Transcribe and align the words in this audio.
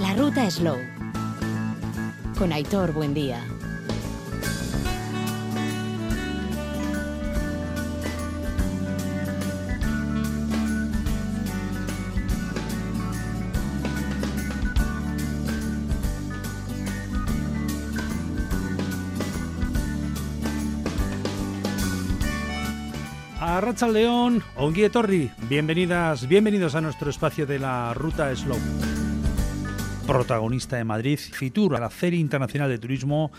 La 0.00 0.14
ruta 0.14 0.50
Slow. 0.50 0.78
Con 2.38 2.52
Aitor 2.52 2.92
Buendía. 2.92 3.40
A 23.54 23.60
Racha 23.60 23.86
León, 23.86 24.42
Onguie 24.56 24.90
Torri, 24.90 25.30
bienvenidas, 25.48 26.26
bienvenidos 26.26 26.74
a 26.74 26.80
nuestro 26.80 27.08
espacio 27.08 27.46
de 27.46 27.60
la 27.60 27.94
Ruta 27.94 28.34
Slow. 28.34 28.58
Protagonista 30.08 30.74
de 30.74 30.82
Madrid, 30.82 31.20
Fitur, 31.20 31.76
a 31.76 31.78
la 31.78 31.88
Feria 31.88 32.18
Internacional 32.18 32.68
de 32.68 32.78
Turismo, 32.78 33.30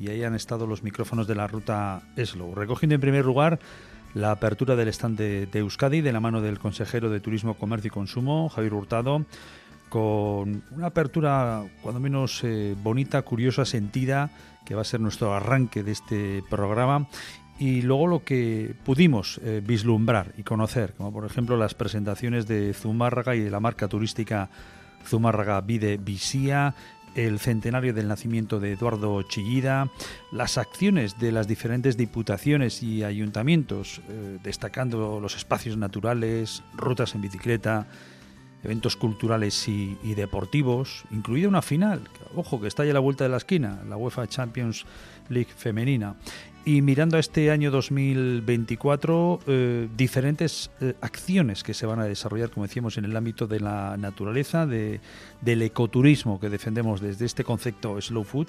y 0.00 0.08
ahí 0.08 0.24
han 0.24 0.34
estado 0.34 0.66
los 0.66 0.82
micrófonos 0.82 1.28
de 1.28 1.36
la 1.36 1.46
Ruta 1.46 2.02
Slow, 2.16 2.52
recogiendo 2.56 2.96
en 2.96 3.00
primer 3.00 3.24
lugar 3.24 3.60
la 4.12 4.32
apertura 4.32 4.74
del 4.74 4.88
stand 4.88 5.16
de, 5.16 5.46
de 5.46 5.58
Euskadi 5.60 6.00
de 6.00 6.12
la 6.12 6.18
mano 6.18 6.40
del 6.40 6.58
consejero 6.58 7.08
de 7.08 7.20
Turismo, 7.20 7.54
Comercio 7.54 7.86
y 7.86 7.90
Consumo, 7.92 8.48
Javier 8.48 8.74
Hurtado, 8.74 9.24
con 9.88 10.64
una 10.72 10.86
apertura 10.86 11.62
cuando 11.80 12.00
menos 12.00 12.42
eh, 12.42 12.74
bonita, 12.82 13.22
curiosa, 13.22 13.64
sentida, 13.64 14.32
que 14.66 14.74
va 14.74 14.80
a 14.80 14.84
ser 14.84 14.98
nuestro 14.98 15.32
arranque 15.32 15.84
de 15.84 15.92
este 15.92 16.42
programa 16.50 17.06
y 17.58 17.82
luego 17.82 18.06
lo 18.06 18.24
que 18.24 18.74
pudimos 18.84 19.40
eh, 19.44 19.62
vislumbrar 19.64 20.32
y 20.36 20.42
conocer, 20.42 20.94
como 20.94 21.12
por 21.12 21.24
ejemplo 21.24 21.56
las 21.56 21.74
presentaciones 21.74 22.46
de 22.46 22.74
Zumárraga 22.74 23.36
y 23.36 23.40
de 23.40 23.50
la 23.50 23.60
marca 23.60 23.88
turística 23.88 24.50
Zumárraga 25.06 25.60
Vide 25.60 25.96
Visía, 25.96 26.74
el 27.14 27.38
centenario 27.38 27.94
del 27.94 28.08
nacimiento 28.08 28.58
de 28.58 28.72
Eduardo 28.72 29.22
Chillida, 29.22 29.88
las 30.32 30.58
acciones 30.58 31.18
de 31.18 31.30
las 31.30 31.46
diferentes 31.46 31.96
diputaciones 31.96 32.82
y 32.82 33.04
ayuntamientos, 33.04 34.00
eh, 34.08 34.38
destacando 34.42 35.20
los 35.20 35.36
espacios 35.36 35.76
naturales, 35.76 36.62
rutas 36.76 37.14
en 37.14 37.20
bicicleta, 37.20 37.86
eventos 38.64 38.96
culturales 38.96 39.68
y, 39.68 39.96
deportivos, 40.14 41.04
incluida 41.10 41.48
una 41.48 41.62
final, 41.62 42.08
ojo, 42.34 42.60
que 42.60 42.66
está 42.66 42.84
ya 42.84 42.92
a 42.92 42.94
la 42.94 43.00
vuelta 43.00 43.24
de 43.24 43.30
la 43.30 43.36
esquina, 43.36 43.82
la 43.88 43.96
UEFA 43.96 44.26
Champions 44.26 44.86
League 45.28 45.50
femenina. 45.54 46.16
Y 46.66 46.80
mirando 46.80 47.18
a 47.18 47.20
este 47.20 47.50
año 47.50 47.70
2024, 47.70 49.40
eh, 49.46 49.88
diferentes 49.94 50.70
eh, 50.80 50.94
acciones 51.02 51.62
que 51.62 51.74
se 51.74 51.84
van 51.84 52.00
a 52.00 52.04
desarrollar, 52.04 52.48
como 52.48 52.64
decíamos, 52.64 52.96
en 52.96 53.04
el 53.04 53.14
ámbito 53.14 53.46
de 53.46 53.60
la 53.60 53.98
naturaleza, 53.98 54.64
de, 54.64 55.00
del 55.42 55.60
ecoturismo 55.60 56.40
que 56.40 56.48
defendemos 56.48 57.02
desde 57.02 57.26
este 57.26 57.44
concepto 57.44 58.00
Slow 58.00 58.24
Food 58.24 58.48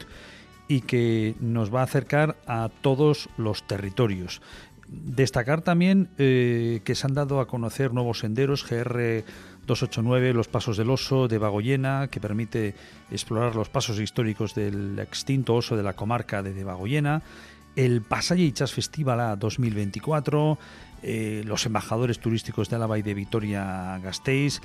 y 0.70 0.82
que 0.82 1.36
nos 1.42 1.76
va 1.76 1.82
a 1.82 1.84
acercar 1.84 2.38
a 2.48 2.70
todos 2.82 3.28
los 3.38 3.68
territorios. 3.68 4.42
Destacar 4.88 5.62
también 5.62 6.08
eh, 6.18 6.80
que 6.86 6.96
se 6.96 7.08
han 7.08 7.16
dado 7.16 7.42
a 7.42 7.48
conocer 7.48 7.94
nuevos 7.94 8.20
senderos, 8.20 8.64
GR 8.64 9.26
289, 9.66 10.34
los 10.34 10.48
Pasos 10.48 10.78
del 10.78 10.90
Oso 10.90 11.28
de 11.28 11.38
Bagoyena, 11.38 12.08
que 12.10 12.22
permite 12.22 12.76
explorar 13.12 13.56
los 13.56 13.68
pasos 13.68 14.00
históricos 14.00 14.54
del 14.56 15.00
extinto 15.00 15.56
oso 15.56 15.76
de 15.76 15.84
la 15.84 15.94
comarca 15.94 16.44
de 16.44 16.64
Bagoyena, 16.64 17.24
el 17.76 18.02
Pasalle 18.02 18.44
Ichas 18.44 18.73
Festival 18.73 19.20
a 19.20 19.36
2024, 19.36 20.58
eh, 21.04 21.44
los 21.45 21.66
embajadores 21.66 22.20
turísticos 22.20 22.70
de 22.70 22.76
Álava 22.78 22.98
y 22.98 23.02
de 23.02 23.14
Vitoria 23.14 24.00
Gasteiz 24.04 24.62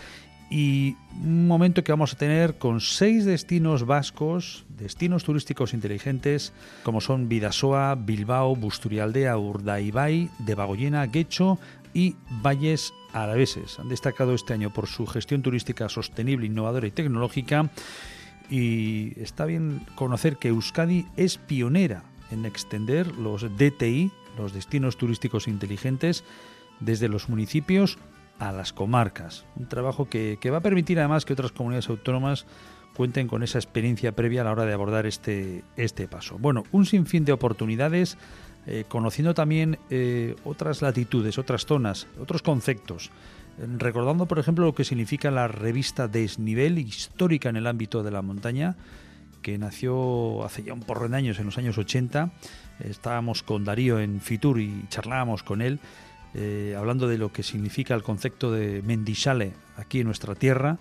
y 0.51 0.97
un 1.23 1.47
momento 1.47 1.85
que 1.85 1.93
vamos 1.93 2.13
a 2.13 2.17
tener 2.17 2.59
con 2.59 2.81
seis 2.81 3.25
destinos 3.25 3.87
vascos, 3.87 4.67
destinos 4.69 5.23
turísticos 5.23 5.75
inteligentes, 5.75 6.53
como 6.83 7.01
son 7.01 7.29
Vidasoa, 7.29 7.95
Bilbao, 7.95 8.57
Busturialdea, 8.57 9.39
Urdaibai, 9.39 10.29
de 10.41 10.55
Bagoyena, 10.57 11.07
Guecho 11.07 11.61
y 11.95 12.17
Valles 12.43 12.93
Araveses. 13.13 13.79
Han 13.79 13.89
destacado 13.89 14.35
este 14.35 14.53
año 14.53 14.73
por 14.73 14.89
su 14.89 15.07
gestión 15.07 15.43
turística 15.43 15.89
sostenible, 15.89 16.47
innovadora 16.47 16.89
y 16.89 16.91
tecnológica. 16.91 17.71
Y 18.51 19.13
está 19.21 19.45
bien 19.45 19.87
conocer 19.95 20.37
que 20.37 20.49
Euskadi 20.49 21.07
es 21.17 21.39
pionera 21.39 22.10
en 22.31 22.47
extender 22.47 23.17
los 23.17 23.43
DTI, 23.43 24.11
los 24.39 24.53
destinos 24.53 24.97
turísticos 24.97 25.49
inteligentes, 25.49 26.25
desde 26.81 27.09
los 27.09 27.29
municipios 27.29 27.99
a 28.39 28.53
las 28.53 28.73
comarcas. 28.73 29.45
Un 29.57 29.69
trabajo 29.69 30.09
que, 30.09 30.39
va 30.51 30.59
a 30.59 30.63
permitir 30.63 30.99
además 30.99 31.25
que 31.25 31.35
otras 31.35 31.53
comunidades 31.53 31.89
autónomas 31.89 32.47
cuenten 32.97 33.29
con 33.29 33.43
esa 33.43 33.59
experiencia 33.59 34.13
previa 34.13 34.41
a 34.41 34.45
la 34.45 34.53
hora 34.53 34.65
de 34.65 34.73
abordar 34.73 35.07
este, 35.07 35.63
este 35.77 36.09
paso. 36.09 36.39
Bueno, 36.39 36.65
un 36.73 36.87
sinfín 36.87 37.25
de 37.25 37.33
oportunidades, 37.33 38.19
eh, 38.67 38.85
conociendo 38.89 39.35
también 39.35 39.79
eh, 39.91 40.35
otras 40.45 40.83
latitudes, 40.83 41.39
otras 41.39 41.67
zonas, 41.67 42.09
otros 42.19 42.43
conceptos. 42.43 43.11
Recordando, 43.79 44.27
por 44.27 44.39
ejemplo, 44.39 44.65
lo 44.65 44.75
que 44.75 44.85
significa 44.85 45.31
la 45.31 45.47
revista 45.47 46.09
Desnivel 46.09 46.79
histórica 46.79 47.51
en 47.51 47.57
el 47.57 47.67
ámbito 47.67 48.03
de 48.03 48.11
la 48.11 48.23
montaña, 48.23 48.77
que 49.43 49.59
nació 49.59 50.45
hace 50.45 50.63
ya 50.63 50.73
un 50.73 50.81
porro 50.81 51.09
de 51.09 51.17
años, 51.17 51.39
en 51.39 51.47
los 51.47 51.59
años 51.59 51.79
80. 51.79 52.31
Estábamos 52.81 53.43
con 53.43 53.65
Darío 53.65 54.01
en 54.01 54.21
Fitur 54.21 54.61
y 54.61 54.85
charlábamos 54.89 55.43
con 55.43 55.63
él, 55.63 55.81
eh, 56.35 56.75
hablando 56.79 57.09
de 57.09 57.19
lo 57.19 57.33
que 57.33 57.43
significa 57.43 57.95
el 57.95 58.03
concepto 58.03 58.53
de 58.53 58.83
Mendisale 58.83 59.53
aquí 59.77 60.01
en 60.01 60.07
nuestra 60.07 60.35
tierra 60.35 60.79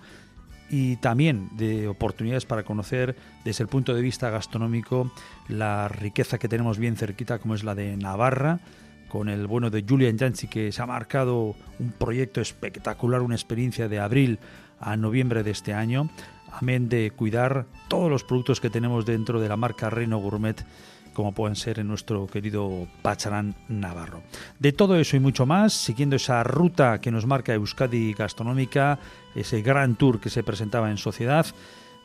y 0.69 0.97
también 0.97 1.49
de 1.53 1.87
oportunidades 1.87 2.45
para 2.45 2.63
conocer 2.63 3.15
desde 3.43 3.63
el 3.63 3.67
punto 3.67 3.93
de 3.93 4.01
vista 4.01 4.29
gastronómico 4.29 5.11
la 5.47 5.87
riqueza 5.87 6.37
que 6.37 6.47
tenemos 6.47 6.77
bien 6.77 6.95
cerquita 6.95 7.39
como 7.39 7.55
es 7.55 7.63
la 7.63 7.75
de 7.75 7.97
Navarra 7.97 8.59
con 9.07 9.29
el 9.29 9.47
bueno 9.47 9.71
de 9.71 9.83
Julian 9.87 10.17
Jansi 10.17 10.47
que 10.47 10.71
se 10.71 10.81
ha 10.81 10.85
marcado 10.85 11.55
un 11.79 11.91
proyecto 11.91 12.41
espectacular, 12.41 13.21
una 13.21 13.35
experiencia 13.35 13.89
de 13.89 13.99
abril 13.99 14.39
a 14.79 14.95
noviembre 14.95 15.43
de 15.43 15.51
este 15.51 15.73
año 15.73 16.09
amén 16.53 16.89
de 16.89 17.11
cuidar 17.11 17.65
todos 17.87 18.09
los 18.09 18.23
productos 18.23 18.59
que 18.59 18.69
tenemos 18.69 19.05
dentro 19.05 19.39
de 19.39 19.49
la 19.49 19.57
marca 19.57 19.89
Reino 19.89 20.17
Gourmet 20.17 20.65
como 21.13 21.33
pueden 21.33 21.55
ser 21.55 21.79
en 21.79 21.87
nuestro 21.87 22.27
querido 22.27 22.87
Pacharán 23.01 23.55
Navarro. 23.67 24.23
De 24.57 24.71
todo 24.71 24.95
eso 24.95 25.17
y 25.17 25.19
mucho 25.19 25.45
más, 25.45 25.73
siguiendo 25.73 26.15
esa 26.15 26.43
ruta 26.43 27.01
que 27.01 27.11
nos 27.11 27.25
marca 27.25 27.53
Euskadi 27.53 28.13
Gastronómica, 28.13 28.99
ese 29.35 29.61
gran 29.61 29.95
tour 29.95 30.21
que 30.21 30.29
se 30.29 30.43
presentaba 30.43 30.89
en 30.89 30.97
Sociedad, 30.97 31.45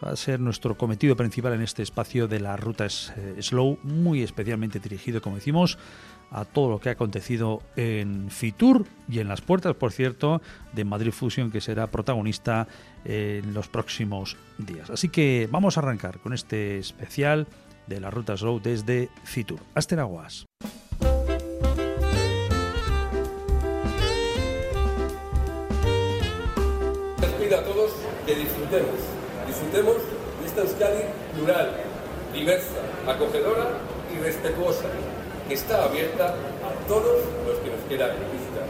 va 0.04 0.10
a 0.10 0.16
ser 0.16 0.40
nuestro 0.40 0.76
cometido 0.76 1.16
principal 1.16 1.52
en 1.52 1.62
este 1.62 1.82
espacio 1.82 2.26
de 2.26 2.40
la 2.40 2.56
ruta 2.56 2.88
Slow, 2.88 3.78
muy 3.82 4.22
especialmente 4.22 4.80
dirigido, 4.80 5.22
como 5.22 5.36
decimos, 5.36 5.78
a 6.34 6.44
todo 6.44 6.68
lo 6.68 6.80
que 6.80 6.88
ha 6.88 6.92
acontecido 6.92 7.62
en 7.76 8.28
Fitur 8.28 8.84
y 9.08 9.20
en 9.20 9.28
las 9.28 9.40
puertas, 9.40 9.76
por 9.76 9.92
cierto, 9.92 10.42
de 10.72 10.84
Madrid 10.84 11.12
Fusion, 11.12 11.52
que 11.52 11.60
será 11.60 11.86
protagonista 11.86 12.66
en 13.04 13.54
los 13.54 13.68
próximos 13.68 14.36
días. 14.58 14.90
Así 14.90 15.08
que 15.08 15.48
vamos 15.50 15.76
a 15.76 15.80
arrancar 15.80 16.18
con 16.18 16.32
este 16.32 16.78
especial 16.78 17.46
de 17.86 18.00
la 18.00 18.10
Ruta 18.10 18.36
Slow 18.36 18.60
desde 18.60 19.10
Fitur. 19.22 19.60
Asteraguas. 19.74 20.46
Les 27.20 27.30
pido 27.30 27.58
a 27.58 27.62
todos 27.62 27.92
que 28.26 28.34
disfrutemos, 28.34 28.98
disfrutemos 29.46 29.96
de 30.40 30.46
esta 30.46 30.62
Euskadi 30.62 31.02
plural, 31.34 31.76
diversa, 32.32 32.80
acogedora 33.06 33.78
y 34.12 34.18
respetuosa, 34.18 34.88
que 35.48 35.54
está 35.54 35.84
abierta 35.84 36.28
a 36.28 36.88
todos 36.88 37.22
los 37.46 37.58
que 37.58 37.70
nos 37.70 37.80
quieran 37.88 38.10
visitar. 38.32 38.64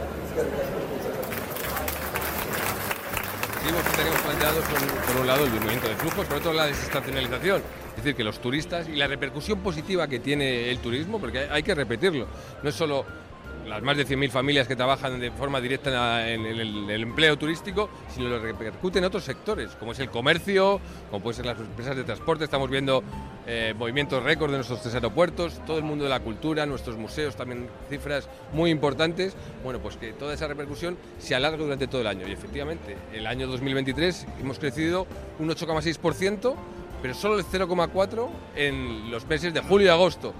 objetivos 3.65 3.83
que 3.83 3.97
tenemos 3.97 4.21
planteados 4.21 4.65
son, 4.65 5.05
por 5.07 5.21
un 5.21 5.27
lado, 5.27 5.45
el 5.45 5.51
movimiento 5.51 5.87
de 5.87 5.95
flujos, 5.95 6.25
por 6.27 6.37
otro, 6.37 6.53
la 6.53 6.65
desestacionalización. 6.67 7.61
Es 7.89 8.03
decir, 8.03 8.15
que 8.15 8.23
los 8.23 8.39
turistas 8.39 8.87
y 8.87 8.95
la 8.95 9.07
repercusión 9.07 9.59
positiva 9.59 10.07
que 10.07 10.19
tiene 10.19 10.69
el 10.69 10.79
turismo, 10.79 11.19
porque 11.19 11.47
hay 11.49 11.63
que 11.63 11.73
repetirlo, 11.73 12.27
no 12.61 12.69
es 12.69 12.75
solo 12.75 13.05
las 13.67 13.81
más 13.81 13.97
de 13.97 14.05
100.000 14.05 14.29
familias 14.29 14.67
que 14.67 14.75
trabajan 14.75 15.19
de 15.19 15.31
forma 15.31 15.59
directa 15.59 16.29
en 16.29 16.45
el, 16.45 16.89
empleo 16.89 17.37
turístico, 17.37 17.89
sino 18.13 18.29
lo 18.29 18.39
repercute 18.39 18.99
en 18.99 19.05
otros 19.05 19.23
sectores, 19.23 19.71
como 19.75 19.91
es 19.91 19.99
el 19.99 20.09
comercio, 20.09 20.79
como 21.09 21.23
pueden 21.23 21.37
ser 21.37 21.45
las 21.45 21.59
empresas 21.59 21.95
de 21.95 22.03
transporte. 22.03 22.43
Estamos 22.43 22.69
viendo 22.69 23.03
eh, 23.47 23.73
movimientos 23.77 24.21
récord 24.23 24.51
de 24.51 24.57
nuestros 24.57 24.81
tres 24.81 24.93
aeropuertos, 24.95 25.61
todo 25.65 25.77
el 25.77 25.83
mundo 25.83 26.03
de 26.03 26.09
la 26.09 26.19
cultura, 26.19 26.65
nuestros 26.65 26.97
museos, 26.97 27.35
también 27.35 27.67
cifras 27.89 28.29
muy 28.53 28.69
importantes. 28.69 29.35
Bueno, 29.63 29.79
pues 29.79 29.97
que 29.97 30.13
toda 30.13 30.33
esa 30.33 30.47
repercusión 30.47 30.97
se 31.17 31.35
alargue 31.35 31.63
durante 31.63 31.87
todo 31.87 32.01
el 32.01 32.07
año. 32.07 32.27
Y 32.27 32.31
efectivamente, 32.31 32.95
el 33.13 33.27
año 33.27 33.47
2023 33.47 34.27
hemos 34.41 34.59
crecido 34.59 35.07
un 35.39 35.49
8,6%, 35.49 36.55
pero 37.01 37.13
solo 37.13 37.37
el 37.37 37.45
0,4% 37.45 38.29
en 38.55 39.11
los 39.11 39.25
meses 39.27 39.53
de 39.53 39.61
julio 39.61 39.87
y 39.87 39.89
agosto 39.89 40.33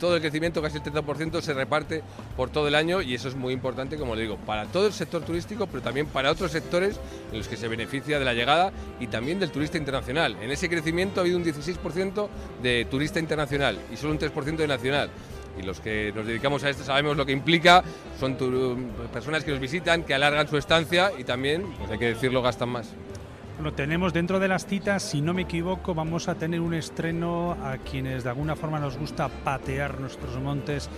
todo 0.00 0.16
el 0.16 0.20
crecimiento, 0.20 0.60
casi 0.60 0.78
el 0.78 0.82
30%, 0.82 1.40
se 1.40 1.54
reparte 1.54 2.02
por 2.36 2.50
todo 2.50 2.66
el 2.66 2.74
año 2.74 3.02
y 3.02 3.14
eso 3.14 3.28
es 3.28 3.36
muy 3.36 3.52
importante, 3.52 3.96
como 3.96 4.16
le 4.16 4.22
digo, 4.22 4.36
para 4.38 4.66
todo 4.66 4.88
el 4.88 4.92
sector 4.92 5.22
turístico, 5.22 5.68
pero 5.68 5.82
también 5.82 6.06
para 6.06 6.32
otros 6.32 6.50
sectores 6.50 6.98
en 7.30 7.38
los 7.38 7.46
que 7.46 7.56
se 7.56 7.68
beneficia 7.68 8.18
de 8.18 8.24
la 8.24 8.34
llegada 8.34 8.72
y 8.98 9.06
también 9.06 9.38
del 9.38 9.52
turista 9.52 9.78
internacional. 9.78 10.36
En 10.42 10.50
ese 10.50 10.68
crecimiento 10.68 11.20
ha 11.20 11.22
habido 11.22 11.36
un 11.36 11.44
16% 11.44 12.28
de 12.62 12.86
turista 12.90 13.20
internacional 13.20 13.78
y 13.92 13.96
solo 13.96 14.12
un 14.12 14.18
3% 14.18 14.56
de 14.56 14.66
nacional 14.66 15.10
y 15.58 15.62
los 15.62 15.80
que 15.80 16.12
nos 16.14 16.26
dedicamos 16.26 16.64
a 16.64 16.70
esto 16.70 16.84
sabemos 16.84 17.16
lo 17.16 17.26
que 17.26 17.32
implica, 17.32 17.82
son 18.18 18.36
personas 19.12 19.44
que 19.44 19.50
nos 19.50 19.60
visitan, 19.60 20.04
que 20.04 20.14
alargan 20.14 20.48
su 20.48 20.56
estancia 20.56 21.12
y 21.18 21.24
también, 21.24 21.64
pues 21.78 21.90
hay 21.90 21.98
que 21.98 22.06
decirlo, 22.06 22.40
gastan 22.40 22.70
más. 22.70 22.88
Bueno, 23.60 23.76
tenemos 23.76 24.14
dentro 24.14 24.40
de 24.40 24.48
las 24.48 24.64
citas, 24.64 25.02
si 25.02 25.20
no 25.20 25.34
me 25.34 25.42
equivoco, 25.42 25.94
vamos 25.94 26.28
a 26.28 26.34
tener 26.34 26.62
un 26.62 26.72
estreno 26.72 27.58
a 27.62 27.76
quienes 27.76 28.24
de 28.24 28.30
alguna 28.30 28.56
forma 28.56 28.80
nos 28.80 28.96
gusta 28.96 29.28
patear 29.28 30.00
nuestros 30.00 30.34
montes, 30.40 30.88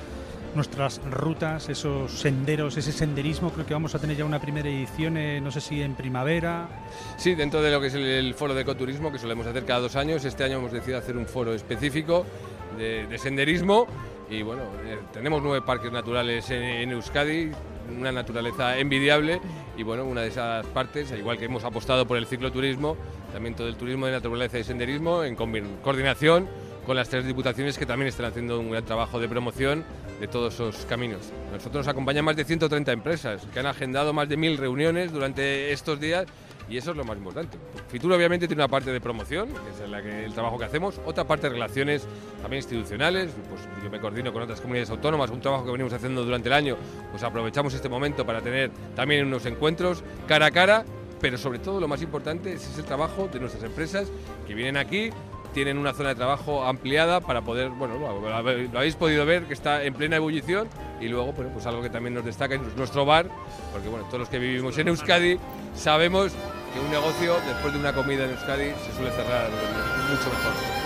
nuestras 0.54 1.00
rutas, 1.10 1.68
esos 1.68 2.12
senderos, 2.12 2.76
ese 2.76 2.92
senderismo. 2.92 3.50
Creo 3.50 3.66
que 3.66 3.74
vamos 3.74 3.96
a 3.96 3.98
tener 3.98 4.16
ya 4.16 4.24
una 4.24 4.40
primera 4.40 4.68
edición, 4.68 5.16
eh, 5.16 5.40
no 5.40 5.50
sé 5.50 5.60
si 5.60 5.82
en 5.82 5.96
primavera. 5.96 6.68
Sí, 7.16 7.34
dentro 7.34 7.60
de 7.62 7.72
lo 7.72 7.80
que 7.80 7.88
es 7.88 7.94
el, 7.94 8.32
foro 8.34 8.54
de 8.54 8.62
ecoturismo 8.62 9.10
que 9.10 9.18
solemos 9.18 9.44
hacer 9.44 9.64
cada 9.64 9.80
dos 9.80 9.96
años, 9.96 10.24
este 10.24 10.44
año 10.44 10.58
hemos 10.58 10.70
decidido 10.70 11.00
hacer 11.00 11.16
un 11.16 11.26
foro 11.26 11.54
específico 11.54 12.24
de, 12.78 13.08
de 13.08 13.18
senderismo 13.18 13.88
y 14.32 14.42
bueno, 14.42 14.62
eh, 14.86 14.98
tenemos 15.12 15.42
nueve 15.42 15.60
parques 15.60 15.92
naturales 15.92 16.48
en, 16.50 16.90
Euskadi, 16.90 17.50
una 17.98 18.12
naturaleza 18.12 18.78
envidiable 18.78 19.40
y 19.76 19.82
bueno, 19.82 20.04
una 20.04 20.22
de 20.22 20.28
esas 20.28 20.66
partes, 20.66 21.10
al 21.12 21.18
igual 21.18 21.38
que 21.38 21.46
hemos 21.46 21.64
apostado 21.64 22.06
por 22.06 22.16
el 22.16 22.26
cicloturismo, 22.26 22.96
también 23.32 23.54
todo 23.54 23.68
el 23.68 23.76
turismo 23.76 24.06
de 24.06 24.12
naturaleza 24.12 24.58
y 24.58 24.64
senderismo 24.64 25.24
en 25.24 25.36
coordinación 25.36 26.48
con 26.86 26.96
las 26.96 27.08
tres 27.08 27.26
diputaciones 27.26 27.78
que 27.78 27.86
también 27.86 28.08
están 28.08 28.26
haciendo 28.26 28.58
un 28.58 28.70
gran 28.70 28.84
trabajo 28.84 29.20
de 29.20 29.28
promoción 29.28 29.84
de 30.22 30.28
todos 30.28 30.54
esos 30.54 30.86
caminos. 30.86 31.32
Nosotros 31.50 31.84
nos 31.84 31.88
acompañan 31.88 32.24
más 32.24 32.36
de 32.36 32.44
130 32.44 32.92
empresas 32.92 33.42
que 33.52 33.58
han 33.58 33.66
agendado 33.66 34.12
más 34.12 34.28
de 34.28 34.36
mil 34.36 34.56
reuniones 34.56 35.10
durante 35.10 35.72
estos 35.72 35.98
días 35.98 36.26
y 36.70 36.76
eso 36.76 36.92
es 36.92 36.96
lo 36.96 37.02
más 37.02 37.16
importante. 37.16 37.58
Fitur 37.88 38.12
obviamente 38.12 38.46
tiene 38.46 38.62
una 38.62 38.68
parte 38.68 38.92
de 38.92 39.00
promoción, 39.00 39.48
que 39.48 39.84
es 39.84 39.90
la 39.90 40.00
que, 40.00 40.24
el 40.24 40.32
trabajo 40.32 40.60
que 40.60 40.64
hacemos, 40.64 41.00
otra 41.04 41.24
parte 41.24 41.48
de 41.48 41.54
relaciones 41.54 42.06
también 42.40 42.58
institucionales, 42.58 43.32
pues 43.48 43.62
yo 43.82 43.90
me 43.90 43.98
coordino 43.98 44.32
con 44.32 44.42
otras 44.42 44.60
comunidades 44.60 44.90
autónomas, 44.90 45.28
un 45.30 45.40
trabajo 45.40 45.64
que 45.64 45.72
venimos 45.72 45.92
haciendo 45.92 46.24
durante 46.24 46.48
el 46.48 46.52
año, 46.52 46.76
pues 47.10 47.24
aprovechamos 47.24 47.74
este 47.74 47.88
momento 47.88 48.24
para 48.24 48.40
tener 48.40 48.70
también 48.94 49.26
unos 49.26 49.44
encuentros 49.46 50.04
cara 50.28 50.46
a 50.46 50.50
cara, 50.52 50.84
pero 51.20 51.36
sobre 51.36 51.58
todo 51.58 51.80
lo 51.80 51.88
más 51.88 52.00
importante 52.00 52.52
es 52.52 52.78
el 52.78 52.84
trabajo 52.84 53.26
de 53.26 53.40
nuestras 53.40 53.64
empresas 53.64 54.08
que 54.46 54.54
vienen 54.54 54.76
aquí, 54.76 55.10
tienen 55.52 55.78
una 55.78 55.92
zona 55.92 56.10
de 56.10 56.14
trabajo 56.14 56.64
ampliada 56.64 57.20
para 57.20 57.42
poder, 57.42 57.70
bueno, 57.70 57.98
lo, 57.98 58.36
habéis 58.78 58.96
podido 58.96 59.24
ver 59.26 59.44
que 59.44 59.54
está 59.54 59.82
en 59.82 59.94
plena 59.94 60.16
ebullición 60.16 60.68
y 61.00 61.08
luego, 61.08 61.32
bueno, 61.32 61.50
pues 61.52 61.66
algo 61.66 61.82
que 61.82 61.90
también 61.90 62.14
nos 62.14 62.24
destaca 62.24 62.54
es 62.54 62.76
nuestro 62.76 63.04
bar, 63.04 63.26
porque 63.72 63.88
bueno, 63.88 64.06
todos 64.06 64.20
los 64.20 64.28
que 64.28 64.38
vivimos 64.38 64.76
en 64.78 64.88
Euskadi 64.88 65.38
sabemos 65.74 66.32
que 66.72 66.80
un 66.80 66.90
negocio 66.90 67.36
después 67.46 67.72
de 67.72 67.80
una 67.80 67.92
comida 67.92 68.24
en 68.24 68.30
Euskadi 68.30 68.70
se 68.84 68.96
suele 68.96 69.10
cerrar 69.10 69.50
mucho 70.10 70.28
mejor. 70.30 70.81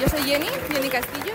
Yo 0.00 0.08
soy 0.08 0.22
Jenny, 0.22 0.46
Jenny 0.70 0.88
Castillo. 0.88 1.34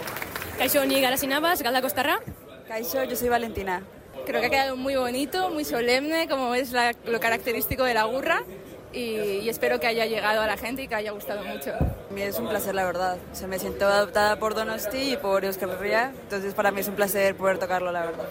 Kaixo, 0.58 0.86
ni 0.86 1.00
Galasinabas, 1.02 1.62
Galda 1.62 1.82
Costarra. 1.82 2.20
Kaixo, 2.68 3.04
yo 3.04 3.16
soy 3.16 3.30
Valentina. 3.30 3.84
Creo 4.26 4.42
que 4.42 4.48
ha 4.48 4.50
quedado 4.50 4.76
muy 4.76 4.96
bonito, 4.96 5.50
muy 5.50 5.66
solemne, 5.66 6.28
como 6.28 6.56
es 6.56 6.74
lo 7.06 7.20
característico 7.20 7.84
de 7.84 7.94
la 7.94 8.06
burra. 8.06 8.44
Y, 8.92 9.50
espero 9.50 9.80
que 9.80 9.88
haya 9.88 10.06
llegado 10.06 10.42
a 10.42 10.48
la 10.48 10.58
gente 10.58 10.84
y 10.84 10.88
que 10.88 10.96
haya 10.96 11.12
gustado 11.12 11.44
mucho. 11.44 11.72
Es 12.16 12.40
un 12.40 12.48
placer, 12.48 12.76
la 12.76 12.86
verdad. 12.86 13.18
Se 13.34 13.48
me 13.48 13.60
siento 13.60 13.86
adoptada 13.88 14.38
por 14.38 14.56
Donosti 14.56 15.14
y 15.14 15.18
por 15.18 15.46
Euskal 15.46 15.72
Herria, 15.72 16.12
entonces 16.24 16.54
para 16.54 16.72
mí 16.72 16.82
es 16.82 16.88
un 16.88 16.96
placer 16.96 17.36
poder 17.36 17.58
tocarlo, 17.58 17.92
la 17.92 18.06
verdad. 18.06 18.26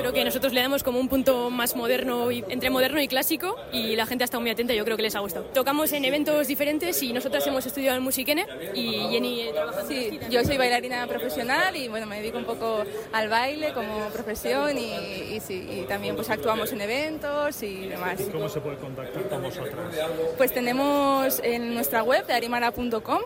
Creo 0.00 0.14
que 0.14 0.24
nosotros 0.24 0.54
le 0.54 0.62
damos 0.62 0.82
como 0.82 0.98
un 0.98 1.08
punto 1.08 1.50
más 1.50 1.76
moderno, 1.76 2.32
y, 2.32 2.42
entre 2.48 2.70
moderno 2.70 3.02
y 3.02 3.08
clásico, 3.08 3.56
y 3.70 3.96
la 3.96 4.06
gente 4.06 4.24
ha 4.24 4.26
estado 4.26 4.40
muy 4.40 4.50
atenta, 4.50 4.72
yo 4.72 4.82
creo 4.86 4.96
que 4.96 5.02
les 5.02 5.14
ha 5.14 5.20
gustado. 5.20 5.44
Tocamos 5.52 5.92
en 5.92 6.06
eventos 6.06 6.46
diferentes 6.48 7.02
y 7.02 7.12
nosotras 7.12 7.46
hemos 7.46 7.66
estudiado 7.66 7.98
en 7.98 8.02
Musiquene 8.02 8.46
y 8.74 8.92
Jenny 9.10 9.50
trabaja 9.52 9.84
Sí, 9.86 10.18
yo 10.30 10.42
soy 10.42 10.56
bailarina 10.56 11.06
profesional 11.06 11.76
y 11.76 11.88
bueno, 11.88 12.06
me 12.06 12.16
dedico 12.16 12.38
un 12.38 12.44
poco 12.44 12.82
al 13.12 13.28
baile 13.28 13.74
como 13.74 14.08
profesión 14.08 14.78
y, 14.78 15.38
sí, 15.40 15.84
también 15.86 16.16
pues 16.16 16.30
actuamos 16.30 16.72
en 16.72 16.80
eventos 16.80 17.62
y 17.62 17.88
demás. 17.88 18.18
¿Cómo 18.32 18.48
se 18.48 18.60
puede 18.60 18.76
contactar 18.76 19.22
con 19.28 19.42
vosotros? 19.42 19.94
Pues 20.38 20.54
tenemos 20.54 21.40
en 21.44 21.74
nuestra 21.74 22.02
web 22.02 22.26
de 22.26 22.32
arimara.com 22.32 23.20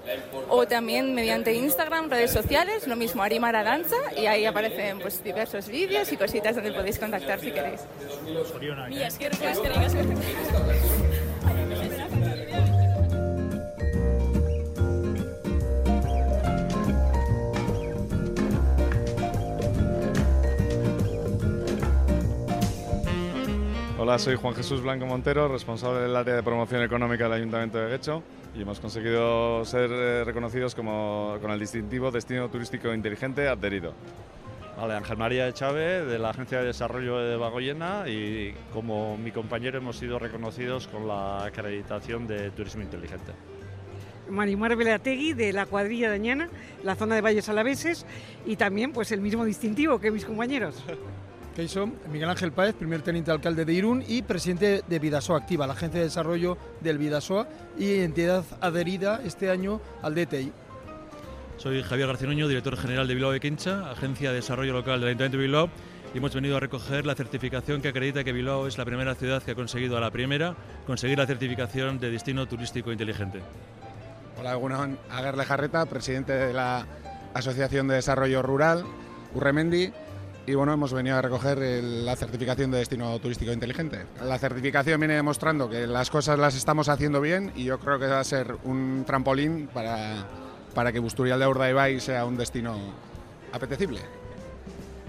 o 0.48 0.66
también 0.66 1.14
mediante 1.14 1.54
Instagram, 1.54 2.10
redes 2.10 2.32
sociales, 2.32 2.88
lo 2.88 2.96
mismo 2.96 3.22
Arimara 3.22 3.62
Danza 3.62 3.96
y 4.16 4.26
ahí 4.26 4.44
aparecen 4.44 4.98
pues 4.98 5.22
diversos 5.22 5.68
vídeos 5.68 6.10
y 6.10 6.16
cositas 6.16 6.56
donde 6.64 6.78
podéis 6.78 6.98
contactar 6.98 7.38
si 7.40 7.50
queréis. 7.50 7.80
Hola, 23.98 24.18
soy 24.18 24.36
Juan 24.36 24.54
Jesús 24.54 24.82
Blanco 24.82 25.06
Montero, 25.06 25.48
responsable 25.48 26.00
del 26.00 26.16
área 26.16 26.36
de 26.36 26.42
promoción 26.42 26.82
económica 26.82 27.24
del 27.24 27.34
Ayuntamiento 27.34 27.78
de 27.78 27.90
Guecho 27.90 28.22
y 28.54 28.62
hemos 28.62 28.80
conseguido 28.80 29.64
ser 29.64 29.90
eh, 29.90 30.24
reconocidos 30.24 30.74
como, 30.74 31.36
con 31.40 31.50
el 31.50 31.58
distintivo 31.58 32.10
Destino 32.10 32.48
Turístico 32.48 32.92
Inteligente 32.94 33.48
adherido. 33.48 33.92
Vale, 34.76 34.94
Ángel 34.94 35.16
María 35.16 35.52
Chávez, 35.52 36.06
de 36.06 36.18
la 36.18 36.30
Agencia 36.30 36.58
de 36.58 36.66
Desarrollo 36.66 37.18
de 37.18 37.36
Bagoyena, 37.36 38.08
y 38.08 38.54
como 38.72 39.16
mi 39.16 39.30
compañero 39.30 39.78
hemos 39.78 39.96
sido 39.96 40.18
reconocidos 40.18 40.88
con 40.88 41.06
la 41.06 41.44
acreditación 41.44 42.26
de 42.26 42.50
Turismo 42.50 42.82
Inteligente. 42.82 43.32
Marimar 44.28 44.74
Belategui, 44.74 45.32
de 45.32 45.52
la 45.52 45.66
cuadrilla 45.66 46.08
de 46.08 46.16
Añana, 46.16 46.48
la 46.82 46.96
zona 46.96 47.14
de 47.14 47.20
Valles 47.20 47.48
Alaveses, 47.48 48.04
y 48.46 48.56
también 48.56 48.92
pues 48.92 49.12
el 49.12 49.20
mismo 49.20 49.44
distintivo 49.44 50.00
que 50.00 50.10
mis 50.10 50.24
compañeros. 50.24 50.82
¿Qué 51.54 51.68
son? 51.68 51.94
Miguel 52.10 52.28
Ángel 52.28 52.50
Páez, 52.50 52.74
primer 52.74 53.02
teniente 53.02 53.30
alcalde 53.30 53.64
de 53.64 53.72
Irún 53.72 54.02
y 54.08 54.22
presidente 54.22 54.82
de 54.88 54.98
Vidasoa 54.98 55.38
Activa, 55.38 55.68
la 55.68 55.74
agencia 55.74 56.00
de 56.00 56.06
desarrollo 56.06 56.58
del 56.80 56.98
Vidasoa 56.98 57.46
y 57.78 58.00
entidad 58.00 58.44
adherida 58.60 59.20
este 59.24 59.50
año 59.50 59.80
al 60.02 60.16
DTI. 60.16 60.50
Soy 61.56 61.82
Javier 61.82 62.08
Garcinuño, 62.08 62.48
director 62.48 62.76
general 62.76 63.06
de 63.08 63.14
Bilbao 63.14 63.32
de 63.32 63.40
Quincha, 63.40 63.90
agencia 63.90 64.30
de 64.30 64.36
desarrollo 64.36 64.72
local 64.72 65.00
del 65.00 65.08
Ayuntamiento 65.08 65.38
de 65.38 65.44
Bilbao, 65.44 65.70
y 66.12 66.18
hemos 66.18 66.34
venido 66.34 66.56
a 66.56 66.60
recoger 66.60 67.06
la 67.06 67.14
certificación 67.14 67.80
que 67.80 67.88
acredita 67.88 68.22
que 68.24 68.32
Bilbao 68.32 68.66
es 68.66 68.76
la 68.76 68.84
primera 68.84 69.14
ciudad 69.14 69.42
que 69.42 69.52
ha 69.52 69.54
conseguido 69.54 69.96
a 69.96 70.00
la 70.00 70.10
primera 70.10 70.54
conseguir 70.86 71.16
la 71.16 71.26
certificación 71.26 71.98
de 71.98 72.10
destino 72.10 72.46
turístico 72.46 72.92
inteligente. 72.92 73.40
Hola, 74.38 74.56
bueno, 74.56 74.96
Agarle 75.10 75.44
Jarreta, 75.44 75.86
presidente 75.86 76.32
de 76.32 76.52
la 76.52 76.86
Asociación 77.32 77.88
de 77.88 77.94
Desarrollo 77.94 78.42
Rural, 78.42 78.84
Urremendi, 79.32 79.92
y 80.46 80.54
bueno, 80.54 80.74
hemos 80.74 80.92
venido 80.92 81.16
a 81.16 81.22
recoger 81.22 81.58
la 81.58 82.14
certificación 82.16 82.70
de 82.72 82.78
destino 82.78 83.18
turístico 83.20 83.52
inteligente. 83.52 84.04
La 84.22 84.38
certificación 84.38 85.00
viene 85.00 85.14
demostrando 85.14 85.70
que 85.70 85.86
las 85.86 86.10
cosas 86.10 86.38
las 86.38 86.54
estamos 86.54 86.90
haciendo 86.90 87.20
bien 87.20 87.52
y 87.56 87.64
yo 87.64 87.78
creo 87.78 87.98
que 87.98 88.06
va 88.06 88.20
a 88.20 88.24
ser 88.24 88.54
un 88.64 89.04
trampolín 89.06 89.68
para 89.72 90.26
para 90.74 90.92
que 90.92 90.98
Busturial 90.98 91.38
de 91.38 91.46
Urdaibai 91.46 92.00
sea 92.00 92.24
un 92.24 92.36
destino 92.36 92.76
apetecible. 93.52 94.00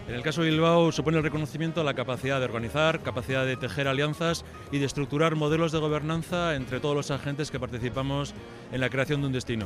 En 0.08 0.14
el 0.14 0.22
caso 0.22 0.44
de 0.44 0.52
Bilbao 0.52 0.92
supone 0.92 1.18
el 1.18 1.24
reconocimiento 1.24 1.82
a 1.82 1.84
la 1.84 1.96
capacidad 1.96 2.38
de 2.38 2.46
organizar, 2.46 3.02
capacidad 3.02 3.44
de 3.44 3.58
tejer 3.58 3.88
alianzas 3.88 4.46
y 4.72 4.78
de 4.78 4.86
estructurar 4.86 5.36
modelos 5.36 5.72
de 5.72 5.80
gobernanza 5.80 6.54
entre 6.54 6.80
todos 6.80 6.96
los 6.96 7.10
agentes 7.10 7.50
que 7.50 7.60
participamos 7.60 8.36
en 8.72 8.82
la 8.82 8.90
creación 8.92 9.22
de 9.22 9.28
un 9.28 9.34
destino. 9.34 9.66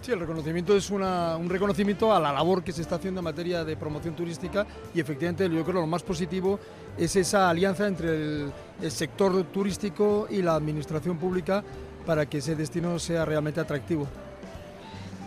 Sí, 0.00 0.12
el 0.12 0.20
reconocimiento 0.20 0.74
es 0.74 0.88
un 0.88 1.50
reconocimiento 1.50 2.14
a 2.14 2.18
la 2.18 2.32
labor 2.32 2.64
que 2.64 2.72
se 2.72 2.80
está 2.80 2.94
haciendo 2.94 3.20
en 3.20 3.24
materia 3.24 3.62
de 3.62 3.76
promoción 3.76 4.16
turística 4.16 4.66
y 4.94 5.00
efectivamente 5.00 5.44
yo 5.44 5.50
creo 5.50 5.64
que 5.66 5.72
lo 5.74 5.86
más 5.86 6.02
positivo 6.02 6.58
es 6.96 7.14
esa 7.16 7.50
alianza 7.50 7.86
entre 7.86 8.08
el, 8.08 8.52
el 8.80 8.90
sector 8.90 9.42
turístico 9.52 10.26
y 10.30 10.40
la 10.40 10.54
administración 10.54 11.18
pública 11.18 11.62
para 12.06 12.24
que 12.24 12.38
ese 12.38 12.56
destino 12.56 12.98
sea 12.98 13.26
realmente 13.26 13.60
atractivo. 13.60 14.08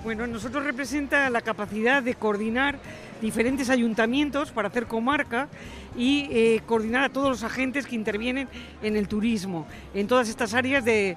Bueno, 0.04 0.28
nosotros 0.28 0.66
representa 0.66 1.30
la 1.30 1.42
capacidad 1.42 2.04
de 2.04 2.16
coordinar 2.16 2.78
diferentes 3.22 3.70
ayuntamientos 3.70 4.52
para 4.52 4.68
hacer 4.68 4.86
comarca 4.86 5.48
y 5.96 6.28
eh, 6.30 6.62
coordinar 6.66 7.06
a 7.06 7.10
todos 7.10 7.30
los 7.30 7.44
agentes 7.44 7.88
que 7.88 7.96
intervienen 7.96 8.50
en 8.82 8.98
el 8.98 9.08
turismo, 9.08 9.66
en 9.94 10.06
todas 10.08 10.28
estas 10.28 10.54
áreas 10.54 10.84
de, 10.84 11.16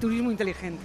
turismo 0.00 0.30
inteligente. 0.30 0.80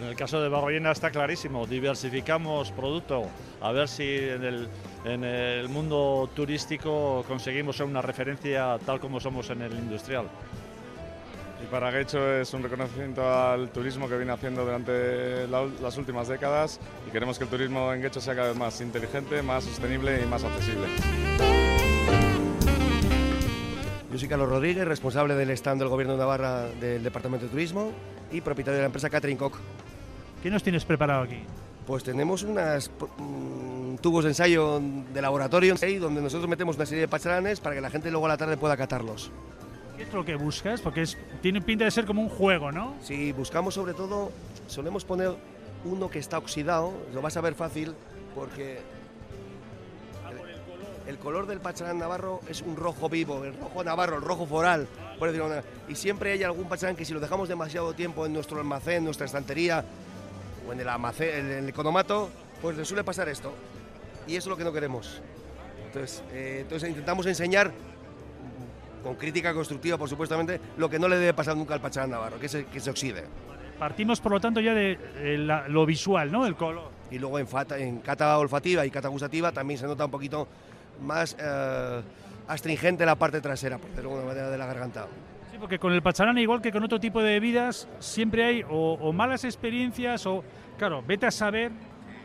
En 0.00 0.06
el 0.06 0.16
caso 0.16 0.40
de 0.40 0.48
Bagoyena 0.48 0.90
está 0.90 1.10
clarísimo, 1.10 1.66
diversificamos 1.66 2.72
producto, 2.72 3.26
a 3.60 3.72
ver 3.72 3.86
si 3.86 4.04
en 4.04 4.44
el, 4.44 4.68
en 5.04 5.24
el 5.24 5.68
mundo 5.68 6.30
turístico 6.34 7.26
conseguimos 7.28 7.76
ser 7.76 7.84
una 7.84 8.00
referencia 8.00 8.78
tal 8.86 9.00
como 9.00 9.20
somos 9.20 9.50
en 9.50 9.60
el 9.60 9.72
industrial. 9.74 10.28
Para 11.70 11.90
Guecho 11.90 12.32
es 12.32 12.54
un 12.54 12.62
reconocimiento 12.62 13.30
al 13.30 13.68
turismo 13.70 14.08
que 14.08 14.16
viene 14.16 14.32
haciendo 14.32 14.64
durante 14.64 15.46
las 15.46 15.98
últimas 15.98 16.26
décadas 16.26 16.80
y 17.06 17.10
queremos 17.10 17.36
que 17.36 17.44
el 17.44 17.50
turismo 17.50 17.92
en 17.92 18.00
Guecho 18.00 18.22
sea 18.22 18.34
cada 18.34 18.48
vez 18.48 18.56
más 18.56 18.80
inteligente, 18.80 19.42
más 19.42 19.64
sostenible 19.64 20.22
y 20.22 20.26
más 20.26 20.44
accesible. 20.44 20.86
Yo 24.10 24.18
soy 24.18 24.28
Carlos 24.28 24.48
Rodríguez, 24.48 24.88
responsable 24.88 25.34
del 25.34 25.50
stand 25.50 25.80
del 25.80 25.90
Gobierno 25.90 26.14
de 26.14 26.20
Navarra 26.20 26.68
del 26.80 27.02
Departamento 27.02 27.44
de 27.44 27.50
Turismo 27.50 27.92
y 28.32 28.40
propietario 28.40 28.76
de 28.76 28.82
la 28.82 28.86
empresa 28.86 29.10
Catering 29.10 29.36
Cock. 29.36 29.58
¿Qué 30.42 30.50
nos 30.50 30.62
tienes 30.62 30.86
preparado 30.86 31.24
aquí? 31.24 31.42
Pues 31.86 32.02
tenemos 32.02 32.44
unos 32.44 32.90
mm, 33.18 33.96
tubos 33.96 34.24
de 34.24 34.30
ensayo 34.30 34.80
de 35.12 35.20
laboratorio 35.20 35.74
donde 36.00 36.22
nosotros 36.22 36.48
metemos 36.48 36.76
una 36.76 36.86
serie 36.86 37.02
de 37.02 37.08
pacharanes 37.08 37.60
para 37.60 37.74
que 37.74 37.82
la 37.82 37.90
gente 37.90 38.10
luego 38.10 38.24
a 38.24 38.30
la 38.30 38.36
tarde 38.38 38.56
pueda 38.56 38.74
catarlos. 38.74 39.30
¿Qué 39.98 40.04
es 40.04 40.12
lo 40.12 40.24
que 40.24 40.36
buscas? 40.36 40.80
Porque 40.80 41.02
es, 41.02 41.18
tiene 41.42 41.60
pinta 41.60 41.84
de 41.84 41.90
ser 41.90 42.06
como 42.06 42.22
un 42.22 42.28
juego, 42.28 42.70
¿no? 42.70 42.94
Sí, 43.02 43.32
buscamos 43.32 43.74
sobre 43.74 43.94
todo, 43.94 44.30
solemos 44.68 45.04
poner 45.04 45.34
uno 45.84 46.08
que 46.08 46.20
está 46.20 46.38
oxidado, 46.38 46.92
lo 47.12 47.20
vas 47.20 47.36
a 47.36 47.40
ver 47.40 47.56
fácil 47.56 47.96
porque 48.32 48.78
el, 51.08 51.18
color 51.18 51.48
del 51.48 51.58
pacharán 51.58 51.98
navarro 51.98 52.40
es 52.48 52.62
un 52.62 52.76
rojo 52.76 53.08
vivo, 53.08 53.44
el 53.44 53.58
rojo 53.58 53.82
navarro, 53.82 54.18
el 54.18 54.22
rojo 54.22 54.46
foral, 54.46 54.86
por 55.18 55.32
decirlo 55.32 55.48
de. 55.48 55.62
Y 55.88 55.96
siempre 55.96 56.30
hay 56.30 56.44
algún 56.44 56.68
pacharán 56.68 56.94
que 56.94 57.04
si 57.04 57.12
lo 57.12 57.18
dejamos 57.18 57.48
demasiado 57.48 57.92
tiempo 57.92 58.24
en 58.24 58.32
nuestro 58.32 58.58
almacén, 58.58 58.98
en 58.98 59.04
nuestra 59.04 59.26
estantería 59.26 59.84
o 60.68 60.72
en 60.72 60.78
el, 60.78 60.88
almacén, 60.88 61.50
el 61.50 61.68
economato, 61.68 62.30
pues 62.62 62.76
le 62.76 62.84
suele 62.84 63.02
pasar 63.02 63.28
esto. 63.28 63.52
Y 64.28 64.36
eso 64.36 64.48
es 64.48 64.50
lo 64.50 64.56
que 64.56 64.62
no 64.62 64.72
queremos. 64.72 65.20
Entonces, 65.86 66.22
eh, 66.30 66.58
entonces 66.60 66.88
intentamos 66.88 67.26
enseñar 67.26 67.72
con 69.02 69.14
crítica 69.16 69.52
constructiva, 69.54 69.96
por 69.98 70.08
supuestamente, 70.08 70.60
lo 70.76 70.88
que 70.88 70.98
no 70.98 71.08
le 71.08 71.16
debe 71.18 71.34
pasar 71.34 71.56
nunca 71.56 71.74
al 71.74 71.80
Pacharán 71.80 72.10
Navarro, 72.10 72.38
que 72.38 72.46
es 72.46 72.54
el- 72.54 72.66
que 72.66 72.80
se 72.80 72.90
oxide. 72.90 73.24
Partimos, 73.78 74.20
por 74.20 74.32
lo 74.32 74.40
tanto, 74.40 74.60
ya 74.60 74.74
de 74.74 74.98
eh, 75.16 75.38
la- 75.38 75.68
lo 75.68 75.86
visual, 75.86 76.30
¿no? 76.32 76.46
El 76.46 76.56
color. 76.56 76.90
Y 77.10 77.18
luego 77.18 77.38
en, 77.38 77.46
fata- 77.46 77.78
en 77.78 78.00
cata 78.00 78.36
olfativa 78.38 78.84
y 78.84 78.90
cata 78.90 79.08
gustativa 79.08 79.52
también 79.52 79.78
se 79.78 79.86
nota 79.86 80.04
un 80.04 80.10
poquito 80.10 80.48
más 81.00 81.36
eh, 81.38 82.02
astringente 82.48 83.06
la 83.06 83.14
parte 83.14 83.40
trasera, 83.40 83.78
por 83.78 83.88
decirlo 83.90 84.10
de 84.10 84.16
alguna 84.16 84.32
manera, 84.34 84.50
de 84.50 84.58
la 84.58 84.66
garganta. 84.66 85.06
Sí, 85.52 85.56
porque 85.60 85.78
con 85.78 85.92
el 85.92 86.02
pacharán, 86.02 86.36
igual 86.38 86.60
que 86.60 86.72
con 86.72 86.82
otro 86.82 86.98
tipo 87.00 87.22
de 87.22 87.32
bebidas, 87.32 87.88
siempre 88.00 88.44
hay 88.44 88.62
o, 88.68 88.94
o 89.00 89.12
malas 89.12 89.44
experiencias 89.44 90.26
o, 90.26 90.42
claro, 90.76 91.02
vete 91.06 91.26
a 91.26 91.30
saber 91.30 91.70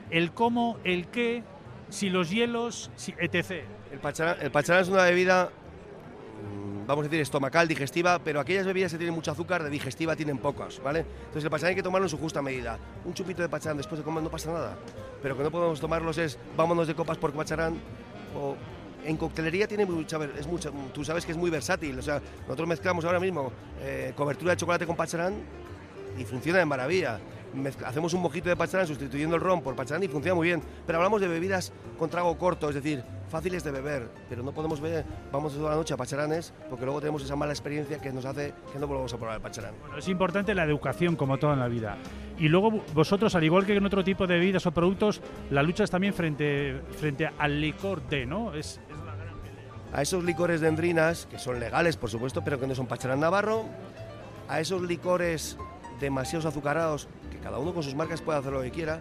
el 0.10 0.32
cómo, 0.32 0.77
el 0.84 1.08
qué, 1.08 1.44
si 1.89 2.10
los 2.10 2.30
hielos, 2.32 2.89
si, 2.96 3.13
etc. 3.20 3.63
El 3.92 4.00
pacharán, 4.00 4.38
el 4.42 4.51
pacharán 4.51 4.82
es 4.82 4.89
una 4.89 5.03
bebida, 5.03 5.50
vamos 6.86 7.06
a 7.06 7.10
decir, 7.10 7.22
estomacal, 7.22 7.68
digestiva, 7.68 8.20
pero 8.20 8.40
aquellas 8.40 8.66
bebidas 8.66 8.92
que 8.92 8.98
tienen 8.98 9.16
mucho 9.16 9.32
azúcar, 9.32 9.64
de 9.64 9.70
digestiva 9.70 10.16
tienen 10.16 10.38
pocas, 10.38 10.82
¿vale? 10.84 11.00
Entonces 11.00 11.44
el 11.44 11.50
pacharán 11.50 11.70
hay 11.70 11.76
que 11.76 11.84
tomarlo 11.84 12.06
en 12.06 12.10
su 12.10 12.18
justa 12.18 12.42
medida. 12.42 12.78
Un 13.06 13.14
chupito 13.14 13.42
de 13.42 13.50
pacharán 13.50 13.78
después 13.78 14.00
de 14.00 14.06
comer 14.06 14.24
no 14.24 14.30
pasa 14.30 14.52
nada, 14.52 14.78
pero 15.22 15.38
que 15.38 15.44
no 15.44 15.52
podemos 15.52 15.80
tomarlos 15.80 16.18
es 16.18 16.38
vámonos 16.58 16.88
de 16.88 16.96
copas 16.96 17.18
por 17.18 17.32
pacharán 17.34 17.78
o... 18.36 18.56
En 19.06 19.18
coctelería 19.18 19.68
tiene 19.68 19.86
mucha, 19.86 20.18
es 20.40 20.48
mucha, 20.48 20.72
tú 20.94 21.04
sabes 21.04 21.26
que 21.26 21.34
es 21.34 21.38
muy 21.38 21.50
versátil, 21.50 22.00
o 22.00 22.02
sea, 22.02 22.22
nosotros 22.44 22.70
mezclamos 22.70 23.04
ahora 23.04 23.20
mismo 23.20 23.52
eh, 23.82 24.14
cobertura 24.16 24.52
de 24.52 24.58
chocolate 24.58 24.88
con 24.88 24.96
pacharán 24.96 25.34
y 26.18 26.24
funciona 26.24 26.60
de 26.60 26.66
maravilla. 26.66 27.20
Hacemos 27.86 28.13
un 28.13 28.22
mojito 28.22 28.50
de 28.50 28.55
pacharán 28.55 28.88
sustituyendo 28.88 29.36
el 29.36 29.41
ron 29.41 29.62
por 29.62 29.75
pacharán 29.75 30.03
y 30.03 30.07
funciona 30.07 30.36
muy 30.36 30.48
bien. 30.48 30.62
Pero 30.86 30.98
hablamos 30.98 31.22
de 31.22 31.27
bebidas 31.27 31.72
con 31.98 32.10
trago 32.10 32.38
corto, 32.38 32.69
es 32.69 32.75
decir, 32.75 33.03
fáciles 33.29 33.63
de 33.63 33.72
beber, 33.72 34.10
pero 34.29 34.43
no 34.43 34.51
podemos 34.51 34.79
beber, 34.79 35.05
vamos 35.31 35.53
toda 35.53 35.72
la 35.72 35.75
noche 35.75 35.93
a 35.93 35.98
pacharanes 35.98 36.53
porque 36.69 36.86
luego 36.86 37.00
tenemos 37.00 37.24
esa 37.24 37.36
mala 37.36 37.51
experiencia 37.51 38.00
que 38.00 38.12
nos 38.12 38.25
hace 38.25 38.53
que 38.72 38.79
no 38.79 38.88
volvamos 38.88 39.13
a 39.13 39.17
probar 39.17 39.36
el 39.38 39.41
pacharán. 39.41 39.74
Bueno, 39.81 39.98
es 39.98 40.07
importante 40.07 40.53
la 40.53 40.63
educación, 40.63 41.15
como 41.15 41.38
todo 41.38 41.53
en 41.53 41.60
la 41.60 41.67
vida. 41.67 41.98
Y 42.38 42.48
luego 42.48 42.83
vosotros, 42.93 43.33
al 43.36 43.43
igual 43.43 43.65
que 43.65 43.75
en 43.75 43.86
otro 43.86 44.03
tipo 44.03 44.27
de 44.27 44.36
bebidas 44.36 44.65
o 44.65 44.72
productos, 44.72 45.22
la 45.50 45.63
lucha 45.63 45.83
es 45.83 45.91
también 45.91 46.13
frente, 46.13 46.81
frente 46.98 47.29
al 47.38 47.60
licor 47.60 48.01
de, 48.07 48.25
¿no? 48.25 48.53
Es, 48.53 48.79
A 49.93 50.01
esos 50.01 50.24
licores 50.24 50.60
de 50.62 50.67
endrinas, 50.67 51.27
que 51.27 51.38
son 51.38 51.60
legales 51.60 51.98
por 51.98 52.10
supuesto, 52.10 52.43
pero 52.43 52.60
que 52.60 52.67
no 52.67 52.74
son 52.75 52.88
pacharán 52.88 53.19
navarro, 53.19 53.65
a 54.50 54.60
esos 54.60 54.81
licores 54.81 55.57
demasiados 56.00 56.45
azucarados, 56.45 57.07
cada 57.44 57.60
uno 57.60 57.74
con 57.74 57.84
sus 57.84 57.94
marcas 57.96 58.22
puede 58.22 58.40
hacer 58.40 58.54
lo 58.54 58.62
que 58.62 58.72
quiera, 58.72 59.00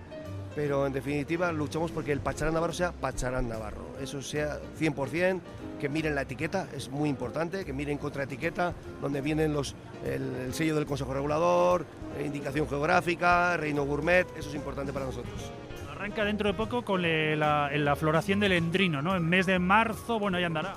pero 0.55 0.87
en 0.87 0.93
definitiva 0.93 1.51
luchamos 1.53 1.91
porque 1.91 2.13
el 2.13 2.21
pacharán 2.21 2.53
navarro 2.55 2.73
sea 2.73 2.93
pacharán 2.93 3.49
navarro. 3.49 3.87
Eso 4.01 4.21
sea 4.21 4.59
100%, 4.79 5.41
que 5.81 5.89
miren 5.89 6.15
la 6.15 6.23
etiqueta, 6.23 6.67
es 6.77 6.91
muy 6.91 7.09
importante, 7.09 7.65
que 7.65 7.73
miren 7.73 7.99
contraetiqueta, 7.99 8.75
donde 9.01 9.21
vienen 9.21 9.53
los, 9.53 9.75
el, 10.05 10.23
el 10.47 10.55
sello 10.55 10.75
del 10.75 10.87
Consejo 10.87 11.15
Regulador, 11.15 11.87
eh, 12.19 12.25
indicación 12.27 12.69
geográfica, 12.69 13.57
reino 13.57 13.85
gourmet, 13.85 14.27
eso 14.37 14.49
es 14.51 14.55
importante 14.55 14.93
para 14.93 15.07
nosotros. 15.07 15.51
Arranca 15.91 16.25
dentro 16.25 16.49
de 16.49 16.55
poco 16.55 16.85
con 16.85 17.01
le- 17.01 17.37
la, 17.37 17.95
floración 17.97 18.41
del 18.41 18.53
endrino, 18.53 19.01
¿no? 19.03 19.17
En 19.17 19.25
mes 19.29 19.47
de 19.47 19.59
marzo, 19.59 20.19
bueno, 20.19 20.37
ahí 20.37 20.45
andará. 20.45 20.75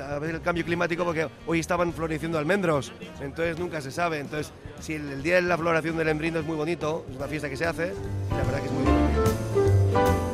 A 0.00 0.18
ver 0.18 0.34
el 0.36 0.40
cambio 0.40 0.64
climático 0.64 1.04
porque 1.04 1.28
hoy 1.46 1.60
estaban 1.60 1.92
floreciendo 1.92 2.38
almendros, 2.38 2.92
entonces 3.20 3.58
nunca 3.58 3.80
se 3.80 3.90
sabe. 3.90 4.18
Entonces, 4.18 4.52
si 4.80 4.94
el, 4.94 5.22
día 5.22 5.36
de 5.36 5.42
la 5.42 5.58
floración 5.58 5.96
del 5.96 6.08
embrino 6.08 6.40
es 6.40 6.46
muy 6.46 6.56
bonito, 6.56 7.04
es 7.10 7.16
una 7.16 7.26
fiesta 7.26 7.48
que 7.48 7.56
se 7.56 7.66
hace, 7.66 7.92
la 8.30 8.36
verdad 8.36 8.60
que 8.60 8.66
es 8.66 8.72
muy 8.72 8.84
divertido. 8.84 10.32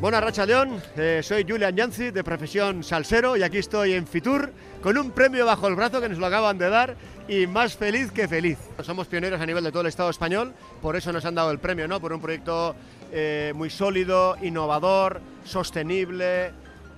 Buenas 0.00 0.24
Racha 0.24 0.44
León, 0.44 0.82
eh, 0.96 1.20
soy 1.22 1.46
Julian 1.48 1.76
Yanzi, 1.76 2.10
de 2.10 2.24
profesión 2.24 2.82
salsero, 2.82 3.36
y 3.36 3.44
aquí 3.44 3.58
estoy 3.58 3.92
en 3.92 4.04
Fitur 4.04 4.52
con 4.82 4.98
un 4.98 5.12
premio 5.12 5.46
bajo 5.46 5.68
el 5.68 5.76
brazo 5.76 6.00
que 6.00 6.08
nos 6.08 6.18
lo 6.18 6.26
acaban 6.26 6.58
de 6.58 6.68
dar 6.68 6.96
y 7.28 7.46
más 7.46 7.76
feliz 7.76 8.10
que 8.10 8.26
feliz. 8.26 8.58
Somos 8.82 9.06
pioneros 9.06 9.40
a 9.40 9.46
nivel 9.46 9.62
de 9.62 9.70
todo 9.70 9.82
el 9.82 9.86
Estado 9.86 10.10
español, 10.10 10.54
por 10.80 10.96
eso 10.96 11.12
nos 11.12 11.24
han 11.24 11.36
dado 11.36 11.52
el 11.52 11.60
premio, 11.60 11.86
¿no? 11.86 12.00
Por 12.00 12.12
un 12.12 12.20
proyecto 12.20 12.74
eh, 13.12 13.52
muy 13.54 13.70
sólido, 13.70 14.36
innovador, 14.42 15.20
sostenible, 15.44 16.52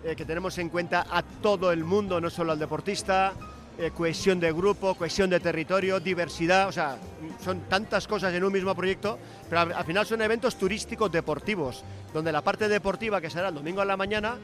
eh, 0.05 0.15
que 0.15 0.27
tenemos 0.27 0.59
en 0.59 0.69
cuenta 0.69 1.07
a 1.11 1.23
todo 1.23 1.73
el 1.73 1.83
mundo, 1.83 2.21
no 2.21 2.29
solo 2.29 2.53
al 2.53 2.59
deportista, 2.59 3.33
eh, 3.79 3.91
cohesión 3.91 4.39
de 4.39 4.53
grupo, 4.53 4.95
cohesión 4.95 5.31
de 5.31 5.41
territorio, 5.41 5.99
diversidad, 5.99 6.69
o 6.69 6.73
sea, 6.73 6.99
son 7.43 7.61
tantas 7.71 8.07
cosas 8.07 8.35
en 8.35 8.45
un 8.45 8.53
mismo 8.53 8.75
proyecto, 8.75 9.19
pero 9.49 9.63
al, 9.63 9.73
al 9.73 9.85
final 9.85 10.05
son 10.05 10.21
eventos 10.21 10.57
turísticos 10.57 11.11
deportivos, 11.11 11.83
donde 12.13 12.33
la 12.33 12.43
parte 12.43 12.69
deportiva, 12.69 13.19
que 13.19 13.31
será 13.31 13.49
el 13.49 13.55
domingo 13.55 13.81
a 13.81 13.87
la 13.87 13.97
mañana, 13.97 14.37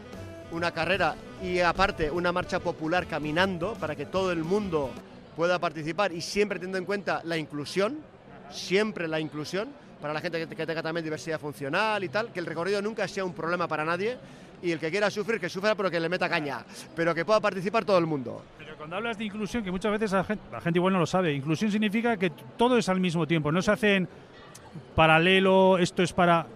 una 0.50 0.72
carrera 0.72 1.14
y 1.42 1.60
aparte 1.60 2.10
una 2.10 2.32
marcha 2.32 2.58
popular 2.58 3.06
caminando 3.06 3.74
para 3.74 3.94
que 3.94 4.06
todo 4.06 4.32
el 4.32 4.42
mundo 4.42 4.90
pueda 5.36 5.58
participar 5.58 6.10
y 6.10 6.22
siempre 6.22 6.58
teniendo 6.58 6.78
en 6.78 6.86
cuenta 6.86 7.20
la 7.24 7.36
inclusión, 7.36 7.98
siempre 8.50 9.06
la 9.08 9.20
inclusión, 9.20 9.68
para 10.00 10.14
la 10.14 10.22
gente 10.22 10.38
que, 10.38 10.56
que 10.56 10.66
tenga 10.66 10.82
también 10.82 11.04
diversidad 11.04 11.38
funcional 11.38 12.02
y 12.02 12.08
tal, 12.08 12.32
que 12.32 12.40
el 12.40 12.46
recorrido 12.46 12.80
nunca 12.80 13.06
sea 13.06 13.26
un 13.26 13.34
problema 13.34 13.68
para 13.68 13.84
nadie 13.84 14.16
y 14.62 14.72
el 14.72 14.78
que 14.78 14.90
quiera 14.90 15.10
sufrir, 15.10 15.40
que 15.40 15.48
sufra 15.48 15.74
pero 15.74 15.90
que 15.90 16.00
le 16.00 16.08
meta 16.08 16.28
caña, 16.28 16.64
pero 16.94 17.14
que 17.14 17.24
pueda 17.24 17.40
participar 17.40 17.84
todo 17.84 17.98
el 17.98 18.06
mundo. 18.06 18.42
Pero 18.58 18.76
cuando 18.76 18.96
hablas 18.96 19.18
de 19.18 19.24
inclusión, 19.24 19.64
que 19.64 19.70
muchas 19.70 19.92
veces 19.92 20.12
la 20.12 20.24
gente, 20.24 20.44
la 20.50 20.60
gente 20.60 20.78
igual 20.78 20.92
no 20.92 20.98
lo 20.98 21.06
sabe, 21.06 21.32
inclusión 21.32 21.70
significa 21.70 22.16
que 22.16 22.30
todo 22.56 22.76
es 22.76 22.88
al 22.88 23.00
mismo 23.00 23.26
tiempo, 23.26 23.50
no 23.52 23.62
se 23.62 23.70
hacen 23.70 24.08
paralelo, 24.94 25.78
esto 25.78 26.02
es 26.02 26.12
para... 26.12 26.46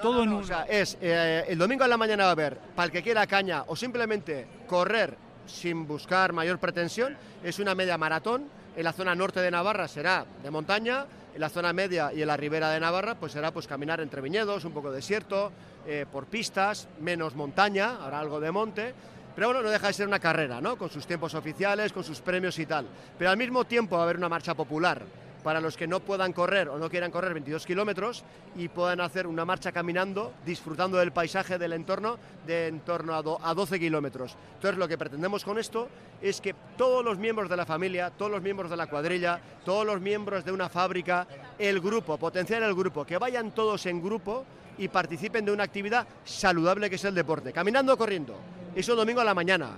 todo 0.00 0.22
en 0.24 0.32
o 0.32 0.42
sea, 0.42 0.64
es 0.64 0.98
eh, 1.00 1.44
el 1.48 1.58
domingo 1.58 1.84
en 1.84 1.90
la 1.90 1.96
mañana 1.96 2.24
va 2.24 2.30
a 2.30 2.32
haber, 2.32 2.58
para 2.74 2.86
el 2.86 2.92
que 2.92 3.02
quiera 3.02 3.26
caña 3.26 3.64
o 3.66 3.76
simplemente 3.76 4.46
correr 4.66 5.16
sin 5.46 5.86
buscar 5.86 6.32
mayor 6.32 6.58
pretensión, 6.58 7.16
es 7.42 7.58
una 7.58 7.74
media 7.74 7.98
maratón. 7.98 8.44
En 8.74 8.84
la 8.84 8.92
zona 8.94 9.14
norte 9.14 9.40
de 9.40 9.50
Navarra 9.50 9.86
será 9.86 10.24
de 10.42 10.50
montaña, 10.50 11.04
En 11.34 11.40
la 11.40 11.48
zona 11.48 11.72
media 11.72 12.12
y 12.12 12.20
en 12.20 12.28
la 12.28 12.36
ribera 12.36 12.70
de 12.70 12.80
Navarra, 12.80 13.14
pues 13.14 13.32
será 13.32 13.52
pues 13.52 13.66
caminar 13.66 14.00
entre 14.00 14.20
viñedos, 14.20 14.64
un 14.64 14.72
poco 14.72 14.92
desierto, 14.92 15.50
eh, 15.86 16.04
por 16.10 16.26
pistas, 16.26 16.88
menos 17.00 17.34
montaña, 17.34 17.96
habrá 18.02 18.20
algo 18.20 18.38
de 18.38 18.50
monte. 18.50 18.94
Pero 19.34 19.48
bueno, 19.48 19.62
no 19.62 19.70
deja 19.70 19.86
de 19.86 19.92
ser 19.94 20.06
una 20.06 20.18
carrera, 20.18 20.60
¿no? 20.60 20.76
Con 20.76 20.90
sus 20.90 21.06
tiempos 21.06 21.34
oficiales, 21.34 21.92
con 21.92 22.04
sus 22.04 22.20
premios 22.20 22.58
y 22.58 22.66
tal. 22.66 22.86
Pero 23.18 23.30
al 23.30 23.38
mismo 23.38 23.64
tiempo 23.64 23.96
va 23.96 24.02
a 24.02 24.04
haber 24.04 24.18
una 24.18 24.28
marcha 24.28 24.54
popular 24.54 25.02
para 25.42 25.60
los 25.60 25.76
que 25.76 25.86
no 25.86 26.00
puedan 26.00 26.32
correr 26.32 26.68
o 26.68 26.78
no 26.78 26.88
quieran 26.88 27.10
correr 27.10 27.32
22 27.32 27.66
kilómetros 27.66 28.24
y 28.56 28.68
puedan 28.68 29.00
hacer 29.00 29.26
una 29.26 29.44
marcha 29.44 29.72
caminando, 29.72 30.32
disfrutando 30.44 30.98
del 30.98 31.12
paisaje 31.12 31.58
del 31.58 31.72
entorno 31.72 32.18
de 32.46 32.68
en 32.68 32.80
torno 32.80 33.14
a, 33.14 33.50
a 33.50 33.54
12 33.54 33.78
kilómetros. 33.78 34.36
Entonces 34.54 34.78
lo 34.78 34.88
que 34.88 34.98
pretendemos 34.98 35.44
con 35.44 35.58
esto 35.58 35.88
es 36.20 36.40
que 36.40 36.54
todos 36.76 37.04
los 37.04 37.18
miembros 37.18 37.50
de 37.50 37.56
la 37.56 37.66
familia, 37.66 38.10
todos 38.10 38.30
los 38.30 38.42
miembros 38.42 38.70
de 38.70 38.76
la 38.76 38.86
cuadrilla, 38.86 39.40
todos 39.64 39.84
los 39.84 40.00
miembros 40.00 40.44
de 40.44 40.52
una 40.52 40.68
fábrica, 40.68 41.26
el 41.58 41.80
grupo, 41.80 42.16
potenciar 42.16 42.62
el 42.62 42.74
grupo, 42.74 43.04
que 43.04 43.18
vayan 43.18 43.52
todos 43.52 43.86
en 43.86 44.02
grupo 44.02 44.44
y 44.78 44.88
participen 44.88 45.44
de 45.44 45.52
una 45.52 45.64
actividad 45.64 46.06
saludable 46.24 46.88
que 46.88 46.96
es 46.96 47.04
el 47.04 47.14
deporte, 47.14 47.52
caminando 47.52 47.92
o 47.92 47.96
corriendo. 47.96 48.36
Eso 48.74 48.94
domingo 48.94 49.20
a 49.20 49.24
la 49.24 49.34
mañana. 49.34 49.70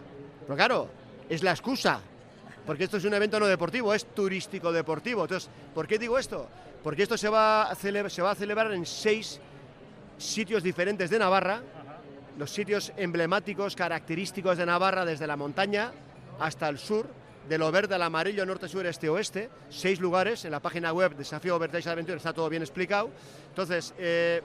Pero 0.42 0.56
claro, 0.56 0.88
es 1.28 1.42
la 1.42 1.50
excusa 1.50 2.00
porque 2.66 2.84
esto 2.84 2.96
es 2.96 3.04
un 3.04 3.14
evento 3.14 3.38
no 3.38 3.46
deportivo, 3.46 3.92
es 3.92 4.06
turístico 4.06 4.72
deportivo. 4.72 5.22
Entonces, 5.22 5.50
¿por 5.74 5.86
qué 5.86 5.98
digo 5.98 6.18
esto? 6.18 6.48
Porque 6.82 7.02
esto 7.02 7.16
se 7.16 7.28
va 7.28 7.64
a, 7.64 7.74
se 7.74 8.22
va 8.22 8.30
a 8.30 8.34
celebrar 8.34 8.72
en 8.72 8.86
seis 8.86 9.40
sitios 10.18 10.62
diferentes 10.62 11.10
de 11.10 11.18
Navarra, 11.18 11.62
los 12.38 12.50
sitios 12.50 12.92
emblemáticos, 12.96 13.76
característicos 13.76 14.56
de 14.56 14.66
Navarra, 14.66 15.04
desde 15.04 15.26
la 15.26 15.36
montaña 15.36 15.92
hasta 16.40 16.68
el 16.68 16.78
sur, 16.78 17.06
de 17.48 17.58
lo 17.58 17.70
verde 17.70 17.94
al 17.94 18.02
amarillo, 18.02 18.46
norte, 18.46 18.68
sur, 18.68 18.86
este, 18.86 19.08
oeste, 19.08 19.50
seis 19.68 20.00
lugares, 20.00 20.44
en 20.44 20.50
la 20.50 20.60
página 20.60 20.92
web 20.92 21.14
Desafío 21.14 21.58
Vertex 21.58 21.86
Adventure 21.86 22.16
está 22.16 22.32
todo 22.32 22.48
bien 22.48 22.62
explicado. 22.62 23.10
Entonces, 23.50 23.94
eh, 23.98 24.40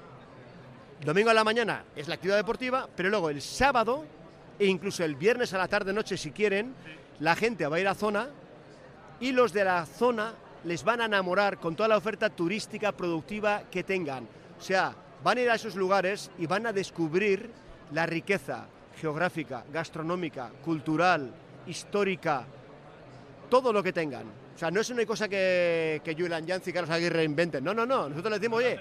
domingo 1.04 1.30
a 1.30 1.34
la 1.34 1.44
mañana 1.44 1.86
es 1.96 2.08
la 2.08 2.16
actividad 2.16 2.38
deportiva, 2.38 2.90
pero 2.94 3.10
luego 3.10 3.30
el 3.30 3.42
sábado 3.42 4.06
e 4.60 4.66
incluso 4.66 5.04
el 5.06 5.16
viernes 5.16 5.54
a 5.54 5.58
la 5.58 5.70
tarde 5.70 5.94
noche 5.94 6.18
si 6.18 6.32
quieren, 6.32 6.76
la 7.20 7.36
gente 7.36 7.68
va 7.68 7.78
a 7.78 7.80
ir 7.80 7.88
a 7.88 7.96
zona 7.96 8.30
y 9.20 9.32
los 9.32 9.54
de 9.54 9.64
la 9.66 9.86
zona 9.86 10.34
les 10.64 10.84
van 10.84 11.02
a 11.02 11.06
enamorar 11.06 11.60
con 11.60 11.76
toda 11.76 11.90
la 11.90 11.98
oferta 11.98 12.30
turística 12.30 12.92
productiva 12.92 13.64
que 13.72 13.84
tengan. 13.84 14.28
O 14.58 14.62
sea, 14.62 14.94
van 15.24 15.38
a 15.38 15.42
ir 15.42 15.50
a 15.50 15.56
esos 15.56 15.76
lugares 15.76 16.32
y 16.38 16.46
van 16.48 16.66
a 16.66 16.74
descubrir 16.74 17.50
la 17.92 18.06
riqueza 18.06 18.68
geográfica, 19.00 19.64
gastronómica, 19.72 20.52
cultural, 20.64 21.34
histórica, 21.68 22.46
todo 23.50 23.72
lo 23.72 23.82
que 23.82 23.94
tengan. 23.94 24.26
O 24.60 24.66
sea, 24.68 24.72
no 24.72 24.82
es 24.82 24.90
una 24.90 25.06
cosa 25.06 25.30
que, 25.30 26.02
que 26.04 26.16
Julian 26.16 26.46
Janzi 26.46 26.72
y 26.72 26.74
Carlos 26.74 26.90
Aguirre 26.90 27.24
inventen. 27.24 27.64
No, 27.64 27.74
no, 27.74 27.86
no. 27.86 28.10
Nosotros 28.10 28.30
les 28.30 28.42
decimos, 28.42 28.58
oye, 28.58 28.78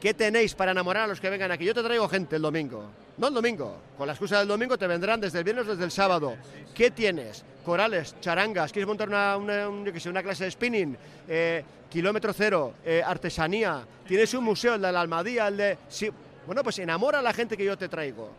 ¿qué 0.00 0.14
tenéis 0.14 0.54
para 0.54 0.72
enamorar 0.72 1.02
a 1.02 1.06
los 1.06 1.20
que 1.20 1.28
vengan 1.28 1.52
aquí? 1.52 1.66
Yo 1.66 1.74
te 1.74 1.82
traigo 1.82 2.08
gente 2.08 2.36
el 2.36 2.40
domingo. 2.40 2.90
No 3.18 3.28
el 3.28 3.34
domingo. 3.34 3.76
Con 3.98 4.06
la 4.06 4.14
excusa 4.14 4.38
del 4.38 4.48
domingo 4.48 4.78
te 4.78 4.86
vendrán 4.86 5.20
desde 5.20 5.36
el 5.36 5.44
viernes, 5.44 5.66
desde 5.66 5.84
el 5.84 5.90
sábado. 5.90 6.34
¿Qué 6.74 6.92
tienes? 6.92 7.44
Corales, 7.62 8.18
charangas, 8.22 8.72
¿quieres 8.72 8.86
montar 8.86 9.06
una, 9.06 9.36
una, 9.36 10.22
clase 10.22 10.44
de 10.44 10.50
spinning? 10.50 10.96
Eh, 11.28 11.62
kilómetro 11.90 12.32
cero, 12.32 12.72
eh, 12.82 13.02
artesanía. 13.04 13.86
Tienes 14.08 14.32
un 14.32 14.44
museo, 14.44 14.76
el 14.76 14.80
de 14.80 14.92
la 14.92 15.02
Almadía, 15.02 15.48
el 15.48 15.58
de... 15.58 15.78
Sí. 15.90 16.10
Bueno, 16.46 16.62
pues 16.64 16.78
enamora 16.78 17.18
a 17.18 17.22
la 17.22 17.34
gente 17.34 17.54
que 17.54 17.66
yo 17.66 17.76
te 17.76 17.90
traigo. 17.90 18.30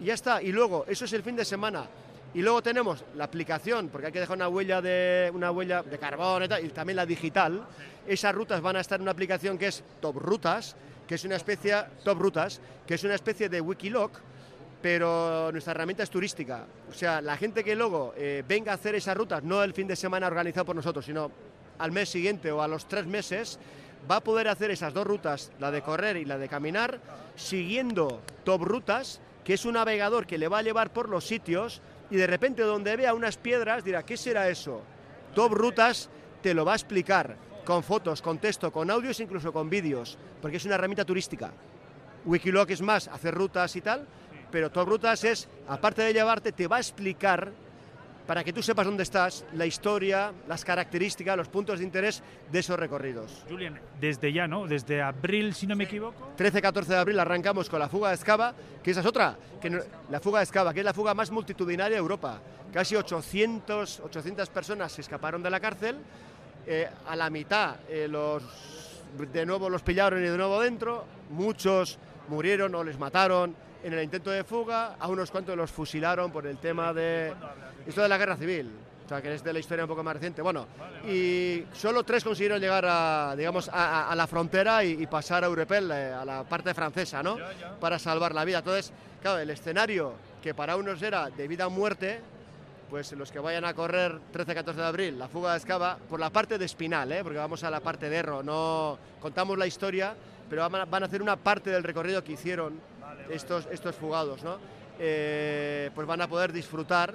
Y 0.00 0.06
ya 0.06 0.14
está. 0.14 0.40
Y 0.40 0.52
luego, 0.52 0.86
eso 0.88 1.04
es 1.04 1.12
el 1.12 1.22
fin 1.22 1.36
de 1.36 1.44
semana. 1.44 1.86
Y 2.34 2.42
luego 2.42 2.62
tenemos 2.62 3.04
la 3.14 3.24
aplicación, 3.24 3.88
porque 3.88 4.08
hay 4.08 4.12
que 4.12 4.18
dejar 4.18 4.36
una 4.36 4.48
huella 4.48 4.82
de, 4.82 5.30
una 5.32 5.52
huella 5.52 5.84
de 5.84 5.98
carbón 5.98 6.42
y, 6.42 6.48
tal, 6.48 6.64
y 6.64 6.68
también 6.70 6.96
la 6.96 7.06
digital. 7.06 7.64
Esas 8.08 8.34
rutas 8.34 8.60
van 8.60 8.74
a 8.74 8.80
estar 8.80 8.98
en 8.98 9.02
una 9.02 9.12
aplicación 9.12 9.56
que 9.56 9.68
es 9.68 9.84
Top 10.00 10.16
Rutas, 10.16 10.74
que 11.06 11.14
es 11.14 11.24
una 11.24 11.36
especie, 11.36 11.76
Top 12.02 12.18
Rutas, 12.18 12.60
que 12.84 12.94
es 12.94 13.04
una 13.04 13.14
especie 13.14 13.48
de 13.48 13.60
Wikiloc, 13.60 14.10
pero 14.82 15.52
nuestra 15.52 15.70
herramienta 15.70 16.02
es 16.02 16.10
turística. 16.10 16.66
O 16.90 16.92
sea, 16.92 17.20
la 17.20 17.36
gente 17.36 17.62
que 17.62 17.76
luego 17.76 18.12
eh, 18.16 18.42
venga 18.46 18.72
a 18.72 18.74
hacer 18.74 18.96
esas 18.96 19.16
rutas, 19.16 19.44
no 19.44 19.62
el 19.62 19.72
fin 19.72 19.86
de 19.86 19.94
semana 19.94 20.26
organizado 20.26 20.66
por 20.66 20.76
nosotros, 20.76 21.04
sino 21.04 21.30
al 21.78 21.92
mes 21.92 22.08
siguiente 22.08 22.50
o 22.50 22.60
a 22.60 22.68
los 22.68 22.88
tres 22.88 23.06
meses, 23.06 23.60
va 24.10 24.16
a 24.16 24.20
poder 24.20 24.48
hacer 24.48 24.72
esas 24.72 24.92
dos 24.92 25.06
rutas, 25.06 25.52
la 25.60 25.70
de 25.70 25.82
correr 25.82 26.16
y 26.16 26.24
la 26.24 26.36
de 26.36 26.48
caminar, 26.48 27.00
siguiendo 27.36 28.20
Top 28.44 28.62
Rutas, 28.62 29.20
que 29.44 29.54
es 29.54 29.64
un 29.64 29.74
navegador 29.74 30.26
que 30.26 30.36
le 30.36 30.48
va 30.48 30.58
a 30.58 30.62
llevar 30.62 30.92
por 30.92 31.08
los 31.08 31.24
sitios 31.24 31.80
y 32.10 32.16
de 32.16 32.26
repente 32.26 32.62
donde 32.62 32.96
vea 32.96 33.14
unas 33.14 33.36
piedras 33.36 33.84
dirá, 33.84 34.04
¿qué 34.04 34.16
será 34.16 34.48
eso? 34.48 34.82
Top 35.34 35.52
Rutas 35.52 36.08
te 36.42 36.54
lo 36.54 36.64
va 36.64 36.72
a 36.72 36.76
explicar 36.76 37.36
con 37.64 37.82
fotos, 37.82 38.20
con 38.20 38.38
texto, 38.38 38.70
con 38.70 38.90
audios, 38.90 39.20
incluso 39.20 39.52
con 39.52 39.70
vídeos, 39.70 40.18
porque 40.40 40.58
es 40.58 40.64
una 40.64 40.74
herramienta 40.74 41.04
turística. 41.04 41.50
Wikiloc 42.24 42.70
es 42.70 42.82
más 42.82 43.08
hacer 43.08 43.34
rutas 43.34 43.74
y 43.76 43.80
tal, 43.80 44.06
pero 44.50 44.70
Top 44.70 44.88
Rutas 44.88 45.24
es, 45.24 45.48
aparte 45.66 46.02
de 46.02 46.12
llevarte, 46.12 46.52
te 46.52 46.66
va 46.66 46.76
a 46.76 46.80
explicar 46.80 47.52
para 48.26 48.42
que 48.42 48.52
tú 48.52 48.62
sepas 48.62 48.86
dónde 48.86 49.02
estás, 49.02 49.44
la 49.52 49.66
historia, 49.66 50.32
las 50.48 50.64
características, 50.64 51.36
los 51.36 51.48
puntos 51.48 51.78
de 51.78 51.84
interés 51.84 52.22
de 52.50 52.58
esos 52.58 52.78
recorridos. 52.78 53.44
Julian, 53.48 53.78
desde 54.00 54.32
ya, 54.32 54.46
¿no? 54.46 54.66
Desde 54.66 55.02
abril, 55.02 55.54
si 55.54 55.66
no 55.66 55.76
me 55.76 55.84
equivoco. 55.84 56.32
13-14 56.38 56.84
de 56.86 56.96
abril 56.96 57.18
arrancamos 57.20 57.68
con 57.68 57.78
la 57.80 57.88
fuga 57.88 58.08
de 58.08 58.14
Escava, 58.14 58.54
que 58.82 58.90
esa 58.92 59.00
es 59.00 59.06
otra, 59.06 59.36
que 59.60 59.68
no- 59.70 59.80
la 60.10 60.20
fuga 60.20 60.38
de 60.38 60.44
Escava, 60.44 60.72
que 60.72 60.80
es 60.80 60.84
la 60.86 60.94
fuga 60.94 61.12
más 61.14 61.30
multitudinaria 61.30 61.96
de 61.96 62.00
Europa. 62.00 62.40
Casi 62.72 62.96
800, 62.96 64.00
800 64.00 64.48
personas 64.48 64.90
se 64.92 65.02
escaparon 65.02 65.42
de 65.42 65.50
la 65.50 65.60
cárcel, 65.60 65.96
eh, 66.66 66.88
a 67.06 67.14
la 67.14 67.28
mitad 67.28 67.76
eh, 67.90 68.08
los, 68.08 68.42
de 69.32 69.44
nuevo 69.44 69.68
los 69.68 69.82
pillaron 69.82 70.24
y 70.24 70.28
de 70.28 70.36
nuevo 70.36 70.60
dentro, 70.60 71.04
muchos 71.30 71.98
murieron 72.28 72.74
o 72.74 72.82
les 72.82 72.98
mataron 72.98 73.54
en 73.84 73.92
el 73.92 74.02
intento 74.02 74.30
de 74.30 74.42
fuga, 74.44 74.96
a 74.98 75.08
unos 75.08 75.30
cuantos 75.30 75.56
los 75.56 75.70
fusilaron 75.70 76.32
por 76.32 76.46
el 76.46 76.58
tema 76.58 76.92
de... 76.92 77.32
Esto 77.86 78.00
de 78.02 78.08
la 78.08 78.16
guerra 78.18 78.36
civil, 78.36 78.70
o 79.04 79.08
sea, 79.08 79.20
que 79.20 79.34
es 79.34 79.44
de 79.44 79.52
la 79.52 79.58
historia 79.58 79.84
un 79.84 79.88
poco 79.90 80.02
más 80.02 80.14
reciente. 80.14 80.40
Bueno, 80.40 80.66
y 81.06 81.64
solo 81.74 82.02
tres 82.02 82.24
consiguieron 82.24 82.58
llegar 82.60 82.84
a, 82.88 83.34
digamos, 83.36 83.68
a, 83.68 83.72
a- 84.08 84.10
a 84.10 84.14
la 84.14 84.26
frontera 84.26 84.82
y, 84.82 85.02
y 85.02 85.06
pasar 85.06 85.44
a 85.44 85.50
Urepel, 85.50 85.90
eh, 85.90 86.12
a 86.14 86.24
la 86.24 86.44
parte 86.44 86.72
francesa, 86.72 87.22
¿no? 87.22 87.36
Para 87.78 87.98
salvar 87.98 88.34
la 88.34 88.44
vida. 88.46 88.58
Entonces, 88.58 88.90
claro, 89.20 89.38
el 89.38 89.50
escenario 89.50 90.14
que 90.42 90.54
para 90.54 90.76
unos 90.76 91.02
era 91.02 91.28
de 91.28 91.46
vida 91.46 91.66
o 91.66 91.70
muerte, 91.70 92.20
pues 92.88 93.12
los 93.12 93.30
que 93.30 93.38
vayan 93.38 93.66
a 93.66 93.74
correr 93.74 94.18
13-14 94.32 94.74
de 94.74 94.84
abril, 94.84 95.18
la 95.18 95.28
fuga 95.28 95.52
de 95.52 95.58
Escava, 95.58 95.98
por 96.08 96.18
la 96.20 96.30
parte 96.30 96.56
de 96.56 96.64
Espinal, 96.64 97.12
¿eh? 97.12 97.20
porque 97.22 97.38
vamos 97.38 97.62
a 97.64 97.70
la 97.70 97.80
parte 97.80 98.08
de 98.08 98.16
Erro, 98.16 98.42
no 98.42 98.98
contamos 99.20 99.58
la 99.58 99.66
historia, 99.66 100.14
pero 100.48 100.68
van 100.70 101.02
a 101.02 101.06
hacer 101.06 101.20
una 101.20 101.36
parte 101.36 101.68
del 101.70 101.82
recorrido 101.82 102.22
que 102.24 102.32
hicieron 102.32 102.78
estos, 103.30 103.66
estos 103.70 103.94
fugados, 103.94 104.42
¿no? 104.42 104.58
Eh, 104.98 105.90
pues 105.94 106.06
van 106.06 106.20
a 106.20 106.28
poder 106.28 106.52
disfrutar 106.52 107.14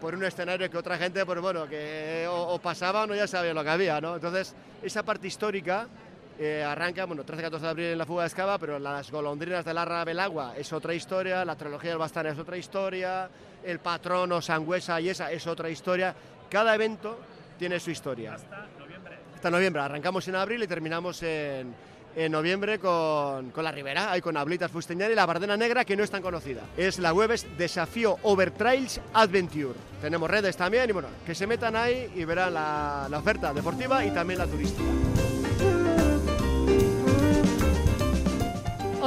por 0.00 0.14
un 0.14 0.24
escenario 0.24 0.70
que 0.70 0.76
otra 0.76 0.98
gente, 0.98 1.24
pues 1.24 1.40
bueno, 1.40 1.66
que 1.66 2.26
o, 2.28 2.54
o 2.54 2.58
pasaban 2.58 3.10
o 3.10 3.14
ya 3.14 3.26
sabían 3.26 3.54
lo 3.54 3.64
que 3.64 3.70
había, 3.70 4.00
¿no? 4.00 4.14
Entonces, 4.16 4.54
esa 4.82 5.02
parte 5.02 5.26
histórica 5.26 5.88
eh, 6.38 6.62
arranca, 6.62 7.06
bueno, 7.06 7.24
13-14 7.24 7.60
de 7.60 7.68
abril 7.68 7.86
en 7.86 7.98
la 7.98 8.04
fuga 8.04 8.22
de 8.22 8.26
Escava, 8.28 8.58
pero 8.58 8.78
las 8.78 9.10
golondrinas 9.10 9.64
del 9.64 9.78
Arra 9.78 10.04
Belagua 10.04 10.54
es 10.56 10.70
otra 10.72 10.92
historia, 10.92 11.44
la 11.46 11.56
trilogía 11.56 11.90
del 11.90 11.98
Bastán 11.98 12.26
es 12.26 12.38
otra 12.38 12.58
historia, 12.58 13.30
el 13.64 13.78
patrono 13.78 14.42
Sangüesa 14.42 15.00
y 15.00 15.08
esa 15.08 15.32
es 15.32 15.46
otra 15.46 15.70
historia. 15.70 16.14
Cada 16.50 16.74
evento 16.74 17.18
tiene 17.58 17.80
su 17.80 17.90
historia. 17.90 18.34
Hasta 18.34 18.66
noviembre. 18.78 19.18
Hasta 19.34 19.50
noviembre. 19.50 19.82
Arrancamos 19.82 20.28
en 20.28 20.36
abril 20.36 20.62
y 20.62 20.66
terminamos 20.66 21.22
en, 21.22 21.74
en 22.16 22.32
noviembre 22.32 22.78
con, 22.78 23.50
con 23.50 23.62
la 23.62 23.70
Ribera, 23.70 24.10
ahí 24.10 24.20
con 24.20 24.36
Ablitas 24.36 24.70
Fusteñar 24.70 25.10
y 25.10 25.14
la 25.14 25.26
Bardena 25.26 25.56
Negra, 25.56 25.84
que 25.84 25.96
no 25.96 26.02
es 26.02 26.10
tan 26.10 26.22
conocida. 26.22 26.62
Es 26.76 26.98
la 26.98 27.12
web 27.12 27.30
es 27.30 27.46
Desafío 27.58 28.18
Overtrails 28.22 29.00
Adventure. 29.12 29.74
Tenemos 30.00 30.28
redes 30.28 30.56
también 30.56 30.88
y 30.88 30.92
bueno, 30.92 31.08
que 31.24 31.34
se 31.34 31.46
metan 31.46 31.76
ahí 31.76 32.10
y 32.14 32.24
verán 32.24 32.54
la, 32.54 33.06
la 33.10 33.18
oferta 33.18 33.52
deportiva 33.52 34.04
y 34.04 34.10
también 34.10 34.38
la 34.38 34.46
turística. 34.46 34.82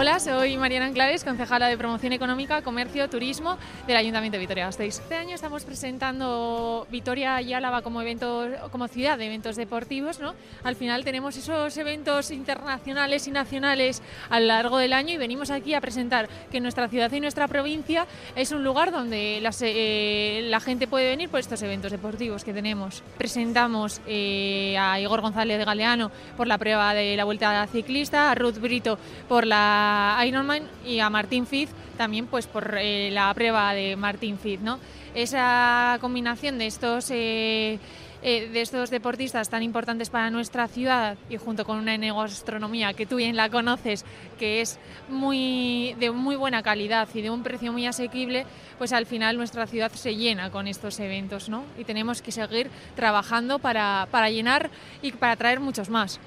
Hola, 0.02 0.18
soy 0.22 0.56
Mariana 0.56 0.86
Anclares, 0.86 1.26
concejala 1.26 1.68
de 1.68 1.78
Promoción 1.78 2.14
Económica, 2.14 2.62
Comercio, 2.62 3.10
Turismo 3.10 3.58
del 3.86 3.98
Ayuntamiento 3.98 4.38
de 4.38 4.40
Vitoria-Gasteiz. 4.40 5.00
Este 5.00 5.16
año 5.16 5.36
estamos 5.36 5.66
presentando 5.66 6.88
Vitoria 6.90 7.42
y 7.42 7.52
Álava 7.52 7.82
como, 7.82 8.02
evento, 8.02 8.48
como 8.72 8.88
ciudad 8.88 9.18
de 9.18 9.26
eventos 9.26 9.58
deportivos. 9.58 10.22
¿no? 10.22 10.36
Al 10.64 10.78
final 10.78 11.04
tenemos 11.04 11.36
esos 11.36 11.76
eventos 11.76 12.32
internacionales 12.32 13.28
y 13.28 13.32
nacionales 13.32 14.02
a 14.30 14.40
lo 14.40 14.46
largo 14.46 14.78
del 14.78 14.94
año 14.94 15.16
y 15.16 15.18
venimos 15.18 15.52
aquí 15.52 15.74
a 15.74 15.82
presentar 15.82 16.30
que 16.50 16.62
nuestra 16.62 16.88
ciudad 16.88 17.12
y 17.12 17.20
nuestra 17.20 17.50
provincia 17.50 18.08
es 18.38 18.54
un 18.54 18.64
lugar 18.64 18.94
donde 18.94 19.44
eh, 19.64 20.42
la 20.46 20.62
gente 20.62 20.88
puede 20.88 21.10
venir 21.10 21.28
por 21.28 21.42
estos 21.42 21.62
eventos 21.62 21.92
deportivos 21.92 22.46
que 22.46 22.54
tenemos. 22.54 23.04
Presentamos 23.18 24.00
eh, 24.08 24.78
a 24.80 24.98
Igor 24.98 25.20
González 25.20 25.58
de 25.58 25.66
Galeano 25.66 26.10
por 26.38 26.48
la 26.48 26.58
prueba 26.58 26.94
de 26.94 27.18
la 27.18 27.26
Vuelta 27.26 27.68
Ciclista, 27.68 28.32
a 28.32 28.36
Ruth 28.36 28.60
Brito 28.60 28.98
por 29.28 29.46
la 29.46 29.88
Ironman 30.25 30.63
y 30.86 30.99
a 30.99 31.10
Martín 31.10 31.45
Fiz 31.45 31.69
también 31.97 32.28
pues 32.28 32.47
por 32.47 32.78
eh, 32.80 33.10
la 33.12 33.34
prueba 33.34 33.73
de 33.73 33.95
Martín 33.95 34.38
Fiz, 34.38 34.62
¿no? 34.62 34.80
Esa 35.13 35.97
combinación 35.99 36.58
de 36.58 36.67
estos 36.67 37.12
eh, 37.12 37.80
eh, 38.21 38.49
de 38.49 38.62
estos 38.62 38.89
deportistas 38.89 39.49
tan 39.49 39.63
importantes 39.63 40.10
para 40.10 40.30
nuestra 40.30 40.67
ciudad 40.67 41.17
y 41.30 41.38
junto 41.38 41.63
con 41.63 41.78
una 41.78 41.95
gastronomía 41.97 42.93
que 42.93 43.06
tú 43.06 43.15
bien 43.15 43.38
la 43.38 43.49
conoces, 43.49 44.04
que 44.38 44.60
es 44.60 44.78
muy, 45.08 45.95
de 45.99 46.12
muy 46.12 46.36
buena 46.36 46.62
calidad 46.62 47.08
y 47.13 47.21
de 47.21 47.30
un 47.30 47.43
precio 47.43 47.71
muy 47.71 47.86
asequible, 47.86 48.45
pues 48.78 48.91
al 48.91 49.06
final 49.06 49.38
nuestra 49.38 49.67
ciudad 49.67 49.91
se 49.93 50.17
llena 50.17 50.52
con 50.52 50.67
estos 50.67 50.99
eventos 50.99 51.47
¿no? 51.47 51.63
y 51.78 51.86
tenemos 51.86 52.21
que 52.21 52.34
seguir 52.34 52.69
trabajando 52.93 53.60
para, 53.60 54.10
para 54.12 54.30
llenar 54.30 54.69
y 55.02 55.13
para 55.13 55.38
traer 55.38 55.62
muchos 55.62 55.89
más. 55.89 56.19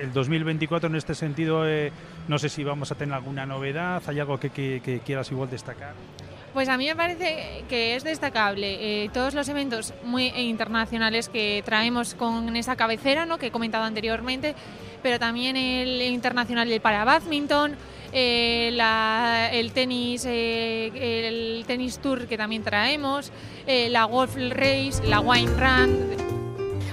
El 0.00 0.12
2024 0.12 0.88
en 0.88 0.96
este 0.96 1.14
sentido, 1.14 1.68
eh, 1.68 1.92
no 2.28 2.38
sé 2.38 2.48
si 2.48 2.62
vamos 2.62 2.92
a 2.92 2.94
tener 2.94 3.14
alguna 3.14 3.44
novedad, 3.44 4.02
¿hay 4.06 4.20
algo 4.20 4.38
que, 4.38 5.00
quieras 5.04 5.30
igual 5.30 5.50
destacar? 5.50 5.94
Pues 6.52 6.68
a 6.68 6.76
mí 6.76 6.86
me 6.86 6.94
parece 6.94 7.64
que 7.68 7.96
es 7.96 8.04
destacable 8.04 9.04
eh, 9.04 9.10
todos 9.12 9.34
los 9.34 9.48
eventos 9.48 9.92
muy 10.04 10.26
internacionales 10.28 11.28
que 11.28 11.62
traemos 11.64 12.14
con 12.14 12.54
esa 12.54 12.76
cabecera 12.76 13.26
¿no? 13.26 13.38
que 13.38 13.46
he 13.46 13.50
comentado 13.50 13.82
anteriormente, 13.82 14.54
pero 15.02 15.18
también 15.18 15.56
el 15.56 16.00
internacional 16.02 16.68
del 16.68 16.80
para 16.80 17.04
badminton, 17.04 17.74
eh, 18.12 18.68
el 19.52 19.72
tenis 19.72 20.24
el 20.24 21.64
tenis 21.66 21.98
tour 21.98 22.28
que 22.28 22.38
también 22.38 22.62
traemos, 22.62 23.32
la 23.66 24.04
golf 24.04 24.36
race, 24.36 25.04
la 25.08 25.18
wine 25.18 25.50
run. 25.58 26.43